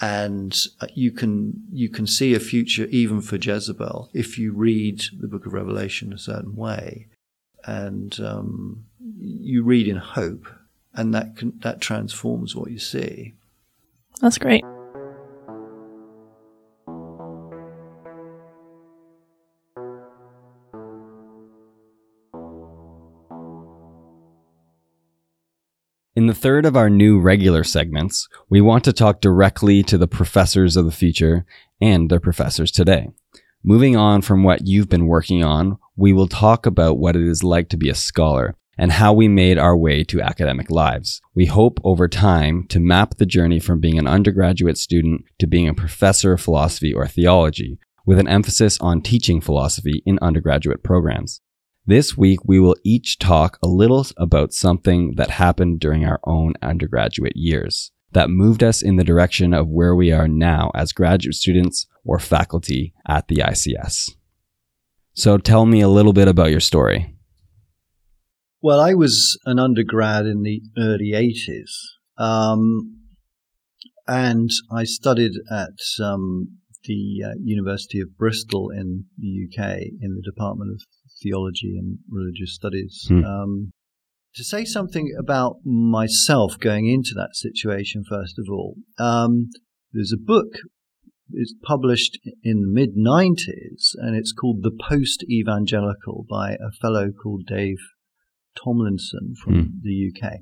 and 0.00 0.66
uh, 0.80 0.86
you 0.94 1.10
can 1.10 1.62
you 1.70 1.88
can 1.88 2.06
see 2.06 2.34
a 2.34 2.40
future 2.40 2.86
even 2.86 3.20
for 3.20 3.36
Jezebel 3.36 4.08
if 4.14 4.38
you 4.38 4.52
read 4.52 5.02
the 5.18 5.28
Book 5.28 5.46
of 5.46 5.52
Revelation 5.52 6.12
a 6.12 6.18
certain 6.18 6.56
way, 6.56 7.08
and 7.64 8.18
um, 8.20 8.86
you 9.18 9.62
read 9.62 9.86
in 9.86 9.96
hope, 9.96 10.46
and 10.94 11.14
that 11.14 11.36
can, 11.36 11.58
that 11.62 11.80
transforms 11.80 12.54
what 12.54 12.70
you 12.70 12.78
see. 12.78 13.34
That's 14.20 14.38
great. 14.38 14.64
In 26.16 26.26
the 26.26 26.34
third 26.34 26.66
of 26.66 26.76
our 26.76 26.90
new 26.90 27.18
regular 27.18 27.64
segments, 27.64 28.28
we 28.50 28.60
want 28.60 28.84
to 28.84 28.92
talk 28.92 29.20
directly 29.20 29.82
to 29.84 29.96
the 29.96 30.08
professors 30.08 30.76
of 30.76 30.84
the 30.84 30.90
future 30.90 31.46
and 31.80 32.10
their 32.10 32.20
professors 32.20 32.70
today. 32.70 33.08
Moving 33.62 33.96
on 33.96 34.20
from 34.20 34.42
what 34.42 34.66
you've 34.66 34.88
been 34.88 35.06
working 35.06 35.42
on, 35.42 35.78
we 35.96 36.12
will 36.12 36.26
talk 36.26 36.66
about 36.66 36.98
what 36.98 37.16
it 37.16 37.22
is 37.22 37.42
like 37.42 37.68
to 37.70 37.76
be 37.76 37.88
a 37.88 37.94
scholar 37.94 38.56
and 38.80 38.92
how 38.92 39.12
we 39.12 39.28
made 39.28 39.58
our 39.58 39.76
way 39.76 40.02
to 40.02 40.22
academic 40.22 40.70
lives. 40.70 41.20
We 41.34 41.44
hope 41.44 41.78
over 41.84 42.08
time 42.08 42.66
to 42.70 42.80
map 42.80 43.18
the 43.18 43.26
journey 43.26 43.60
from 43.60 43.78
being 43.78 43.98
an 43.98 44.06
undergraduate 44.06 44.78
student 44.78 45.26
to 45.38 45.46
being 45.46 45.68
a 45.68 45.74
professor 45.74 46.32
of 46.32 46.40
philosophy 46.40 46.94
or 46.94 47.06
theology, 47.06 47.78
with 48.06 48.18
an 48.18 48.26
emphasis 48.26 48.78
on 48.80 49.02
teaching 49.02 49.42
philosophy 49.42 50.02
in 50.06 50.18
undergraduate 50.22 50.82
programs. 50.82 51.42
This 51.84 52.16
week, 52.16 52.40
we 52.46 52.58
will 52.58 52.74
each 52.82 53.18
talk 53.18 53.58
a 53.62 53.68
little 53.68 54.06
about 54.16 54.54
something 54.54 55.12
that 55.16 55.28
happened 55.28 55.78
during 55.78 56.06
our 56.06 56.20
own 56.24 56.54
undergraduate 56.62 57.36
years 57.36 57.92
that 58.12 58.30
moved 58.30 58.64
us 58.64 58.80
in 58.80 58.96
the 58.96 59.04
direction 59.04 59.52
of 59.52 59.68
where 59.68 59.94
we 59.94 60.10
are 60.10 60.26
now 60.26 60.70
as 60.74 60.94
graduate 60.94 61.34
students 61.34 61.86
or 62.02 62.18
faculty 62.18 62.94
at 63.06 63.28
the 63.28 63.36
ICS. 63.36 64.12
So 65.12 65.36
tell 65.36 65.66
me 65.66 65.82
a 65.82 65.88
little 65.88 66.14
bit 66.14 66.28
about 66.28 66.50
your 66.50 66.60
story. 66.60 67.14
Well, 68.62 68.78
I 68.78 68.92
was 68.92 69.38
an 69.46 69.58
undergrad 69.58 70.26
in 70.26 70.42
the 70.42 70.62
early 70.76 71.12
80s. 71.14 71.70
Um, 72.22 72.98
and 74.06 74.50
I 74.70 74.84
studied 74.84 75.32
at 75.50 76.04
um, 76.04 76.58
the 76.84 77.22
uh, 77.24 77.34
University 77.42 78.00
of 78.00 78.18
Bristol 78.18 78.68
in 78.70 79.04
the 79.16 79.46
UK 79.46 79.80
in 80.00 80.14
the 80.14 80.22
Department 80.22 80.72
of 80.72 80.82
theology 81.22 81.76
and 81.78 81.98
religious 82.10 82.54
studies. 82.54 83.06
Hmm. 83.08 83.24
Um, 83.24 83.72
to 84.34 84.44
say 84.44 84.64
something 84.64 85.14
about 85.18 85.56
myself 85.64 86.58
going 86.58 86.86
into 86.86 87.14
that 87.16 87.34
situation, 87.34 88.04
first 88.08 88.38
of 88.38 88.46
all, 88.50 88.76
um, 88.98 89.48
there's 89.92 90.12
a 90.12 90.22
book. 90.22 90.52
It's 91.32 91.54
published 91.62 92.18
in 92.42 92.60
the 92.60 92.68
mid 92.68 92.96
90s, 92.96 93.94
and 93.94 94.16
it's 94.16 94.32
called 94.32 94.62
The 94.62 94.76
Post 94.88 95.24
Evangelical 95.30 96.26
by 96.28 96.52
a 96.52 96.72
fellow 96.80 97.10
called 97.10 97.46
Dave 97.46 97.78
Tomlinson 98.56 99.34
from 99.42 99.54
hmm. 99.54 99.66
the 99.82 100.10
UK. 100.12 100.40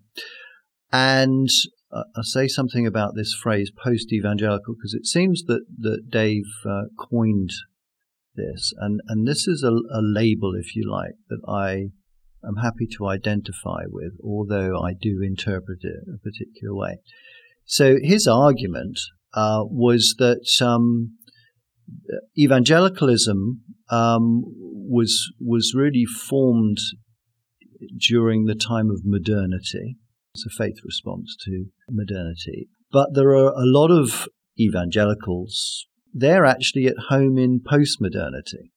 And 0.93 1.49
uh, 1.93 2.05
I'll 2.17 2.23
say 2.23 2.49
something 2.49 2.87
about 2.87 3.15
this 3.15 3.35
phrase 3.35 3.71
post 3.71 4.13
evangelical 4.13 4.75
because 4.75 4.95
it 4.95 5.07
seems 5.07 5.45
that, 5.45 5.65
that 5.79 6.11
Dave 6.11 6.45
uh, 6.69 6.85
coined 6.99 7.51
this. 8.35 8.73
And, 8.79 9.01
and 9.09 9.27
this 9.27 9.47
is 9.47 9.63
a, 9.63 9.73
a 9.73 10.03
label, 10.03 10.55
if 10.55 10.75
you 10.75 10.91
like, 10.91 11.15
that 11.29 11.41
I 11.49 11.91
am 12.47 12.57
happy 12.63 12.87
to 12.97 13.07
identify 13.07 13.83
with, 13.89 14.13
although 14.23 14.81
I 14.81 14.93
do 14.99 15.21
interpret 15.23 15.81
it 15.83 16.09
a 16.15 16.19
particular 16.19 16.75
way. 16.75 16.99
So 17.65 17.97
his 18.03 18.27
argument 18.27 18.99
uh, 19.35 19.65
was 19.65 20.15
that 20.19 20.47
um, 20.65 21.19
evangelicalism 22.39 23.63
um, 23.91 24.43
was 24.47 25.33
was 25.41 25.75
really 25.77 26.05
formed 26.05 26.79
during 27.99 28.45
the 28.45 28.55
time 28.55 28.91
of 28.91 29.03
modernity. 29.05 29.97
It's 30.35 30.47
a 30.47 30.51
faith 30.51 30.77
response 30.85 31.37
to 31.45 31.67
modernity, 31.91 32.69
but 32.93 33.15
there 33.15 33.31
are 33.31 33.53
a 33.53 33.65
lot 33.65 33.91
of 33.91 34.29
evangelicals 34.59 35.87
they're 36.15 36.45
actually 36.45 36.87
at 36.87 36.97
home 37.09 37.39
in 37.39 37.61
postmodernity. 37.61 38.71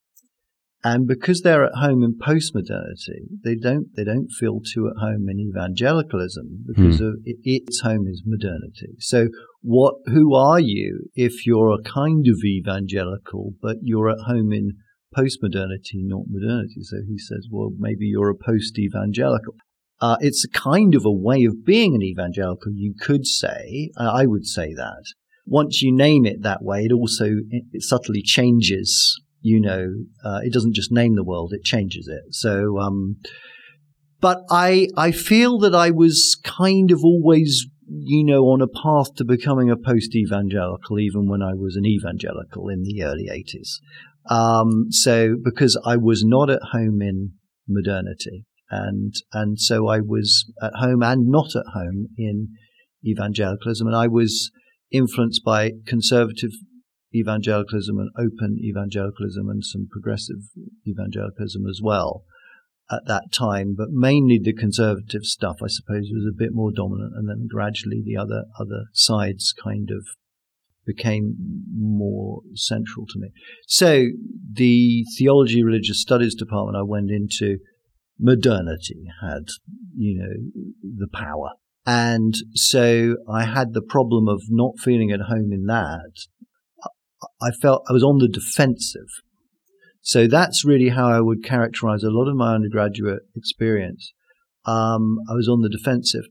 And 0.83 1.07
because 1.07 1.41
they're 1.41 1.65
at 1.65 1.75
home 1.75 2.03
in 2.03 2.17
postmodernity, 2.17 3.39
they 3.43 3.55
don't 3.55 3.95
they 3.95 4.03
don't 4.03 4.29
feel 4.31 4.59
too 4.61 4.87
at 4.87 4.99
home 4.99 5.29
in 5.29 5.39
evangelicalism 5.39 6.65
because 6.65 6.97
hmm. 6.97 7.05
of 7.05 7.13
it, 7.23 7.37
its 7.43 7.81
home 7.81 8.07
is 8.07 8.23
modernity. 8.25 8.95
So 8.97 9.27
what 9.61 9.95
who 10.07 10.33
are 10.33 10.59
you 10.59 11.09
if 11.13 11.45
you're 11.45 11.71
a 11.71 11.83
kind 11.83 12.25
of 12.27 12.43
evangelical 12.43 13.53
but 13.61 13.77
you're 13.83 14.09
at 14.09 14.25
home 14.25 14.51
in 14.51 14.71
postmodernity, 15.15 16.03
not 16.03 16.23
modernity? 16.27 16.81
So 16.81 16.97
he 17.07 17.17
says, 17.17 17.47
well, 17.51 17.71
maybe 17.77 18.05
you're 18.05 18.29
a 18.29 18.35
post-evangelical. 18.35 19.55
Uh, 19.99 20.17
it's 20.19 20.43
a 20.43 20.49
kind 20.49 20.95
of 20.95 21.05
a 21.05 21.11
way 21.11 21.43
of 21.43 21.63
being 21.63 21.93
an 21.93 22.01
evangelical, 22.01 22.71
you 22.73 22.95
could 22.99 23.27
say. 23.27 23.91
I 23.97 24.25
would 24.25 24.47
say 24.47 24.73
that 24.73 25.03
once 25.45 25.81
you 25.81 25.93
name 25.93 26.25
it 26.25 26.43
that 26.43 26.63
way, 26.63 26.85
it 26.85 26.91
also 26.91 27.37
it 27.49 27.83
subtly 27.83 28.21
changes. 28.21 29.21
You 29.41 29.59
know, 29.59 29.87
uh, 30.23 30.39
it 30.43 30.53
doesn't 30.53 30.75
just 30.75 30.91
name 30.91 31.15
the 31.15 31.23
world; 31.23 31.51
it 31.53 31.63
changes 31.63 32.07
it. 32.07 32.33
So, 32.33 32.79
um, 32.79 33.17
but 34.19 34.39
I 34.49 34.87
I 34.95 35.11
feel 35.11 35.59
that 35.59 35.75
I 35.75 35.91
was 35.91 36.39
kind 36.43 36.91
of 36.91 37.03
always 37.03 37.67
you 37.87 38.23
know 38.23 38.43
on 38.45 38.61
a 38.61 38.67
path 38.67 39.15
to 39.15 39.25
becoming 39.25 39.69
a 39.69 39.77
post 39.77 40.15
evangelical, 40.15 40.99
even 40.99 41.27
when 41.27 41.41
I 41.41 41.53
was 41.53 41.75
an 41.75 41.85
evangelical 41.85 42.69
in 42.69 42.83
the 42.83 43.03
early 43.03 43.29
eighties. 43.31 43.81
Um, 44.29 44.87
so 44.91 45.35
because 45.43 45.79
I 45.85 45.97
was 45.97 46.23
not 46.23 46.49
at 46.49 46.61
home 46.71 47.01
in 47.01 47.33
modernity, 47.67 48.45
and 48.69 49.13
and 49.33 49.59
so 49.59 49.87
I 49.87 49.99
was 49.99 50.51
at 50.61 50.73
home 50.75 51.03
and 51.03 51.27
not 51.27 51.55
at 51.55 51.65
home 51.73 52.07
in 52.17 52.49
evangelicalism, 53.05 53.87
and 53.87 53.95
I 53.95 54.07
was 54.07 54.51
influenced 54.91 55.43
by 55.43 55.71
conservative 55.85 56.51
evangelicalism 57.13 57.97
and 57.97 58.09
open 58.17 58.57
evangelicalism 58.63 59.49
and 59.49 59.63
some 59.65 59.87
progressive 59.91 60.43
evangelicalism 60.87 61.65
as 61.67 61.79
well 61.83 62.23
at 62.91 63.05
that 63.07 63.31
time, 63.31 63.73
but 63.77 63.89
mainly 63.91 64.39
the 64.41 64.53
conservative 64.53 65.23
stuff, 65.23 65.57
I 65.63 65.67
suppose, 65.67 66.09
was 66.11 66.25
a 66.27 66.37
bit 66.37 66.53
more 66.53 66.71
dominant, 66.75 67.13
and 67.15 67.29
then 67.29 67.47
gradually 67.49 68.01
the 68.03 68.17
other 68.17 68.45
other 68.59 68.85
sides 68.93 69.53
kind 69.53 69.89
of 69.89 70.05
became 70.85 71.35
more 71.75 72.41
central 72.55 73.05
to 73.07 73.19
me. 73.19 73.29
So 73.67 74.07
the 74.53 75.03
theology 75.17 75.63
religious 75.63 76.01
studies 76.01 76.35
department 76.35 76.77
I 76.77 76.83
went 76.83 77.11
into, 77.11 77.57
modernity 78.19 79.05
had, 79.21 79.45
you 79.95 80.19
know, 80.19 80.61
the 80.97 81.07
power 81.07 81.51
and 81.85 82.35
so 82.53 83.15
I 83.29 83.45
had 83.45 83.73
the 83.73 83.81
problem 83.81 84.27
of 84.27 84.43
not 84.49 84.79
feeling 84.79 85.11
at 85.11 85.21
home 85.21 85.51
in 85.51 85.65
that. 85.65 86.11
I 87.41 87.51
felt 87.51 87.83
I 87.89 87.93
was 87.93 88.03
on 88.03 88.19
the 88.19 88.27
defensive. 88.27 89.07
So 90.01 90.27
that's 90.27 90.65
really 90.65 90.89
how 90.89 91.07
I 91.07 91.21
would 91.21 91.43
characterize 91.43 92.03
a 92.03 92.09
lot 92.09 92.29
of 92.29 92.35
my 92.35 92.55
undergraduate 92.55 93.23
experience. 93.35 94.13
Um, 94.65 95.17
I 95.29 95.33
was 95.33 95.47
on 95.47 95.61
the 95.61 95.69
defensive. 95.69 96.25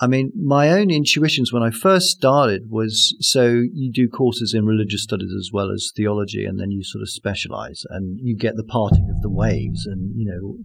I 0.00 0.06
mean, 0.06 0.32
my 0.34 0.70
own 0.70 0.90
intuitions 0.90 1.52
when 1.52 1.62
I 1.62 1.70
first 1.70 2.06
started 2.06 2.70
was 2.70 3.16
so 3.20 3.62
you 3.72 3.90
do 3.92 4.08
courses 4.08 4.54
in 4.54 4.64
religious 4.64 5.02
studies 5.02 5.32
as 5.36 5.50
well 5.52 5.70
as 5.70 5.92
theology, 5.96 6.44
and 6.44 6.58
then 6.60 6.70
you 6.70 6.84
sort 6.84 7.02
of 7.02 7.10
specialize 7.10 7.82
and 7.90 8.18
you 8.22 8.36
get 8.36 8.56
the 8.56 8.64
parting 8.64 9.08
of 9.10 9.22
the 9.22 9.30
waves. 9.30 9.86
And, 9.86 10.12
you 10.16 10.26
know, 10.30 10.58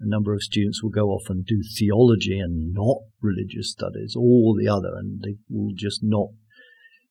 a 0.00 0.08
number 0.08 0.32
of 0.32 0.42
students 0.42 0.82
will 0.82 0.90
go 0.90 1.08
off 1.08 1.28
and 1.28 1.44
do 1.44 1.60
theology 1.78 2.38
and 2.38 2.72
not 2.72 2.98
religious 3.20 3.70
studies 3.70 4.14
or 4.16 4.54
the 4.58 4.68
other, 4.68 4.94
and 4.96 5.20
they 5.22 5.36
will 5.50 5.74
just 5.76 6.00
not, 6.02 6.28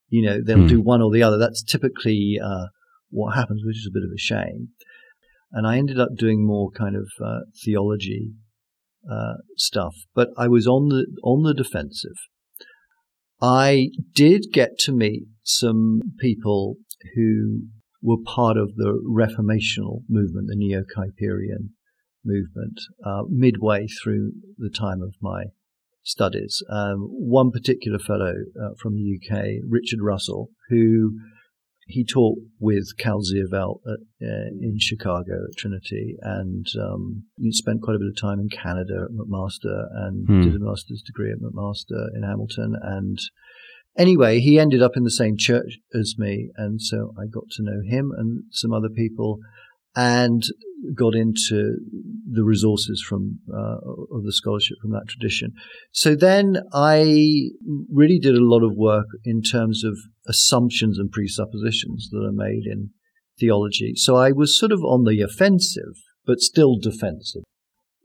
you 0.10 0.24
know, 0.24 0.42
they'll 0.42 0.62
Hmm. 0.62 0.68
do 0.68 0.82
one 0.82 1.02
or 1.02 1.12
the 1.12 1.24
other. 1.24 1.38
That's 1.38 1.62
typically 1.64 2.40
uh, 2.44 2.68
what 3.10 3.36
happens, 3.36 3.64
which 3.66 3.78
is 3.78 3.88
a 3.88 3.94
bit 3.94 4.04
of 4.04 4.12
a 4.12 4.18
shame. 4.18 4.70
And 5.52 5.68
I 5.68 5.78
ended 5.78 6.00
up 6.00 6.10
doing 6.18 6.46
more 6.46 6.72
kind 6.72 6.96
of 6.96 7.10
uh, 7.24 7.42
theology 7.64 8.34
uh, 9.10 9.36
stuff, 9.56 9.96
but 10.14 10.30
I 10.38 10.48
was 10.48 10.68
on 10.68 10.90
the 10.90 11.06
on 11.24 11.44
the 11.44 11.54
defensive. 11.54 12.18
I 13.42 13.90
did 14.14 14.48
get 14.52 14.80
to 14.80 14.92
meet 14.92 15.24
some 15.44 16.02
people 16.20 16.78
who 17.16 17.68
were 18.02 18.18
part 18.24 18.58
of 18.58 18.76
the 18.76 19.00
Reformational 19.08 20.02
movement, 20.10 20.48
the 20.48 20.56
Neo 20.56 20.82
Kuyperian 20.84 21.70
movement, 22.26 22.80
uh, 23.06 23.24
midway 23.30 23.88
through 23.88 24.32
the 24.58 24.70
time 24.70 25.02
of 25.02 25.14
my 25.22 25.46
studies. 26.04 26.64
Um, 26.70 27.08
one 27.10 27.52
particular 27.52 28.00
fellow 28.00 28.34
uh, 28.60 28.70
from 28.82 28.96
the 28.96 29.20
UK, 29.20 29.64
Richard 29.68 30.00
Russell, 30.02 30.50
who 30.70 31.20
he 31.88 32.06
taught 32.06 32.38
with 32.60 32.98
Cal 32.98 33.22
uh, 33.26 33.94
in 34.22 34.78
Chicago 34.80 35.46
at 35.50 35.58
Trinity, 35.58 36.16
and 36.22 36.66
um, 36.80 37.24
he 37.38 37.52
spent 37.52 37.82
quite 37.82 37.96
a 37.96 38.00
bit 38.00 38.10
of 38.10 38.20
time 38.20 38.40
in 38.40 38.50
Canada 38.50 39.06
at 39.06 39.16
McMaster, 39.16 39.88
and 39.94 40.28
Hmm. 40.28 40.42
did 40.42 40.56
a 40.56 40.60
master's 40.60 41.02
degree 41.02 41.32
at 41.32 41.40
McMaster 41.40 42.08
in 42.16 42.24
Hamilton. 42.24 42.76
And 42.82 43.18
anyway, 43.98 44.40
he 44.40 44.60
ended 44.60 44.82
up 44.82 44.98
in 44.98 45.04
the 45.04 45.12
same 45.12 45.36
church 45.38 45.80
as 45.94 46.16
me, 46.18 46.52
and 46.58 46.82
so 46.82 47.14
I 47.18 47.28
got 47.28 47.50
to 47.52 47.64
know 47.64 47.82
him 47.86 48.12
and 48.18 48.44
some 48.52 48.74
other 48.74 48.90
people, 48.90 49.40
and 49.96 50.44
got 50.96 51.16
into 51.16 51.78
the 52.32 52.44
resources 52.44 53.04
from 53.08 53.40
uh, 53.52 53.78
of 54.16 54.24
the 54.24 54.34
scholarship 54.34 54.78
from 54.82 54.92
that 54.92 55.08
tradition. 55.08 55.54
So 55.92 56.16
then 56.16 56.58
I 56.74 57.50
really 57.92 58.20
did 58.20 58.36
a 58.36 58.44
lot 58.44 58.64
of 58.64 58.76
work 58.76 59.08
in 59.24 59.42
terms 59.42 59.84
of 59.84 59.98
assumptions 60.28 61.00
and 61.00 61.12
presuppositions 61.12 62.10
that 62.12 62.24
are 62.24 62.32
made 62.32 62.66
in 62.66 62.92
theology. 63.40 63.94
So 63.96 64.16
I 64.16 64.32
was 64.32 64.60
sort 64.60 64.72
of 64.72 64.80
on 64.84 65.04
the 65.04 65.22
offensive, 65.22 65.96
but 66.26 66.40
still 66.40 66.78
defensive. 66.78 67.44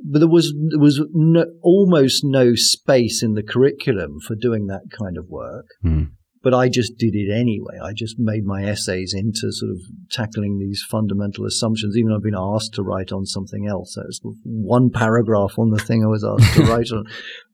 But 0.04 0.18
there 0.18 0.28
was 0.28 0.52
there 0.70 0.80
was 0.80 1.00
no, 1.12 1.46
almost 1.62 2.22
no 2.24 2.54
space 2.54 3.22
in 3.22 3.34
the 3.34 3.42
curriculum 3.42 4.18
for 4.26 4.34
doing 4.34 4.66
that 4.66 4.90
kind 4.98 5.16
of 5.16 5.28
work. 5.28 5.66
Hmm. 5.82 6.04
But 6.42 6.54
I 6.54 6.68
just 6.68 6.98
did 6.98 7.14
it 7.14 7.32
anyway. 7.32 7.78
I 7.80 7.92
just 7.92 8.18
made 8.18 8.44
my 8.44 8.64
essays 8.64 9.14
into 9.14 9.52
sort 9.52 9.70
of 9.70 9.80
tackling 10.10 10.58
these 10.58 10.84
fundamental 10.90 11.46
assumptions. 11.46 11.96
Even 11.96 12.10
though 12.10 12.16
I've 12.16 12.22
been 12.22 12.34
asked 12.36 12.74
to 12.74 12.82
write 12.82 13.12
on 13.12 13.26
something 13.26 13.68
else. 13.68 13.94
So 13.94 14.02
it's 14.06 14.20
one 14.42 14.90
paragraph 14.90 15.58
on 15.58 15.70
the 15.70 15.82
thing 15.82 16.02
I 16.04 16.08
was 16.08 16.24
asked 16.24 16.54
to 16.54 16.62
write 16.68 16.90
on, 16.90 17.04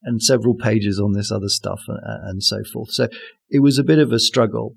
and 0.04 0.22
several 0.22 0.54
pages 0.54 0.98
on 0.98 1.12
this 1.12 1.30
other 1.30 1.48
stuff, 1.48 1.80
and, 1.86 2.00
and 2.02 2.42
so 2.42 2.62
forth. 2.72 2.90
So 2.90 3.08
it 3.50 3.60
was 3.60 3.78
a 3.78 3.84
bit 3.84 3.98
of 3.98 4.10
a 4.10 4.18
struggle. 4.18 4.74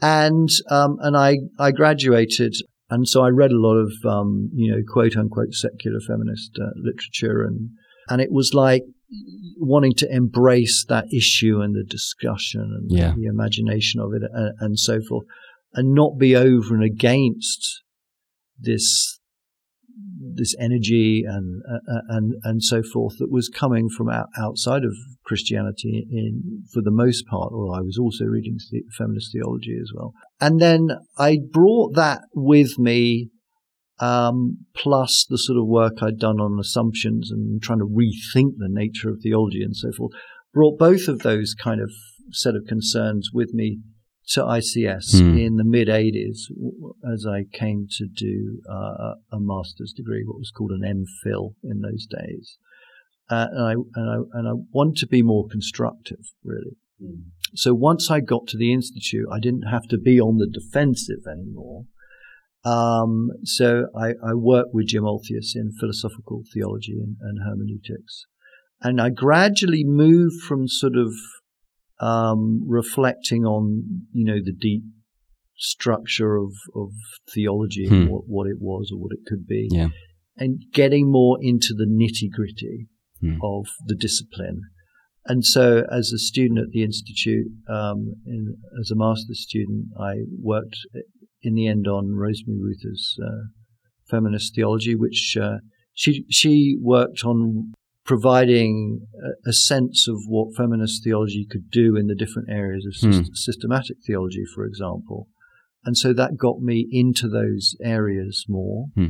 And 0.00 0.48
um, 0.70 0.96
and 1.00 1.16
I 1.16 1.38
I 1.58 1.72
graduated, 1.72 2.54
and 2.88 3.06
so 3.06 3.22
I 3.22 3.28
read 3.28 3.50
a 3.50 3.60
lot 3.60 3.76
of 3.76 3.92
um, 4.06 4.50
you 4.54 4.72
know 4.72 4.82
quote 4.88 5.16
unquote 5.16 5.52
secular 5.52 6.00
feminist 6.00 6.52
uh, 6.58 6.70
literature, 6.76 7.42
and 7.42 7.70
and 8.08 8.20
it 8.20 8.32
was 8.32 8.54
like 8.54 8.84
wanting 9.58 9.94
to 9.98 10.08
embrace 10.10 10.84
that 10.88 11.06
issue 11.12 11.60
and 11.60 11.74
the 11.74 11.84
discussion 11.84 12.60
and 12.60 12.90
Yeah. 12.90 13.14
the 13.16 13.26
imagination 13.26 14.00
of 14.00 14.12
it 14.14 14.22
and, 14.32 14.54
and 14.60 14.78
so 14.78 15.00
forth, 15.08 15.26
and 15.74 15.94
not 15.94 16.18
be 16.18 16.36
over 16.36 16.74
and 16.74 16.84
against 16.84 17.82
this 18.58 19.18
this 20.34 20.54
energy 20.60 21.24
and 21.26 21.62
uh, 21.70 22.00
and 22.08 22.34
and 22.44 22.62
so 22.62 22.82
forth 22.82 23.16
that 23.18 23.30
was 23.30 23.48
coming 23.48 23.88
from 23.88 24.08
out, 24.08 24.28
outside 24.38 24.84
of 24.84 24.94
Christianity 25.24 26.06
in 26.10 26.62
for 26.72 26.82
the 26.82 26.90
most 26.90 27.26
part. 27.26 27.52
Although 27.52 27.74
I 27.74 27.80
was 27.80 27.98
also 27.98 28.24
reading 28.24 28.56
the, 28.70 28.82
feminist 28.96 29.32
theology 29.32 29.76
as 29.80 29.90
well, 29.94 30.12
and 30.40 30.60
then 30.60 30.90
I 31.18 31.38
brought 31.50 31.94
that 31.96 32.22
with 32.34 32.78
me 32.78 33.30
um, 34.00 34.58
plus 34.74 35.26
the 35.28 35.38
sort 35.38 35.58
of 35.58 35.66
work 35.66 36.02
I'd 36.02 36.18
done 36.18 36.40
on 36.40 36.58
assumptions 36.58 37.30
and 37.30 37.62
trying 37.62 37.80
to 37.80 37.86
rethink 37.86 38.54
the 38.56 38.68
nature 38.68 39.10
of 39.10 39.20
theology 39.22 39.62
and 39.62 39.76
so 39.76 39.92
forth, 39.92 40.12
brought 40.52 40.78
both 40.78 41.06
of 41.06 41.20
those 41.20 41.54
kind 41.54 41.80
of 41.80 41.90
set 42.32 42.54
of 42.56 42.66
concerns 42.66 43.30
with 43.32 43.52
me 43.52 43.80
to 44.28 44.42
ICS 44.42 45.20
Hmm. 45.20 45.36
in 45.36 45.56
the 45.56 45.64
mid 45.64 45.88
80s 45.88 46.50
as 47.12 47.26
I 47.26 47.44
came 47.52 47.86
to 47.90 48.06
do 48.06 48.60
uh, 48.70 49.14
a 49.32 49.40
master's 49.40 49.92
degree, 49.92 50.24
what 50.24 50.38
was 50.38 50.50
called 50.50 50.70
an 50.70 50.82
MPhil 50.82 51.54
in 51.64 51.80
those 51.80 52.06
days. 52.06 52.58
Uh, 53.28 53.46
and, 53.52 53.64
I, 53.64 53.72
and, 53.72 54.10
I, 54.10 54.38
and 54.38 54.48
I 54.48 54.52
want 54.72 54.96
to 54.98 55.06
be 55.06 55.22
more 55.22 55.46
constructive, 55.48 56.32
really. 56.44 56.76
So 57.54 57.74
once 57.74 58.10
I 58.10 58.20
got 58.20 58.46
to 58.48 58.56
the 58.58 58.72
institute, 58.72 59.26
I 59.32 59.40
didn't 59.40 59.62
have 59.62 59.88
to 59.88 59.98
be 59.98 60.20
on 60.20 60.38
the 60.38 60.46
defensive 60.46 61.26
anymore. 61.30 61.84
Um, 62.64 63.30
so 63.44 63.86
I, 63.96 64.08
I 64.24 64.34
worked 64.34 64.74
with 64.74 64.88
Jim 64.88 65.04
Olthuis 65.04 65.54
in 65.54 65.72
philosophical 65.80 66.42
theology 66.52 66.98
and, 67.00 67.16
and 67.20 67.38
hermeneutics. 67.44 68.26
And 68.82 69.00
I 69.00 69.10
gradually 69.10 69.84
moved 69.84 70.42
from 70.46 70.68
sort 70.68 70.96
of 70.96 71.12
um, 72.00 72.62
reflecting 72.66 73.44
on, 73.44 74.06
you 74.12 74.24
know, 74.24 74.40
the 74.42 74.52
deep 74.58 74.82
structure 75.56 76.36
of, 76.36 76.52
of 76.74 76.90
theology 77.32 77.86
and 77.86 78.04
Hmm. 78.06 78.10
what, 78.10 78.22
what 78.26 78.46
it 78.46 78.56
was 78.58 78.90
or 78.92 78.98
what 78.98 79.12
it 79.12 79.20
could 79.26 79.46
be, 79.46 79.68
Yeah. 79.70 79.88
and 80.36 80.62
getting 80.72 81.10
more 81.10 81.38
into 81.42 81.74
the 81.74 81.84
nitty 81.86 82.30
gritty 82.30 82.88
Hmm. 83.20 83.36
of 83.42 83.66
the 83.84 83.94
discipline. 83.94 84.62
And 85.26 85.44
so, 85.44 85.84
as 85.92 86.10
a 86.12 86.18
student 86.18 86.58
at 86.60 86.70
the 86.70 86.82
institute, 86.82 87.48
um, 87.68 88.14
in, 88.26 88.56
as 88.80 88.90
a 88.90 88.96
master's 88.96 89.42
student, 89.42 89.88
I 90.00 90.22
worked 90.40 90.78
in 91.42 91.54
the 91.54 91.66
end 91.66 91.86
on 91.86 92.14
Rosemary 92.14 92.58
Ruether's 92.58 93.16
uh, 93.22 93.44
feminist 94.08 94.54
theology, 94.54 94.94
which 94.94 95.36
uh, 95.40 95.58
she 95.94 96.24
she 96.28 96.76
worked 96.80 97.24
on 97.24 97.72
providing 98.04 99.06
a, 99.46 99.50
a 99.50 99.52
sense 99.52 100.08
of 100.08 100.16
what 100.26 100.56
feminist 100.56 101.04
theology 101.04 101.46
could 101.48 101.70
do 101.70 101.96
in 101.96 102.06
the 102.06 102.14
different 102.14 102.48
areas 102.50 102.84
of 102.86 102.94
Hmm. 103.00 103.22
systematic 103.34 103.98
theology, 104.06 104.44
for 104.54 104.64
example. 104.64 105.28
And 105.84 105.96
so 105.96 106.12
that 106.12 106.36
got 106.36 106.60
me 106.60 106.88
into 106.90 107.28
those 107.28 107.76
areas 107.82 108.44
more. 108.48 108.86
Hmm. 108.94 109.08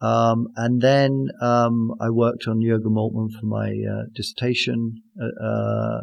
Um, 0.00 0.48
and 0.56 0.82
then 0.82 1.28
um, 1.40 1.92
I 2.00 2.10
worked 2.10 2.46
on 2.46 2.60
Jürgen 2.60 2.92
Moltmann 2.92 3.32
for 3.32 3.46
my 3.46 3.68
uh, 3.70 4.04
dissertation 4.14 5.02
uh, 5.20 5.44
uh, 5.44 6.00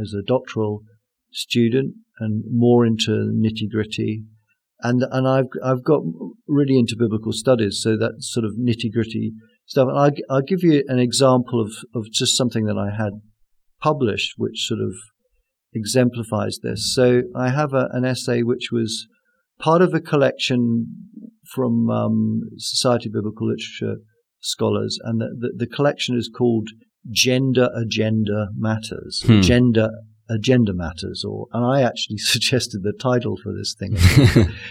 as 0.00 0.14
a 0.14 0.22
doctoral 0.22 0.82
student, 1.32 1.94
and 2.20 2.44
more 2.50 2.86
into 2.86 3.10
nitty 3.10 3.68
gritty. 3.70 4.22
And 4.80 5.02
and 5.10 5.26
I've 5.26 5.46
I've 5.64 5.82
got 5.82 6.02
really 6.46 6.78
into 6.78 6.96
biblical 6.96 7.32
studies, 7.32 7.80
so 7.82 7.96
that 7.96 8.16
sort 8.20 8.44
of 8.44 8.52
nitty 8.52 8.92
gritty 8.92 9.32
stuff. 9.66 9.88
And 9.88 9.98
I, 9.98 10.10
I'll 10.32 10.42
give 10.42 10.62
you 10.62 10.84
an 10.88 10.98
example 10.98 11.60
of 11.60 11.72
of 11.94 12.10
just 12.12 12.36
something 12.36 12.64
that 12.66 12.78
I 12.78 12.96
had 12.96 13.14
published, 13.80 14.34
which 14.36 14.66
sort 14.66 14.80
of 14.80 14.94
exemplifies 15.74 16.60
this. 16.62 16.94
So 16.94 17.22
I 17.34 17.50
have 17.50 17.74
a, 17.74 17.88
an 17.92 18.04
essay 18.04 18.42
which 18.42 18.68
was 18.72 19.06
part 19.58 19.82
of 19.82 19.94
a 19.94 20.00
collection 20.00 20.86
from 21.54 21.90
um, 21.90 22.42
Society 22.56 23.08
of 23.08 23.14
Biblical 23.14 23.48
Literature 23.48 24.00
scholars, 24.40 24.98
and 25.02 25.20
the, 25.20 25.28
the, 25.38 25.66
the 25.66 25.66
collection 25.66 26.16
is 26.16 26.30
called 26.32 26.68
Gender 27.10 27.68
Agenda 27.74 28.48
Matters, 28.56 29.22
Hmm. 29.26 29.40
Gender 29.40 29.90
Agenda 30.30 30.72
Matters, 30.74 31.24
or 31.26 31.46
and 31.52 31.64
I 31.64 31.82
actually 31.82 32.18
suggested 32.18 32.82
the 32.82 32.92
title 32.92 33.36
for 33.42 33.52
this 33.52 33.74
thing. 33.78 33.96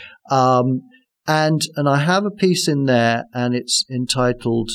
um, 0.32 0.82
and 1.28 1.62
and 1.76 1.90
I 1.90 1.98
have 1.98 2.26
a 2.26 2.32
piece 2.32 2.68
in 2.68 2.86
there, 2.86 3.26
and 3.34 3.56
it's 3.56 3.86
entitled 3.90 4.72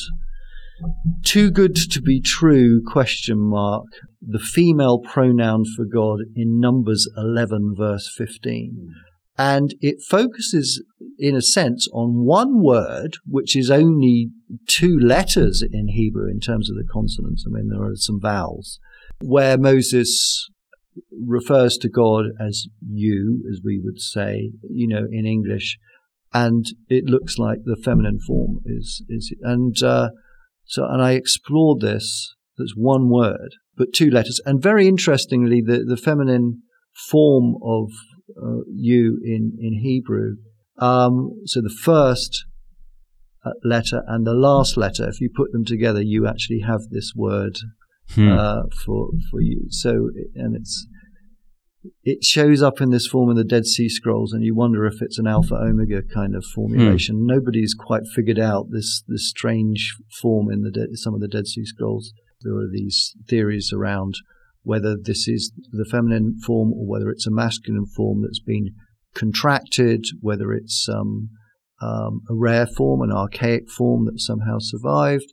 "Too 1.25 1.51
Good 1.51 1.77
to 1.77 2.01
Be 2.01 2.21
True?" 2.21 2.83
Question 2.85 3.39
mark. 3.39 3.87
The 4.21 4.39
female 4.39 5.01
pronoun 5.01 5.65
for 5.77 5.85
God 5.85 6.21
in 6.37 6.61
Numbers 6.61 7.09
eleven, 7.17 7.75
verse 7.77 8.13
fifteen 8.17 8.95
and 9.39 9.75
it 9.81 9.97
focuses 10.09 10.85
in 11.19 11.35
a 11.35 11.43
sense 11.43 11.89
on 11.93 12.25
one 12.25 12.63
word 12.63 13.17
which 13.27 13.57
is 13.57 13.71
only 13.71 14.31
two 14.69 14.99
letters 14.99 15.63
in 15.73 15.89
hebrew 15.89 16.29
in 16.29 16.41
terms 16.41 16.71
of 16.71 16.77
the 16.77 16.87
consonants 16.93 17.45
i 17.47 17.51
mean 17.51 17.69
there 17.69 17.83
are 17.83 17.97
some 17.97 18.21
vowels 18.21 18.79
where 19.21 19.57
moses 19.57 20.51
refers 21.27 21.77
to 21.77 21.89
god 21.89 22.27
as 22.41 22.67
you 22.87 23.43
as 23.51 23.61
we 23.65 23.81
would 23.83 24.01
say 24.01 24.51
you 24.71 24.87
know 24.87 25.07
in 25.11 25.27
english 25.27 25.79
and 26.35 26.67
it 26.89 27.05
looks 27.05 27.39
like 27.39 27.59
the 27.65 27.77
feminine 27.77 28.19
form 28.27 28.59
is 28.67 29.05
is 29.09 29.35
and 29.43 29.83
uh, 29.83 30.11
so 30.65 30.85
and 30.87 31.03
i 31.03 31.13
explored 31.13 31.81
this 31.81 32.35
that's 32.59 32.75
one 32.77 33.09
word 33.09 33.51
but 33.77 33.93
two 33.95 34.11
letters 34.11 34.41
and 34.45 34.63
very 34.63 34.87
interestingly 34.87 35.61
the 35.61 35.85
the 35.87 35.97
feminine 35.97 36.63
form 36.95 37.57
of 37.63 37.91
uh, 38.41 38.63
you 38.73 39.21
in 39.25 39.57
in 39.61 39.81
Hebrew. 39.81 40.37
Um, 40.79 41.43
so 41.45 41.61
the 41.61 41.75
first 41.83 42.45
uh, 43.45 43.51
letter 43.65 44.03
and 44.07 44.27
the 44.27 44.35
last 44.35 44.77
letter. 44.77 45.09
If 45.09 45.21
you 45.21 45.31
put 45.35 45.53
them 45.53 45.65
together, 45.65 46.01
you 46.01 46.27
actually 46.27 46.61
have 46.61 46.89
this 46.91 47.13
word 47.15 47.57
Hmm. 48.11 48.33
uh, 48.33 48.63
for 48.85 49.09
for 49.31 49.41
you. 49.41 49.67
So, 49.71 50.11
and 50.35 50.55
it's 50.55 50.87
it 52.05 52.23
shows 52.23 52.63
up 52.63 52.81
in 52.81 52.91
this 52.91 53.07
form 53.07 53.31
in 53.31 53.37
the 53.37 53.45
Dead 53.45 53.67
Sea 53.67 53.89
Scrolls, 53.89 54.33
and 54.33 54.45
you 54.45 54.55
wonder 54.55 54.87
if 54.87 55.01
it's 55.01 55.19
an 55.19 55.27
alpha 55.27 55.55
omega 55.55 56.03
kind 56.03 56.35
of 56.35 56.45
formulation. 56.55 57.27
Nobody's 57.27 57.75
quite 57.75 58.03
figured 58.15 58.39
out 58.39 58.67
this 58.71 59.03
this 59.09 59.29
strange 59.29 59.97
form 60.21 60.51
in 60.51 60.63
the 60.63 60.71
De- 60.71 60.97
some 60.97 61.15
of 61.15 61.21
the 61.21 61.29
Dead 61.29 61.47
Sea 61.47 61.65
Scrolls. 61.65 62.13
There 62.43 62.57
are 62.57 62.69
these 62.71 63.15
theories 63.29 63.73
around 63.73 64.15
whether 64.63 64.97
this 64.97 65.27
is 65.27 65.53
the 65.73 65.87
feminine 65.91 66.39
form 66.47 66.73
or 66.73 66.87
whether 66.87 67.11
it's 67.11 67.27
a 67.27 67.33
masculine 67.33 67.87
form 67.87 68.23
that's 68.23 68.41
been 68.41 68.75
contracted, 69.15 70.05
whether 70.21 70.53
it's 70.53 70.89
um, 70.89 71.31
um, 71.81 72.23
a 72.31 72.35
rare 72.35 72.67
form, 72.67 73.03
an 73.03 73.13
archaic 73.13 73.69
form 73.69 74.05
that 74.07 74.21
somehow 74.21 74.57
survived. 74.59 75.33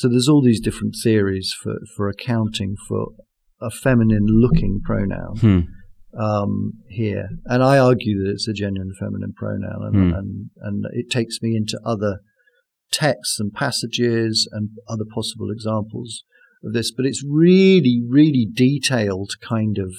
So 0.00 0.08
there's 0.08 0.28
all 0.30 0.40
these 0.40 0.60
different 0.60 0.94
theories 1.02 1.54
for, 1.62 1.74
for 1.94 2.08
accounting 2.08 2.74
for 2.88 3.08
a 3.60 3.70
feminine 3.70 4.24
looking 4.26 4.80
pronoun 4.82 5.36
Hmm. 5.36 6.18
um, 6.18 6.72
here. 6.88 7.28
And 7.44 7.62
I 7.62 7.76
argue 7.76 8.24
that 8.24 8.30
it's 8.30 8.48
a 8.48 8.54
genuine 8.54 8.94
feminine 8.98 9.34
pronoun 9.36 9.82
and, 9.84 9.96
Hmm. 9.96 10.18
and, 10.18 10.50
and 10.62 10.84
it 10.94 11.10
takes 11.10 11.42
me 11.42 11.54
into 11.54 11.78
other 11.84 12.20
texts 12.90 13.38
and 13.38 13.52
passages 13.52 14.48
and 14.50 14.70
other 14.88 15.04
possible 15.04 15.50
examples 15.50 16.24
of 16.64 16.72
this. 16.72 16.90
But 16.90 17.04
it's 17.04 17.22
really, 17.22 18.02
really 18.08 18.48
detailed 18.50 19.32
kind 19.46 19.76
of 19.76 19.92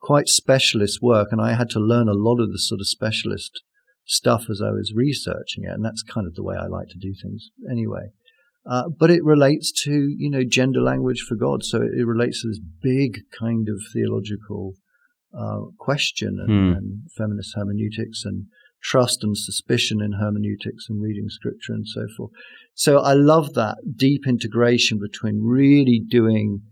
quite 0.00 0.28
specialist 0.28 1.00
work. 1.02 1.28
And 1.32 1.40
I 1.42 1.52
had 1.52 1.68
to 1.76 1.80
learn 1.80 2.08
a 2.08 2.14
lot 2.14 2.40
of 2.40 2.50
the 2.50 2.58
sort 2.58 2.80
of 2.80 2.88
specialist 2.88 3.60
stuff 4.06 4.46
as 4.48 4.62
I 4.62 4.70
was 4.70 4.94
researching 4.94 5.64
it. 5.64 5.70
And 5.74 5.84
that's 5.84 6.02
kind 6.02 6.26
of 6.26 6.34
the 6.34 6.42
way 6.42 6.56
I 6.56 6.66
like 6.66 6.88
to 6.88 6.98
do 6.98 7.12
things 7.22 7.50
anyway. 7.70 8.06
Uh, 8.66 8.84
but 8.98 9.10
it 9.10 9.22
relates 9.22 9.70
to, 9.70 10.14
you 10.16 10.30
know, 10.30 10.42
gender 10.42 10.80
language 10.80 11.20
for 11.28 11.36
God. 11.36 11.62
So 11.62 11.82
it, 11.82 11.90
it 11.98 12.06
relates 12.06 12.42
to 12.42 12.48
this 12.48 12.60
big 12.82 13.18
kind 13.38 13.68
of 13.68 13.80
theological 13.92 14.74
uh, 15.38 15.62
question 15.78 16.38
and, 16.40 16.48
Hmm. 16.48 16.76
and 16.78 16.98
feminist 17.16 17.52
hermeneutics 17.56 18.24
and 18.24 18.46
trust 18.82 19.24
and 19.24 19.36
suspicion 19.36 20.00
in 20.00 20.12
hermeneutics 20.12 20.86
and 20.88 21.02
reading 21.02 21.28
scripture 21.28 21.72
and 21.72 21.86
so 21.86 22.06
forth. 22.16 22.30
So 22.74 22.98
I 22.98 23.14
love 23.14 23.54
that 23.54 23.78
deep 23.96 24.26
integration 24.26 24.98
between 24.98 25.40
really 25.42 26.00
doing 26.08 26.62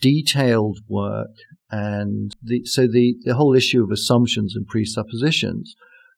detailed 0.00 0.78
work 0.88 1.30
and 1.70 2.34
the, 2.42 2.64
so 2.64 2.86
the, 2.86 3.16
the 3.24 3.34
whole 3.34 3.54
issue 3.54 3.82
of 3.82 3.90
assumptions 3.90 4.54
and 4.54 4.66
presuppositions, 4.66 5.74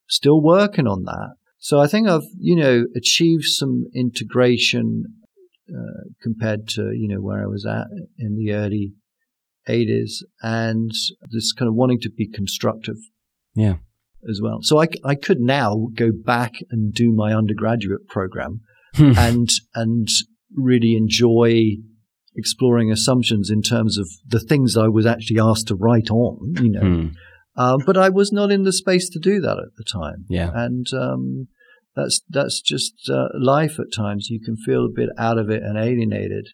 still 0.08 0.42
working 0.42 0.86
on 0.86 1.04
that. 1.04 1.34
So 1.58 1.80
I 1.80 1.86
think 1.86 2.08
I've, 2.08 2.28
you 2.38 2.56
know, 2.56 2.84
achieved 2.96 3.44
some 3.44 3.84
integration 3.94 5.04
uh, 5.68 6.08
compared 6.22 6.68
to, 6.68 6.92
you 6.94 7.08
know, 7.08 7.20
where 7.20 7.42
I 7.42 7.46
was 7.46 7.64
at 7.66 7.86
in 8.18 8.36
the 8.36 8.52
early 8.52 8.92
80s 9.68 10.22
and 10.42 10.90
this 11.30 11.52
kind 11.52 11.68
of 11.68 11.74
wanting 11.74 12.00
to 12.00 12.10
be 12.10 12.28
constructive 12.28 12.96
Yeah. 13.54 13.76
as 14.28 14.40
well. 14.42 14.58
So 14.62 14.80
I, 14.82 14.88
I 15.04 15.14
could 15.14 15.40
now 15.40 15.88
go 15.94 16.10
back 16.12 16.52
and 16.70 16.92
do 16.92 17.12
my 17.12 17.32
undergraduate 17.32 18.06
program 18.08 18.60
and, 18.96 19.48
and 19.74 20.06
really 20.54 20.94
enjoy 20.94 21.76
exploring 22.36 22.90
assumptions 22.92 23.48
in 23.50 23.62
terms 23.62 23.96
of 23.98 24.08
the 24.26 24.40
things 24.40 24.76
I 24.76 24.88
was 24.88 25.06
actually 25.06 25.40
asked 25.40 25.68
to 25.68 25.74
write 25.76 26.10
on, 26.10 26.54
you 26.60 26.70
know. 26.70 26.80
Hmm. 26.80 27.06
Uh, 27.56 27.78
but 27.86 27.96
I 27.96 28.08
was 28.08 28.32
not 28.32 28.50
in 28.50 28.64
the 28.64 28.72
space 28.72 29.08
to 29.10 29.18
do 29.20 29.40
that 29.40 29.58
at 29.58 29.76
the 29.76 29.84
time. 29.84 30.24
Yeah. 30.28 30.50
And 30.52 30.86
um, 30.92 31.46
that's 31.96 32.20
that's 32.28 32.60
just 32.60 32.94
uh, 33.08 33.28
life 33.38 33.78
at 33.78 33.92
times. 33.94 34.28
You 34.30 34.40
can 34.40 34.56
feel 34.56 34.84
a 34.84 34.92
bit 34.94 35.10
out 35.18 35.38
of 35.38 35.50
it 35.50 35.62
and 35.62 35.78
alienated, 35.78 36.48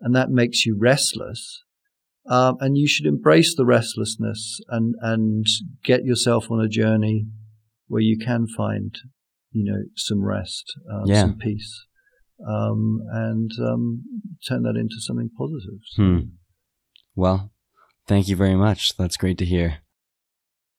and 0.00 0.14
that 0.14 0.30
makes 0.30 0.64
you 0.64 0.76
restless. 0.78 1.62
Um, 2.26 2.56
and 2.60 2.78
you 2.78 2.88
should 2.88 3.04
embrace 3.06 3.54
the 3.54 3.66
restlessness 3.66 4.60
and 4.68 4.94
and 5.00 5.46
get 5.84 6.04
yourself 6.04 6.50
on 6.50 6.60
a 6.64 6.68
journey 6.68 7.26
where 7.86 8.00
you 8.00 8.16
can 8.18 8.46
find, 8.46 8.96
you 9.50 9.64
know, 9.70 9.82
some 9.94 10.24
rest, 10.24 10.64
uh, 10.90 11.02
Yeah. 11.04 11.20
some 11.22 11.36
peace, 11.36 11.84
um, 12.48 13.00
and 13.12 13.50
um, 13.60 14.04
turn 14.48 14.62
that 14.62 14.76
into 14.76 14.96
something 15.00 15.28
positive. 15.36 15.80
Hmm. 15.96 16.18
Well, 17.14 17.52
thank 18.06 18.28
you 18.28 18.36
very 18.36 18.54
much. 18.56 18.96
That's 18.96 19.18
great 19.18 19.36
to 19.38 19.44
hear. 19.44 19.78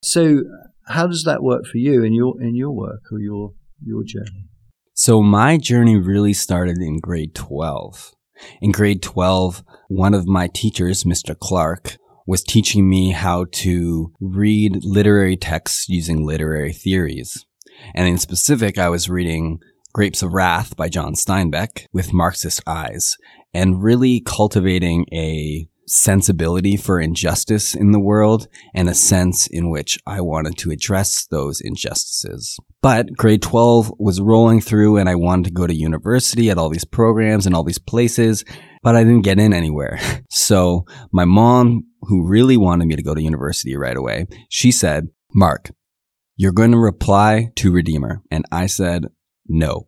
So, 0.02 0.44
how 0.88 1.06
does 1.08 1.24
that 1.26 1.44
work 1.44 1.66
for 1.66 1.78
you 1.78 2.04
in 2.04 2.14
your 2.14 2.42
in 2.42 2.56
your 2.56 2.72
work 2.72 3.02
or 3.12 3.20
your 3.20 3.54
your 3.84 4.04
journey? 4.04 4.50
So 4.94 5.22
my 5.22 5.58
journey 5.58 5.98
really 5.98 6.34
started 6.34 6.78
in 6.78 7.00
grade 7.00 7.36
12. 7.36 8.14
In 8.62 8.72
grade 8.72 9.02
12, 9.02 9.64
one 9.88 10.14
of 10.14 10.28
my 10.28 10.48
teachers, 10.54 11.04
Mr. 11.04 11.38
Clark, 11.38 11.98
was 12.26 12.44
teaching 12.44 12.90
me 12.90 13.12
how 13.12 13.46
to 13.52 14.12
read 14.20 14.84
literary 14.84 15.38
texts 15.38 15.88
using 15.90 16.26
literary 16.26 16.74
theories. 16.74 17.46
And 17.94 18.08
in 18.08 18.18
specific, 18.18 18.78
I 18.78 18.90
was 18.90 19.10
reading 19.10 19.60
Grapes 19.94 20.24
of 20.24 20.34
Wrath 20.34 20.76
by 20.76 20.90
John 20.90 21.14
Steinbeck 21.14 21.86
with 21.94 22.14
Marxist 22.14 22.62
eyes 22.66 23.16
and 23.54 23.84
really 23.84 24.22
cultivating 24.26 25.06
a 25.14 25.68
sensibility 25.88 26.78
for 26.78 27.00
injustice 27.00 27.76
in 27.76 27.92
the 27.92 28.00
world 28.00 28.48
and 28.74 28.90
a 28.90 28.94
sense 28.96 29.48
in 29.48 29.70
which 29.70 30.00
I 30.06 30.22
wanted 30.22 30.58
to 30.60 30.72
address 30.72 31.26
those 31.28 31.62
injustices. 31.62 32.58
But 32.82 33.14
grade 33.16 33.42
12 33.42 33.94
was 34.00 34.22
rolling 34.22 34.62
through 34.62 34.98
and 34.98 35.10
I 35.10 35.16
wanted 35.16 35.46
to 35.46 35.52
go 35.52 35.68
to 35.68 35.74
university 35.74 36.50
at 36.50 36.58
all 36.58 36.70
these 36.70 36.86
programs 36.86 37.46
and 37.46 37.56
all 37.56 37.64
these 37.64 37.80
places, 37.80 38.44
but 38.84 38.96
I 38.96 39.04
didn't 39.04 39.24
get 39.24 39.40
in 39.40 39.54
anywhere. 39.54 40.00
So 40.30 40.86
my 41.12 41.24
mom, 41.24 41.86
who 42.02 42.28
really 42.28 42.58
wanted 42.58 42.88
me 42.88 42.96
to 42.96 43.02
go 43.02 43.16
to 43.16 43.22
university 43.22 43.76
right 43.76 43.96
away, 43.96 44.28
she 44.50 44.70
said, 44.70 45.08
Mark, 45.34 45.72
you're 46.36 46.52
going 46.52 46.72
to 46.72 46.78
reply 46.78 47.52
to 47.56 47.72
Redeemer. 47.72 48.22
And 48.30 48.46
I 48.52 48.68
said, 48.68 49.06
no. 49.48 49.88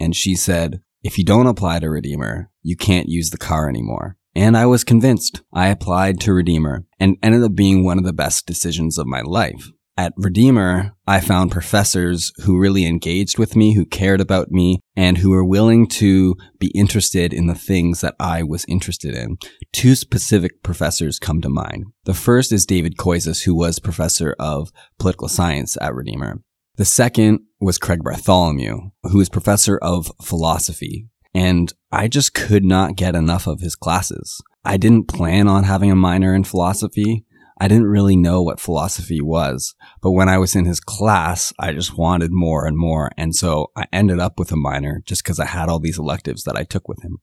And 0.00 0.16
she 0.16 0.34
said, 0.34 0.82
if 1.02 1.16
you 1.16 1.24
don't 1.24 1.46
apply 1.46 1.78
to 1.78 1.90
Redeemer, 1.90 2.50
you 2.62 2.76
can't 2.76 3.08
use 3.08 3.30
the 3.30 3.38
car 3.38 3.68
anymore. 3.68 4.16
And 4.34 4.56
I 4.56 4.66
was 4.66 4.84
convinced. 4.84 5.42
I 5.52 5.68
applied 5.68 6.20
to 6.20 6.32
Redeemer 6.32 6.84
and 6.98 7.16
ended 7.22 7.42
up 7.42 7.54
being 7.54 7.84
one 7.84 7.98
of 7.98 8.04
the 8.04 8.12
best 8.12 8.46
decisions 8.46 8.98
of 8.98 9.06
my 9.06 9.20
life. 9.20 9.70
At 9.96 10.12
Redeemer, 10.16 10.96
I 11.06 11.20
found 11.20 11.52
professors 11.52 12.32
who 12.42 12.58
really 12.58 12.84
engaged 12.84 13.38
with 13.38 13.54
me, 13.54 13.74
who 13.74 13.86
cared 13.86 14.20
about 14.20 14.50
me, 14.50 14.80
and 14.96 15.18
who 15.18 15.30
were 15.30 15.44
willing 15.44 15.86
to 15.86 16.34
be 16.58 16.66
interested 16.74 17.32
in 17.32 17.46
the 17.46 17.54
things 17.54 18.00
that 18.00 18.16
I 18.18 18.42
was 18.42 18.64
interested 18.66 19.14
in. 19.14 19.36
Two 19.72 19.94
specific 19.94 20.64
professors 20.64 21.20
come 21.20 21.40
to 21.42 21.48
mind. 21.48 21.84
The 22.06 22.14
first 22.14 22.50
is 22.50 22.66
David 22.66 22.96
Koyzis, 22.96 23.44
who 23.44 23.54
was 23.54 23.78
professor 23.78 24.34
of 24.40 24.72
political 24.98 25.28
science 25.28 25.78
at 25.80 25.94
Redeemer. 25.94 26.42
The 26.76 26.84
second 26.84 27.42
was 27.60 27.78
Craig 27.78 28.02
Bartholomew, 28.02 28.90
who 29.04 29.20
is 29.20 29.28
professor 29.28 29.78
of 29.78 30.10
philosophy. 30.20 31.06
And 31.34 31.72
I 31.90 32.08
just 32.08 32.34
could 32.34 32.64
not 32.64 32.96
get 32.96 33.14
enough 33.14 33.46
of 33.46 33.60
his 33.60 33.74
classes. 33.74 34.40
I 34.64 34.76
didn't 34.76 35.08
plan 35.08 35.48
on 35.48 35.64
having 35.64 35.90
a 35.90 35.96
minor 35.96 36.34
in 36.34 36.44
philosophy. 36.44 37.24
I 37.58 37.68
didn't 37.68 37.86
really 37.86 38.16
know 38.16 38.42
what 38.42 38.60
philosophy 38.60 39.20
was, 39.20 39.74
but 40.02 40.10
when 40.10 40.28
I 40.28 40.38
was 40.38 40.56
in 40.56 40.64
his 40.64 40.80
class, 40.80 41.52
I 41.58 41.72
just 41.72 41.96
wanted 41.96 42.32
more 42.32 42.66
and 42.66 42.76
more. 42.76 43.10
And 43.16 43.34
so 43.34 43.70
I 43.76 43.86
ended 43.92 44.18
up 44.18 44.38
with 44.38 44.50
a 44.50 44.56
minor 44.56 45.02
just 45.06 45.22
because 45.22 45.38
I 45.38 45.46
had 45.46 45.68
all 45.68 45.78
these 45.78 45.98
electives 45.98 46.44
that 46.44 46.56
I 46.56 46.64
took 46.64 46.88
with 46.88 47.02
him. 47.02 47.18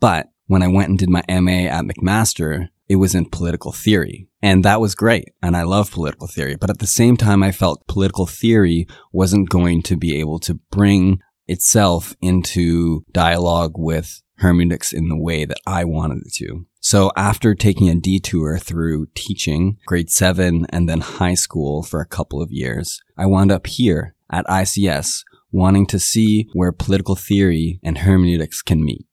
But 0.00 0.28
when 0.46 0.62
I 0.62 0.68
went 0.68 0.88
and 0.90 0.98
did 0.98 1.10
my 1.10 1.22
MA 1.28 1.68
at 1.68 1.84
McMaster, 1.84 2.68
it 2.88 2.96
was 2.96 3.14
in 3.14 3.26
political 3.26 3.72
theory. 3.72 4.28
And 4.42 4.64
that 4.64 4.80
was 4.80 4.94
great. 4.94 5.30
And 5.42 5.56
I 5.56 5.62
love 5.62 5.90
political 5.90 6.26
theory. 6.26 6.56
But 6.56 6.70
at 6.70 6.78
the 6.78 6.86
same 6.86 7.16
time, 7.16 7.42
I 7.42 7.52
felt 7.52 7.86
political 7.86 8.26
theory 8.26 8.86
wasn't 9.12 9.48
going 9.48 9.82
to 9.82 9.96
be 9.96 10.18
able 10.20 10.38
to 10.40 10.54
bring 10.70 11.20
itself 11.46 12.14
into 12.20 13.04
dialogue 13.12 13.72
with 13.76 14.22
hermeneutics 14.38 14.92
in 14.92 15.08
the 15.08 15.18
way 15.18 15.44
that 15.44 15.58
I 15.66 15.84
wanted 15.84 16.22
it 16.26 16.34
to. 16.34 16.66
So 16.80 17.10
after 17.16 17.54
taking 17.54 17.88
a 17.88 17.94
detour 17.94 18.58
through 18.58 19.06
teaching 19.14 19.78
grade 19.86 20.10
seven 20.10 20.66
and 20.68 20.88
then 20.88 21.00
high 21.00 21.34
school 21.34 21.82
for 21.82 22.00
a 22.00 22.06
couple 22.06 22.42
of 22.42 22.52
years, 22.52 23.00
I 23.16 23.26
wound 23.26 23.50
up 23.50 23.66
here 23.66 24.14
at 24.30 24.44
ICS 24.46 25.22
wanting 25.50 25.86
to 25.86 25.98
see 25.98 26.48
where 26.52 26.72
political 26.72 27.14
theory 27.14 27.80
and 27.82 27.98
hermeneutics 27.98 28.60
can 28.60 28.84
meet. 28.84 29.06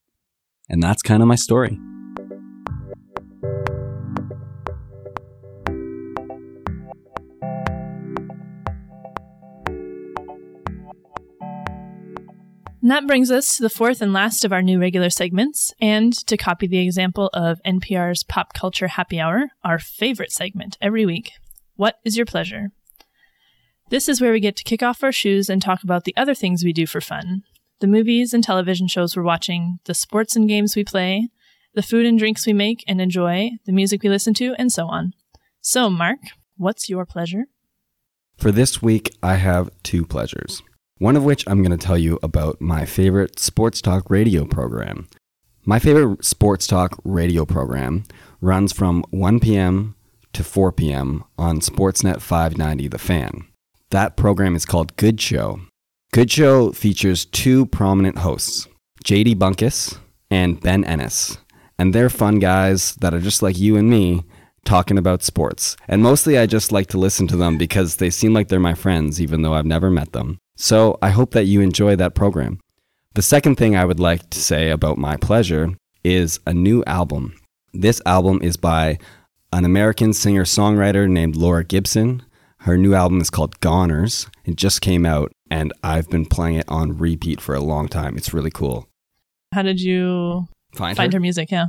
And 0.67 0.81
that's 0.81 1.01
kind 1.01 1.21
of 1.21 1.27
my 1.27 1.35
story. 1.35 1.79
That 12.91 13.07
brings 13.07 13.31
us 13.31 13.55
to 13.55 13.63
the 13.63 13.69
fourth 13.69 14.01
and 14.01 14.11
last 14.11 14.43
of 14.43 14.51
our 14.51 14.61
new 14.61 14.79
regular 14.79 15.09
segments, 15.09 15.73
and 15.79 16.13
to 16.27 16.35
copy 16.35 16.67
the 16.67 16.79
example 16.79 17.29
of 17.33 17.61
NPR's 17.65 18.23
Pop 18.23 18.53
Culture 18.53 18.89
Happy 18.89 19.19
Hour, 19.19 19.51
our 19.63 19.79
favorite 19.79 20.31
segment 20.31 20.77
every 20.81 21.05
week. 21.05 21.31
What 21.75 21.99
is 22.03 22.17
your 22.17 22.25
pleasure? 22.25 22.71
This 23.89 24.09
is 24.09 24.19
where 24.19 24.33
we 24.33 24.39
get 24.41 24.57
to 24.57 24.63
kick 24.63 24.83
off 24.83 25.03
our 25.03 25.11
shoes 25.11 25.49
and 25.49 25.61
talk 25.61 25.83
about 25.83 26.03
the 26.03 26.13
other 26.17 26.35
things 26.35 26.63
we 26.63 26.73
do 26.73 26.85
for 26.85 27.01
fun. 27.01 27.43
the 27.79 27.87
movies 27.87 28.33
and 28.33 28.43
television 28.43 28.87
shows 28.87 29.15
we're 29.15 29.23
watching, 29.23 29.79
the 29.85 29.93
sports 29.93 30.35
and 30.35 30.47
games 30.47 30.75
we 30.75 30.83
play, 30.83 31.29
the 31.73 31.81
food 31.81 32.05
and 32.05 32.19
drinks 32.19 32.45
we 32.45 32.53
make 32.53 32.83
and 32.87 33.01
enjoy, 33.01 33.49
the 33.65 33.71
music 33.71 34.03
we 34.03 34.09
listen 34.09 34.33
to, 34.35 34.53
and 34.59 34.71
so 34.71 34.85
on. 34.87 35.13
So, 35.61 35.89
Mark, 35.89 36.19
what's 36.57 36.89
your 36.89 37.05
pleasure? 37.05 37.45
For 38.37 38.51
this 38.51 38.81
week, 38.81 39.15
I 39.23 39.35
have 39.35 39.71
two 39.81 40.05
pleasures. 40.05 40.61
One 41.01 41.15
of 41.15 41.23
which 41.23 41.43
I'm 41.47 41.63
going 41.63 41.75
to 41.75 41.83
tell 41.83 41.97
you 41.97 42.19
about 42.21 42.61
my 42.61 42.85
favorite 42.85 43.39
sports 43.39 43.81
talk 43.81 44.11
radio 44.11 44.45
program. 44.45 45.07
My 45.65 45.79
favorite 45.79 46.23
sports 46.23 46.67
talk 46.67 47.01
radio 47.03 47.43
program 47.43 48.03
runs 48.39 48.71
from 48.71 49.03
1 49.09 49.39
p.m. 49.39 49.95
to 50.33 50.43
4 50.43 50.71
p.m. 50.71 51.23
on 51.39 51.59
Sportsnet 51.59 52.21
590 52.21 52.87
The 52.87 52.99
Fan. 52.99 53.47
That 53.89 54.15
program 54.15 54.55
is 54.55 54.63
called 54.67 54.95
Good 54.95 55.19
Show. 55.19 55.61
Good 56.13 56.29
Show 56.29 56.71
features 56.71 57.25
two 57.25 57.65
prominent 57.65 58.19
hosts, 58.19 58.67
JD 59.03 59.37
Bunkis 59.37 59.97
and 60.29 60.61
Ben 60.61 60.83
Ennis. 60.83 61.39
And 61.79 61.95
they're 61.95 62.11
fun 62.11 62.37
guys 62.37 62.93
that 62.97 63.15
are 63.15 63.19
just 63.19 63.41
like 63.41 63.57
you 63.57 63.75
and 63.75 63.89
me 63.89 64.23
talking 64.65 64.99
about 64.99 65.23
sports. 65.23 65.75
And 65.87 66.03
mostly 66.03 66.37
I 66.37 66.45
just 66.45 66.71
like 66.71 66.85
to 66.89 66.99
listen 66.99 67.25
to 67.29 67.37
them 67.37 67.57
because 67.57 67.95
they 67.95 68.11
seem 68.11 68.35
like 68.35 68.49
they're 68.49 68.59
my 68.59 68.75
friends, 68.75 69.19
even 69.19 69.41
though 69.41 69.55
I've 69.55 69.65
never 69.65 69.89
met 69.89 70.11
them. 70.11 70.37
So 70.61 70.99
I 71.01 71.09
hope 71.09 71.31
that 71.31 71.45
you 71.45 71.59
enjoy 71.59 71.95
that 71.95 72.13
program. 72.13 72.59
The 73.15 73.23
second 73.23 73.55
thing 73.55 73.75
I 73.75 73.83
would 73.83 73.99
like 73.99 74.29
to 74.29 74.39
say 74.39 74.69
about 74.69 74.99
my 74.99 75.17
pleasure 75.17 75.75
is 76.03 76.39
a 76.45 76.53
new 76.53 76.83
album. 76.85 77.35
This 77.73 77.99
album 78.05 78.43
is 78.43 78.57
by 78.57 78.99
an 79.51 79.65
American 79.65 80.13
singer 80.13 80.43
songwriter 80.43 81.09
named 81.09 81.35
Laura 81.35 81.63
Gibson. 81.63 82.21
Her 82.59 82.77
new 82.77 82.93
album 82.93 83.21
is 83.21 83.31
called 83.31 83.59
Goners. 83.59 84.27
It 84.45 84.55
just 84.55 84.81
came 84.81 85.03
out, 85.03 85.31
and 85.49 85.73
I've 85.83 86.11
been 86.11 86.27
playing 86.27 86.57
it 86.57 86.69
on 86.69 86.95
repeat 86.95 87.41
for 87.41 87.55
a 87.55 87.59
long 87.59 87.87
time. 87.87 88.15
It's 88.15 88.31
really 88.31 88.51
cool. 88.51 88.87
How 89.55 89.63
did 89.63 89.81
you 89.81 90.47
Find, 90.75 90.95
find 90.95 91.11
her? 91.11 91.17
her 91.17 91.21
music? 91.21 91.49
Yeah. 91.49 91.65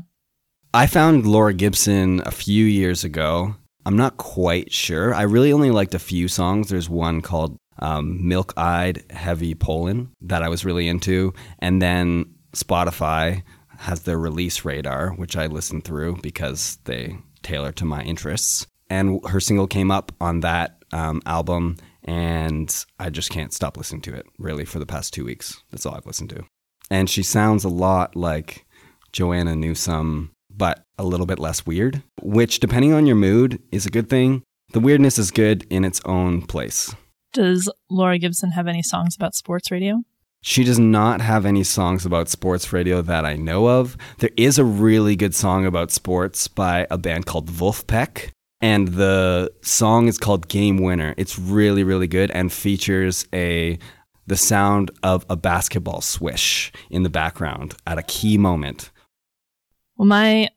I 0.75 0.87
found 0.87 1.27
Laura 1.27 1.55
Gibson 1.55 2.21
a 2.27 2.31
few 2.31 2.67
years 2.67 3.05
ago. 3.05 3.55
I'm 3.87 3.97
not 3.97 4.19
quite 4.19 4.71
sure. 4.71 5.15
I 5.15 5.23
really 5.23 5.51
only 5.51 5.71
liked 5.71 5.95
a 5.95 5.99
few 5.99 6.29
songs. 6.29 6.69
There's 6.69 6.91
one 6.91 7.23
called 7.23 7.57
um, 7.83 8.27
Milk 8.27 8.55
Eyed 8.57 9.05
Heavy 9.11 9.55
Pollen 9.55 10.11
that 10.23 10.43
I 10.43 10.49
was 10.49 10.65
really 10.65 10.89
into. 10.89 11.35
And 11.59 11.83
then 11.83 12.35
Spotify 12.55 13.43
has 13.79 14.03
their 14.03 14.19
release 14.19 14.65
radar, 14.65 15.11
which 15.11 15.37
I 15.37 15.47
listened 15.47 15.85
through 15.85 16.19
because 16.23 16.79
they 16.85 17.19
tailor 17.43 17.73
to 17.73 17.85
my 17.85 18.03
interests. 18.03 18.67
And 18.89 19.21
her 19.27 19.41
single 19.41 19.67
came 19.67 19.91
up 19.91 20.13
on 20.21 20.41
that 20.41 20.83
um, 20.93 21.23
album, 21.27 21.77
and 22.05 22.85
I 22.99 23.11
just 23.11 23.31
can't 23.31 23.53
stop 23.53 23.77
listening 23.77 24.03
to 24.03 24.15
it 24.15 24.27
really 24.39 24.65
for 24.65 24.79
the 24.79 24.87
past 24.87 25.13
two 25.13 25.25
weeks. 25.25 25.63
That's 25.71 25.85
all 25.87 25.95
I've 25.95 26.07
listened 26.07 26.31
to. 26.31 26.45
And 26.91 27.09
she 27.09 27.23
sounds 27.23 27.65
a 27.65 27.71
lot 27.71 28.15
like 28.15 28.67
Joanna 29.13 29.57
Newsom, 29.57 30.31
but 30.51 30.85
a 30.99 31.05
little 31.05 31.27
bit 31.27 31.39
less 31.39 31.65
weird, 31.65 32.03
which, 32.21 32.61
depending 32.61 32.93
on 32.93 33.07
your 33.07 33.17
mood, 33.17 33.61
is 33.73 33.87
a 33.87 33.91
good 33.91 34.11
thing. 34.11 34.43
The 34.73 34.81
weirdness 34.81 35.19
is 35.19 35.31
good 35.31 35.67
in 35.71 35.85
its 35.85 36.01
own 36.05 36.43
place. 36.43 36.95
Does 37.33 37.71
Laura 37.89 38.19
Gibson 38.19 38.51
have 38.51 38.69
any 38.69 38.83
songs 38.83 39.17
about 39.17 39.35
sports 39.35 39.71
radio? 39.71 40.03
She 40.43 40.65
does 40.65 40.79
not 40.79 41.21
have 41.21 41.47
any 41.47 41.63
songs 41.63 42.05
about 42.05 42.29
sports 42.29 42.73
radio 42.73 43.01
that 43.01 43.25
I 43.25 43.37
know 43.37 43.69
of. 43.69 43.97
There 44.19 44.31
is 44.37 44.59
a 44.59 44.65
really 44.65 45.15
good 45.15 45.35
song 45.35 45.65
about 45.65 45.93
sports 45.93 46.49
by 46.49 46.87
a 46.91 46.99
band 46.99 47.27
called 47.27 47.49
Vulfpeck, 47.49 48.31
and 48.61 48.89
the 48.89 49.53
song 49.63 50.09
is 50.09 50.19
called 50.19 50.49
Game 50.49 50.79
Winner. 50.79 51.15
It's 51.17 51.39
really, 51.39 51.85
really 51.85 52.09
good 52.09 52.31
and 52.33 52.53
features 52.53 53.27
a 53.33 53.79
the 54.27 54.37
sound 54.37 54.91
of 55.03 55.25
a 55.29 55.37
basketball 55.37 56.01
swish 56.01 56.73
in 56.91 57.03
the 57.03 57.11
background 57.11 57.75
at 57.87 57.99
a 57.99 58.03
key 58.03 58.37
moment. 58.37 58.91
Well, 59.97 60.07
my 60.07 60.49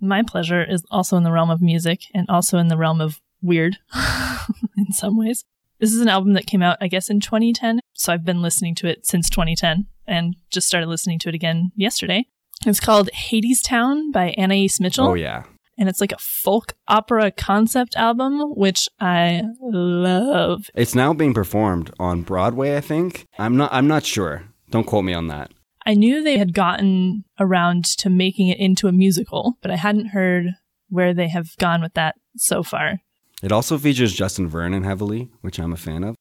my 0.00 0.22
pleasure 0.22 0.64
is 0.64 0.84
also 0.90 1.16
in 1.16 1.22
the 1.22 1.32
realm 1.32 1.50
of 1.50 1.60
music 1.60 2.02
and 2.14 2.28
also 2.28 2.58
in 2.58 2.68
the 2.68 2.76
realm 2.76 3.00
of 3.00 3.20
weird 3.40 3.78
in 4.76 4.92
some 4.92 5.16
ways. 5.16 5.44
This 5.82 5.92
is 5.92 6.00
an 6.00 6.08
album 6.08 6.34
that 6.34 6.46
came 6.46 6.62
out, 6.62 6.78
I 6.80 6.86
guess, 6.86 7.10
in 7.10 7.18
2010. 7.18 7.80
So 7.94 8.12
I've 8.12 8.24
been 8.24 8.40
listening 8.40 8.76
to 8.76 8.86
it 8.86 9.04
since 9.04 9.28
2010 9.28 9.88
and 10.06 10.36
just 10.48 10.68
started 10.68 10.88
listening 10.88 11.18
to 11.18 11.28
it 11.28 11.34
again 11.34 11.72
yesterday. 11.74 12.26
It's 12.64 12.78
called 12.78 13.10
Hadestown 13.12 14.12
by 14.12 14.32
Anais 14.38 14.78
Mitchell. 14.78 15.08
Oh 15.08 15.14
yeah. 15.14 15.42
And 15.76 15.88
it's 15.88 16.00
like 16.00 16.12
a 16.12 16.18
folk 16.20 16.74
opera 16.86 17.32
concept 17.32 17.96
album, 17.96 18.54
which 18.54 18.88
I 19.00 19.42
love. 19.60 20.66
It's 20.76 20.94
now 20.94 21.12
being 21.14 21.34
performed 21.34 21.90
on 21.98 22.22
Broadway, 22.22 22.76
I 22.76 22.80
think. 22.80 23.26
I'm 23.36 23.56
not 23.56 23.72
I'm 23.72 23.88
not 23.88 24.04
sure. 24.04 24.44
Don't 24.70 24.86
quote 24.86 25.04
me 25.04 25.14
on 25.14 25.26
that. 25.28 25.50
I 25.84 25.94
knew 25.94 26.22
they 26.22 26.38
had 26.38 26.54
gotten 26.54 27.24
around 27.40 27.86
to 27.98 28.08
making 28.08 28.46
it 28.46 28.60
into 28.60 28.86
a 28.86 28.92
musical, 28.92 29.54
but 29.60 29.72
I 29.72 29.76
hadn't 29.76 30.10
heard 30.10 30.46
where 30.90 31.12
they 31.12 31.26
have 31.26 31.56
gone 31.58 31.82
with 31.82 31.94
that 31.94 32.14
so 32.36 32.62
far. 32.62 33.00
It 33.42 33.52
also 33.52 33.76
features 33.76 34.14
Justin 34.14 34.48
Vernon 34.48 34.84
heavily, 34.84 35.30
which 35.40 35.58
I'm 35.58 35.72
a 35.72 35.76
fan 35.76 36.04
of. 36.04 36.14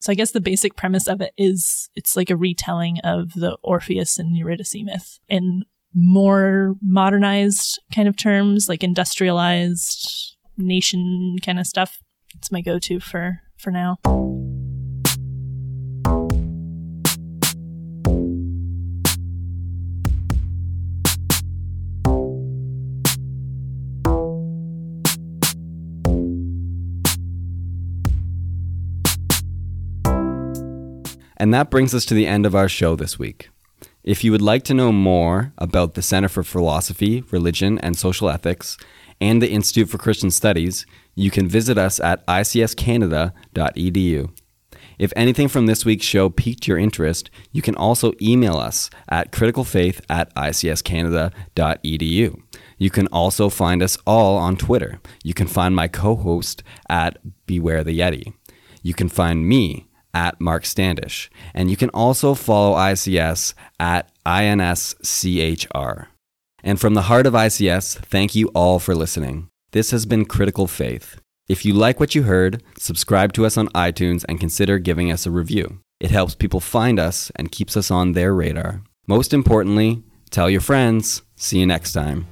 So 0.00 0.12
I 0.12 0.14
guess 0.14 0.32
the 0.32 0.40
basic 0.40 0.76
premise 0.76 1.08
of 1.08 1.20
it 1.20 1.32
is 1.38 1.88
it's 1.96 2.16
like 2.16 2.30
a 2.30 2.36
retelling 2.36 2.98
of 3.00 3.32
the 3.32 3.56
Orpheus 3.62 4.18
and 4.18 4.36
Eurydice 4.36 4.76
myth 4.84 5.18
in 5.28 5.64
more 5.94 6.74
modernized 6.82 7.80
kind 7.94 8.06
of 8.06 8.16
terms, 8.16 8.68
like 8.68 8.84
industrialized 8.84 10.36
nation 10.58 11.36
kind 11.44 11.58
of 11.58 11.66
stuff. 11.66 11.98
It's 12.34 12.52
my 12.52 12.60
go-to 12.60 13.00
for 13.00 13.40
for 13.56 13.70
now. 13.70 13.96
And 31.36 31.52
that 31.52 31.70
brings 31.70 31.94
us 31.94 32.04
to 32.06 32.14
the 32.14 32.26
end 32.26 32.46
of 32.46 32.54
our 32.54 32.68
show 32.68 32.96
this 32.96 33.18
week. 33.18 33.50
If 34.02 34.22
you 34.22 34.32
would 34.32 34.42
like 34.42 34.62
to 34.64 34.74
know 34.74 34.92
more 34.92 35.52
about 35.58 35.94
the 35.94 36.02
Center 36.02 36.28
for 36.28 36.42
Philosophy, 36.42 37.24
Religion, 37.30 37.78
and 37.80 37.96
Social 37.96 38.30
Ethics 38.30 38.76
and 39.20 39.42
the 39.42 39.50
Institute 39.50 39.88
for 39.88 39.98
Christian 39.98 40.30
Studies, 40.30 40.86
you 41.14 41.30
can 41.30 41.48
visit 41.48 41.76
us 41.76 42.00
at 42.00 42.26
icscanada.edu. 42.26 44.30
If 44.98 45.12
anything 45.14 45.48
from 45.48 45.66
this 45.66 45.84
week's 45.84 46.06
show 46.06 46.30
piqued 46.30 46.66
your 46.66 46.78
interest, 46.78 47.30
you 47.52 47.60
can 47.60 47.74
also 47.74 48.12
email 48.22 48.56
us 48.56 48.88
at 49.08 49.30
criticalfaith 49.30 50.00
at 50.08 50.34
icscanada.edu. 50.34 52.42
You 52.78 52.90
can 52.90 53.06
also 53.08 53.48
find 53.48 53.82
us 53.82 53.98
all 54.06 54.38
on 54.38 54.56
Twitter. 54.56 55.00
You 55.22 55.34
can 55.34 55.46
find 55.46 55.74
my 55.74 55.88
co 55.88 56.16
host 56.16 56.62
at 56.88 57.18
Beware 57.46 57.84
the 57.84 57.98
Yeti. 57.98 58.32
You 58.82 58.94
can 58.94 59.08
find 59.08 59.46
me 59.46 59.85
at 60.16 60.40
Mark 60.40 60.64
Standish. 60.64 61.30
And 61.52 61.70
you 61.70 61.76
can 61.76 61.90
also 61.90 62.34
follow 62.34 62.74
ICS 62.74 63.52
at 63.78 64.10
INSCHR. 64.24 66.06
And 66.64 66.80
from 66.80 66.94
the 66.94 67.02
heart 67.02 67.26
of 67.26 67.34
ICS, 67.34 67.98
thank 67.98 68.34
you 68.34 68.48
all 68.54 68.78
for 68.78 68.94
listening. 68.94 69.48
This 69.72 69.90
has 69.90 70.06
been 70.06 70.24
Critical 70.24 70.66
Faith. 70.66 71.20
If 71.48 71.66
you 71.66 71.74
like 71.74 72.00
what 72.00 72.14
you 72.14 72.22
heard, 72.22 72.62
subscribe 72.78 73.34
to 73.34 73.44
us 73.44 73.58
on 73.58 73.68
iTunes 73.68 74.24
and 74.26 74.40
consider 74.40 74.78
giving 74.78 75.12
us 75.12 75.26
a 75.26 75.30
review. 75.30 75.80
It 76.00 76.10
helps 76.10 76.34
people 76.34 76.60
find 76.60 76.98
us 76.98 77.30
and 77.36 77.52
keeps 77.52 77.76
us 77.76 77.90
on 77.90 78.12
their 78.12 78.34
radar. 78.34 78.82
Most 79.06 79.34
importantly, 79.34 80.02
tell 80.30 80.48
your 80.48 80.62
friends. 80.62 81.22
See 81.36 81.58
you 81.58 81.66
next 81.66 81.92
time. 81.92 82.26